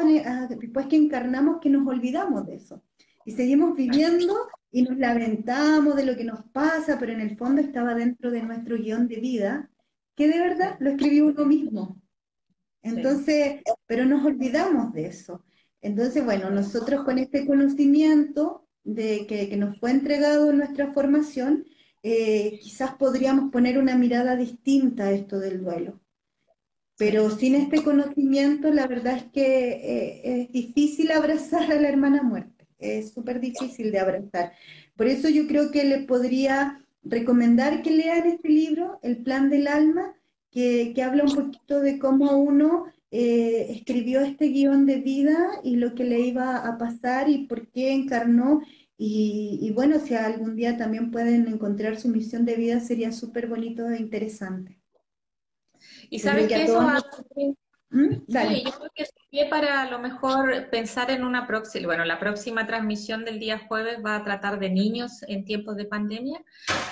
[0.50, 2.82] después que encarnamos que nos olvidamos de eso.
[3.24, 4.36] Y seguimos viviendo
[4.70, 8.42] y nos lamentamos de lo que nos pasa, pero en el fondo estaba dentro de
[8.42, 9.70] nuestro guion de vida,
[10.14, 12.02] que de verdad lo escribió uno mismo.
[12.82, 15.46] Entonces, pero nos olvidamos de eso.
[15.80, 21.64] Entonces, bueno, nosotros con este conocimiento de que, que nos fue entregado en nuestra formación,
[22.02, 26.00] eh, quizás podríamos poner una mirada distinta a esto del duelo.
[26.96, 32.22] Pero sin este conocimiento, la verdad es que eh, es difícil abrazar a la hermana
[32.22, 34.52] muerte, es súper difícil de abrazar.
[34.96, 39.66] Por eso yo creo que les podría recomendar que lean este libro, El Plan del
[39.66, 40.14] Alma,
[40.50, 45.94] que, habla un poquito de cómo uno eh, escribió este guion de vida y lo
[45.94, 48.60] que le iba a pasar y por qué encarnó
[49.04, 53.90] y, bueno, si algún día también pueden encontrar su misión de vida, sería súper bonito
[53.90, 54.80] e interesante.
[56.08, 56.80] Y sabes que, eso
[57.90, 58.24] ¿Mm?
[58.26, 62.20] Sí, yo creo que sería para a lo mejor pensar en una próxima, bueno, la
[62.20, 66.40] próxima transmisión del día jueves va a tratar de niños en tiempos de pandemia,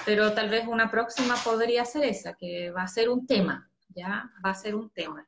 [0.04, 4.30] pero tal vez una próxima podría ser esa, que va a ser un tema, ¿ya?
[4.44, 5.26] Va a ser un tema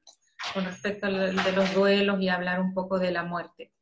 [0.53, 3.73] con respecto a de los duelos y hablar un poco de la muerte.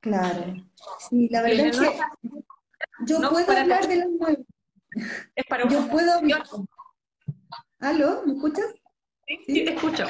[0.00, 0.54] Claro.
[1.08, 1.98] Sí, la verdad es que
[3.06, 4.46] yo puedo hablar de la muerte.
[5.34, 6.42] Es para yo puedo hablar.
[7.78, 8.22] ¿Aló?
[8.26, 8.66] ¿Me escuchas?
[9.46, 10.04] Sí, te escucho.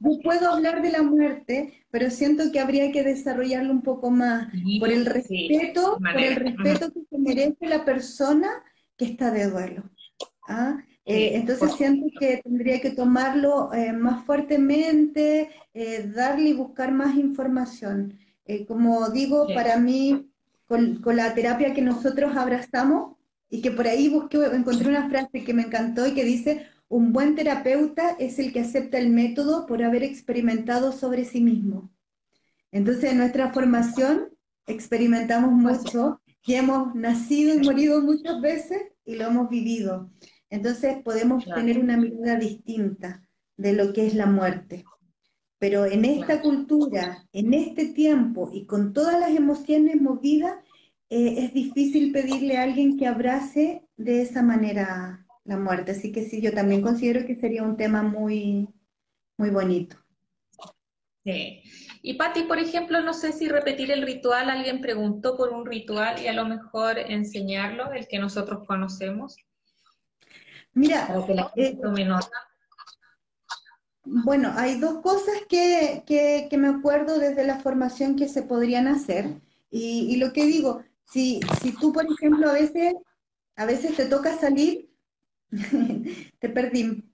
[0.00, 4.48] Yo puedo hablar de la muerte, pero siento que habría que desarrollarlo un poco más
[4.80, 8.48] por el respeto, por el respeto que se merece la persona
[8.96, 9.84] que está de duelo.
[10.48, 10.82] ¿ah?
[11.04, 17.16] Eh, entonces siento que tendría que tomarlo eh, más fuertemente, eh, darle y buscar más
[17.16, 18.18] información.
[18.44, 20.30] Eh, como digo, para mí,
[20.66, 23.16] con, la terapia que nosotros abrazamos,
[23.48, 27.12] y que por ahí busqué, encontré una frase que me encantó y que dice, un
[27.12, 31.92] buen terapeuta es el que acepta el método por haber experimentado sobre sí mismo.
[32.70, 34.30] Entonces, en nuestra formación
[34.66, 40.10] experimentamos mucho y hemos nacido y morido muchas veces y lo hemos vivido.
[40.48, 43.22] Entonces, podemos tener una mirada distinta
[43.56, 44.84] de lo que es la muerte.
[45.62, 50.56] Pero en esta cultura, en este tiempo y con todas las emociones movidas,
[51.08, 55.92] eh, es difícil pedirle a alguien que abrace de esa manera la muerte.
[55.92, 58.70] Así que sí, yo también considero que sería un tema muy,
[59.36, 59.96] muy bonito.
[61.24, 61.62] Sí.
[62.02, 66.20] Y Patti, por ejemplo, no sé si repetir el ritual, alguien preguntó por un ritual
[66.20, 69.36] y a lo mejor enseñarlo, el que nosotros conocemos.
[70.72, 72.51] Mira, para que la gente tome nota.
[74.04, 79.40] Bueno, hay dos cosas que, me acuerdo desde la formación que se podrían hacer.
[79.70, 82.94] Y, lo que digo, si, si tú, por ejemplo, a veces,
[83.56, 84.90] a veces te toca salir,
[86.40, 87.04] te perdí.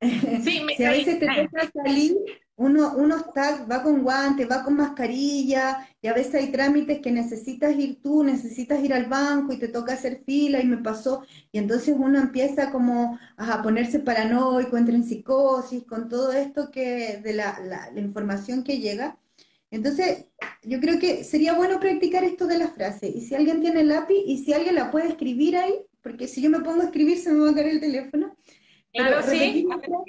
[0.00, 2.16] Sí, si a veces te toca salir
[2.62, 7.10] uno, uno está, va con guantes, va con mascarilla, y a veces hay trámites que
[7.10, 11.24] necesitas ir tú, necesitas ir al banco y te toca hacer fila y me pasó,
[11.50, 17.20] y entonces uno empieza como a ponerse paranoico, entra en psicosis, con todo esto que
[17.22, 19.18] de la, la, información que llega.
[19.70, 20.26] Entonces,
[20.62, 24.22] yo creo que sería bueno practicar esto de la frase, y si alguien tiene lápiz,
[24.24, 27.32] y si alguien la puede escribir ahí, porque si yo me pongo a escribir se
[27.32, 28.36] me va a caer el teléfono.
[28.92, 29.66] Claro, sí.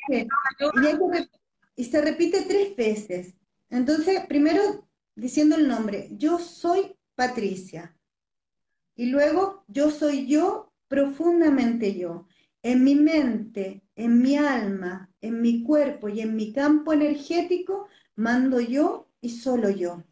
[0.09, 0.27] Y
[1.77, 3.35] se repite tres veces.
[3.69, 7.95] Entonces, primero diciendo el nombre, yo soy Patricia.
[8.95, 12.27] Y luego, yo soy yo, profundamente yo.
[12.61, 18.59] En mi mente, en mi alma, en mi cuerpo y en mi campo energético, mando
[18.59, 20.03] yo y solo yo.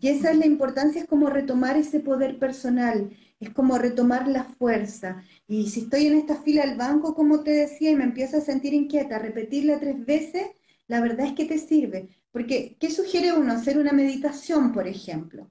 [0.00, 4.44] Y esa es la importancia, es como retomar ese poder personal, es como retomar la
[4.44, 5.22] fuerza.
[5.46, 8.42] Y si estoy en esta fila del banco, como te decía, y me empiezo a
[8.42, 10.48] sentir inquieta, repetirla tres veces,
[10.86, 12.08] la verdad es que te sirve.
[12.30, 13.52] Porque, ¿qué sugiere uno?
[13.52, 15.50] Hacer una meditación, por ejemplo.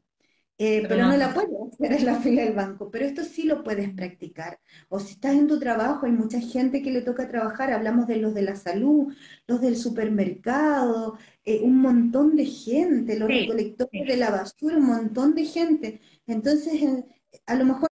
[0.60, 3.64] Eh, pero, no, la puedes hacer en la fila del banco, pero esto sí lo
[3.64, 4.60] puedes practicar.
[4.88, 8.18] O si estás en tu trabajo, hay mucha gente que le toca trabajar, hablamos de
[8.18, 9.14] los de la salud,
[9.48, 15.34] los del supermercado, eh, un montón de gente, los recolectores de la basura, un montón
[15.34, 16.02] de gente.
[16.28, 16.82] Entonces,
[17.48, 17.90] a lo mejor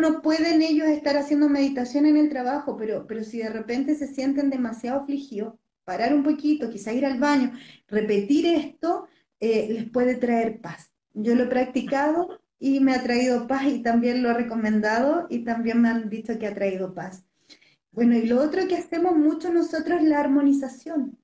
[0.00, 4.06] no pueden ellos estar haciendo meditación en el trabajo, pero, pero si de repente se
[4.06, 5.54] sienten demasiado afligidos,
[5.84, 7.52] parar un poquito, quizá ir al baño,
[7.88, 9.08] repetir esto,
[9.40, 10.92] eh, les puede traer paz.
[11.14, 15.44] Yo lo he practicado y me ha traído paz y también lo he recomendado y
[15.44, 17.24] también me han dicho que ha traído paz.
[17.92, 21.18] Bueno, y lo otro que hacemos mucho nosotros es la armonización.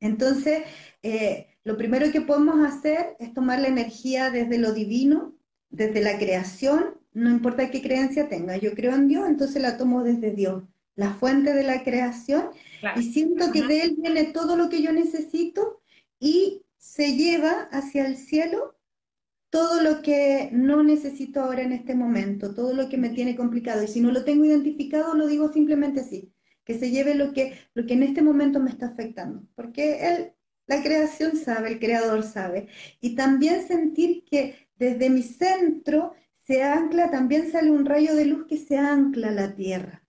[0.00, 0.64] Entonces,
[1.02, 5.34] eh, lo primero que podemos hacer es tomar la energía desde lo divino,
[5.70, 10.02] desde la creación, no importa qué creencia tenga, yo creo en Dios, entonces la tomo
[10.02, 10.64] desde Dios,
[10.96, 12.50] la fuente de la creación,
[12.94, 15.80] y siento que de Él viene todo lo que yo necesito
[16.20, 18.76] y se lleva hacia el cielo
[19.48, 23.82] todo lo que no necesito ahora en este momento, todo lo que me tiene complicado.
[23.82, 26.30] Y si no lo tengo identificado, lo digo simplemente así,
[26.64, 29.42] que se lleve lo que, lo que en este momento me está afectando.
[29.54, 30.32] Porque él,
[30.66, 32.68] la creación sabe, el creador sabe.
[33.00, 36.12] Y también sentir que desde mi centro
[36.46, 40.02] se ancla, también sale un rayo de luz que se ancla a la tierra.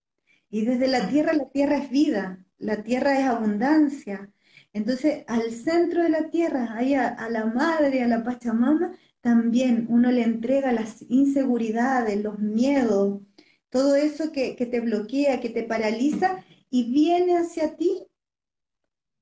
[0.50, 4.32] Y desde la tierra, la tierra es vida, la tierra es abundancia.
[4.72, 10.12] Entonces, al centro de la tierra, ahí a, la madre, a la Pachamama, también uno
[10.12, 13.22] le entrega las inseguridades, los miedos,
[13.70, 18.08] todo eso que, que te bloquea, que te paraliza, y viene hacia ti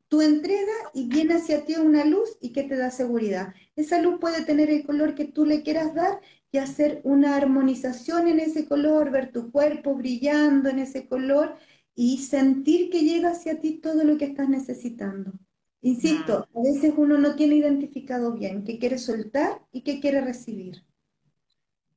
[0.07, 3.53] tu entrega y viene hacia ti una luz y que te da seguridad.
[3.75, 6.21] Esa luz puede tener el color que tú le quieras dar
[6.55, 11.57] y hacer una armonización en ese color, ver tu cuerpo brillando en ese color
[11.93, 15.33] y sentir que llega hacia ti todo lo que estás necesitando.
[15.81, 20.85] Insisto, a veces uno no tiene identificado bien qué quiere soltar y qué quiere recibir.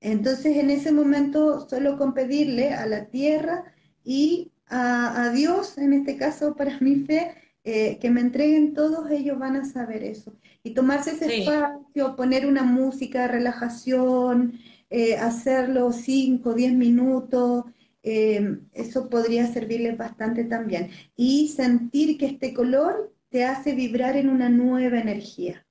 [0.00, 3.72] Entonces, en ese momento, solo con pedirle a la tierra
[4.02, 7.32] y a, a Dios, en este caso para mi fe,
[7.70, 10.34] eh, que me entreguen todos, ellos van a saber eso.
[10.62, 14.58] Y tomarse ese espacio, poner una música de relajación,
[14.88, 17.66] eh, hacerlo 5, 10 minutos,
[18.02, 20.88] eh, eso podría servirles bastante también.
[21.14, 25.66] Y sentir que este color te hace vibrar en una nueva energía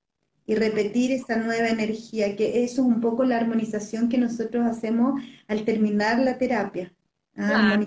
[0.45, 5.19] y repetir esa nueva energía, que eso es un poco la armonización que nosotros hacemos
[5.47, 6.93] al terminar la terapia.
[7.37, 7.79] Ah,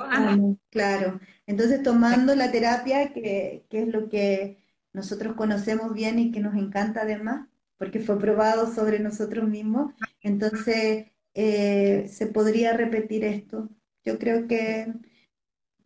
[0.70, 4.58] claro, Entonces, tomando la terapia, que, es lo que
[4.92, 11.06] nosotros conocemos bien y que nos encanta además, porque fue probado sobre nosotros mismos, entonces
[11.34, 13.68] eh, se podría repetir esto.
[14.04, 14.92] Yo creo que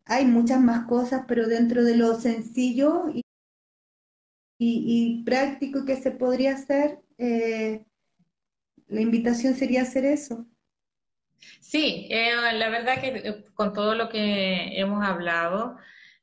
[0.04, 3.22] hay muchas más cosas, pero dentro de lo sencillo y,
[4.58, 7.84] y, práctico que se podría hacer, eh,
[8.88, 10.46] la invitación sería hacer eso.
[11.60, 15.76] Sí, eh, la verdad que eh, con todo lo que hemos hablado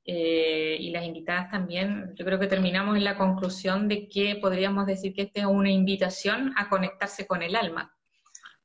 [0.06, 4.86] eh, y las invitadas también, yo creo que terminamos en la conclusión de que podríamos
[4.86, 7.96] decir que esta es una invitación a conectarse con el alma.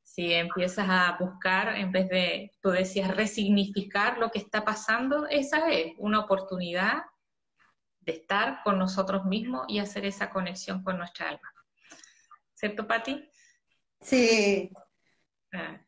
[0.01, 5.69] Si empiezas a buscar, en vez de, tú decías, resignificar lo que está pasando, esa
[5.69, 7.03] es una oportunidad
[7.99, 11.53] de estar con nosotros mismos y hacer esa conexión con nuestra alma.
[12.53, 13.29] ¿Cierto, Patti?
[14.01, 14.71] Sí.
[15.53, 15.81] Ah.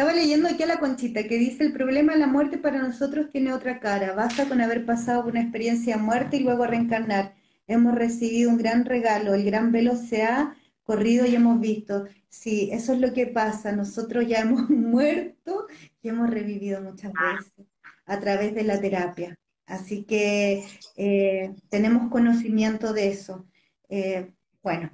[0.00, 3.28] Estaba leyendo aquí a la Conchita que dice, el problema de la muerte para nosotros
[3.30, 4.14] tiene otra cara.
[4.14, 7.34] Basta con haber pasado por una experiencia de muerte y luego reencarnar.
[7.66, 12.06] Hemos recibido un gran regalo, el gran velo se ha corrido y hemos visto.
[12.30, 13.72] Sí, eso es lo que pasa.
[13.72, 15.66] Nosotros ya hemos muerto
[16.00, 17.66] y hemos revivido muchas veces
[18.06, 19.38] a través de la terapia.
[19.66, 20.64] Así que
[20.96, 23.44] eh, tenemos conocimiento de eso.
[23.90, 24.30] Eh,
[24.62, 24.90] bueno,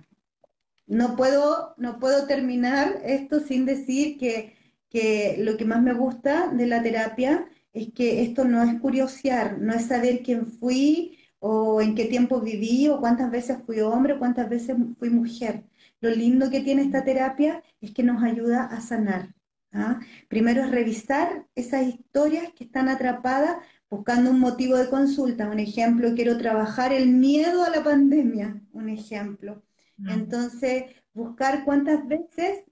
[0.88, 4.55] no puedo, no puedo terminar esto sin decir que
[4.96, 9.58] que lo que más me gusta de la terapia es que esto no es curiosear,
[9.60, 14.14] no es saber quién fui o en qué tiempo viví o cuántas veces fui hombre
[14.14, 15.64] o cuántas veces fui mujer.
[16.00, 19.34] Lo lindo que tiene esta terapia es que nos ayuda a sanar.
[19.74, 20.00] ¿ah?
[20.28, 23.58] Primero es revisar esas historias que están atrapadas
[23.90, 25.50] buscando un motivo de consulta.
[25.50, 29.62] Un ejemplo, quiero trabajar el miedo a la pandemia, un ejemplo.
[29.98, 30.08] Mm.
[30.08, 32.64] Entonces, buscar cuántas veces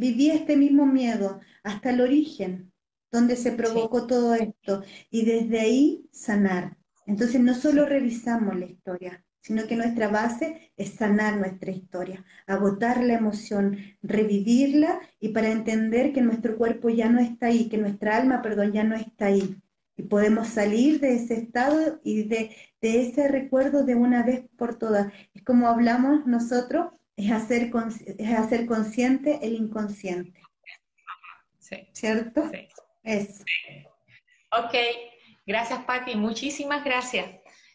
[0.00, 2.72] viví este mismo miedo hasta el origen,
[3.12, 6.78] donde se provocó todo esto, y desde ahí sanar.
[7.06, 13.02] Entonces no solo revisamos la historia, sino que nuestra base es sanar nuestra historia, agotar
[13.02, 18.16] la emoción, revivirla y para entender que nuestro cuerpo ya no está ahí, que nuestra
[18.16, 19.56] alma, perdón, ya no está ahí.
[19.96, 24.78] Y podemos salir de ese estado y de, de ese recuerdo de una vez por
[24.78, 25.12] todas.
[25.34, 27.70] Es como hablamos nosotros es hacer,
[28.18, 30.42] es hacer consciente el inconsciente.
[31.58, 31.88] Sí.
[31.92, 32.48] ¿Cierto?
[32.50, 32.68] Sí.
[33.02, 33.44] Eso.
[34.52, 34.74] Ok,
[35.46, 37.28] gracias Patti, muchísimas gracias.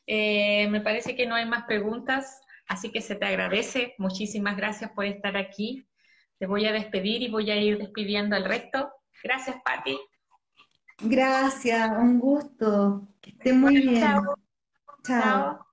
[0.08, 3.96] Eh, me parece que no hay más preguntas, así que se te agradece.
[3.98, 5.88] Muchísimas gracias por estar aquí.
[6.38, 8.92] Te voy a despedir y voy a ir despidiendo al resto.
[9.24, 9.98] Gracias, Patti.
[11.00, 13.08] Gracias, un gusto.
[13.22, 14.02] Que esté muy bien.
[14.02, 14.36] Chao.
[15.04, 15.66] Chao.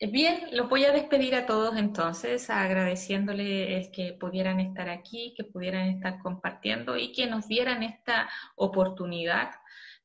[0.00, 5.88] Bien, los voy a despedir a todos entonces, agradeciéndoles que pudieran estar aquí, que pudieran
[5.88, 9.50] estar compartiendo y que nos dieran esta oportunidad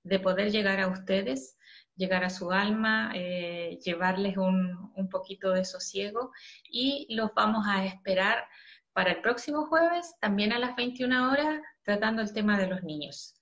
[0.02, 1.60] de poder llegar a ustedes,
[1.96, 6.32] llegar a su alma, eh, llevarles un, un poquito de sosiego.
[6.64, 8.48] Y los vamos a esperar
[8.94, 13.36] para el próximo jueves, también a las 21 horas, tratando el tema de los niños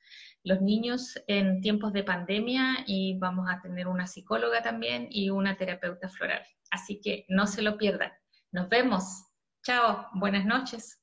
[0.44, 5.58] los niños en tiempos de pandemia y vamos a tener una psicóloga también y una
[5.58, 6.44] terapeuta floral.
[6.72, 8.12] Así que no se lo pierdan.
[8.52, 9.28] Nos vemos.
[9.64, 10.08] Chao.
[10.14, 11.01] Buenas noches.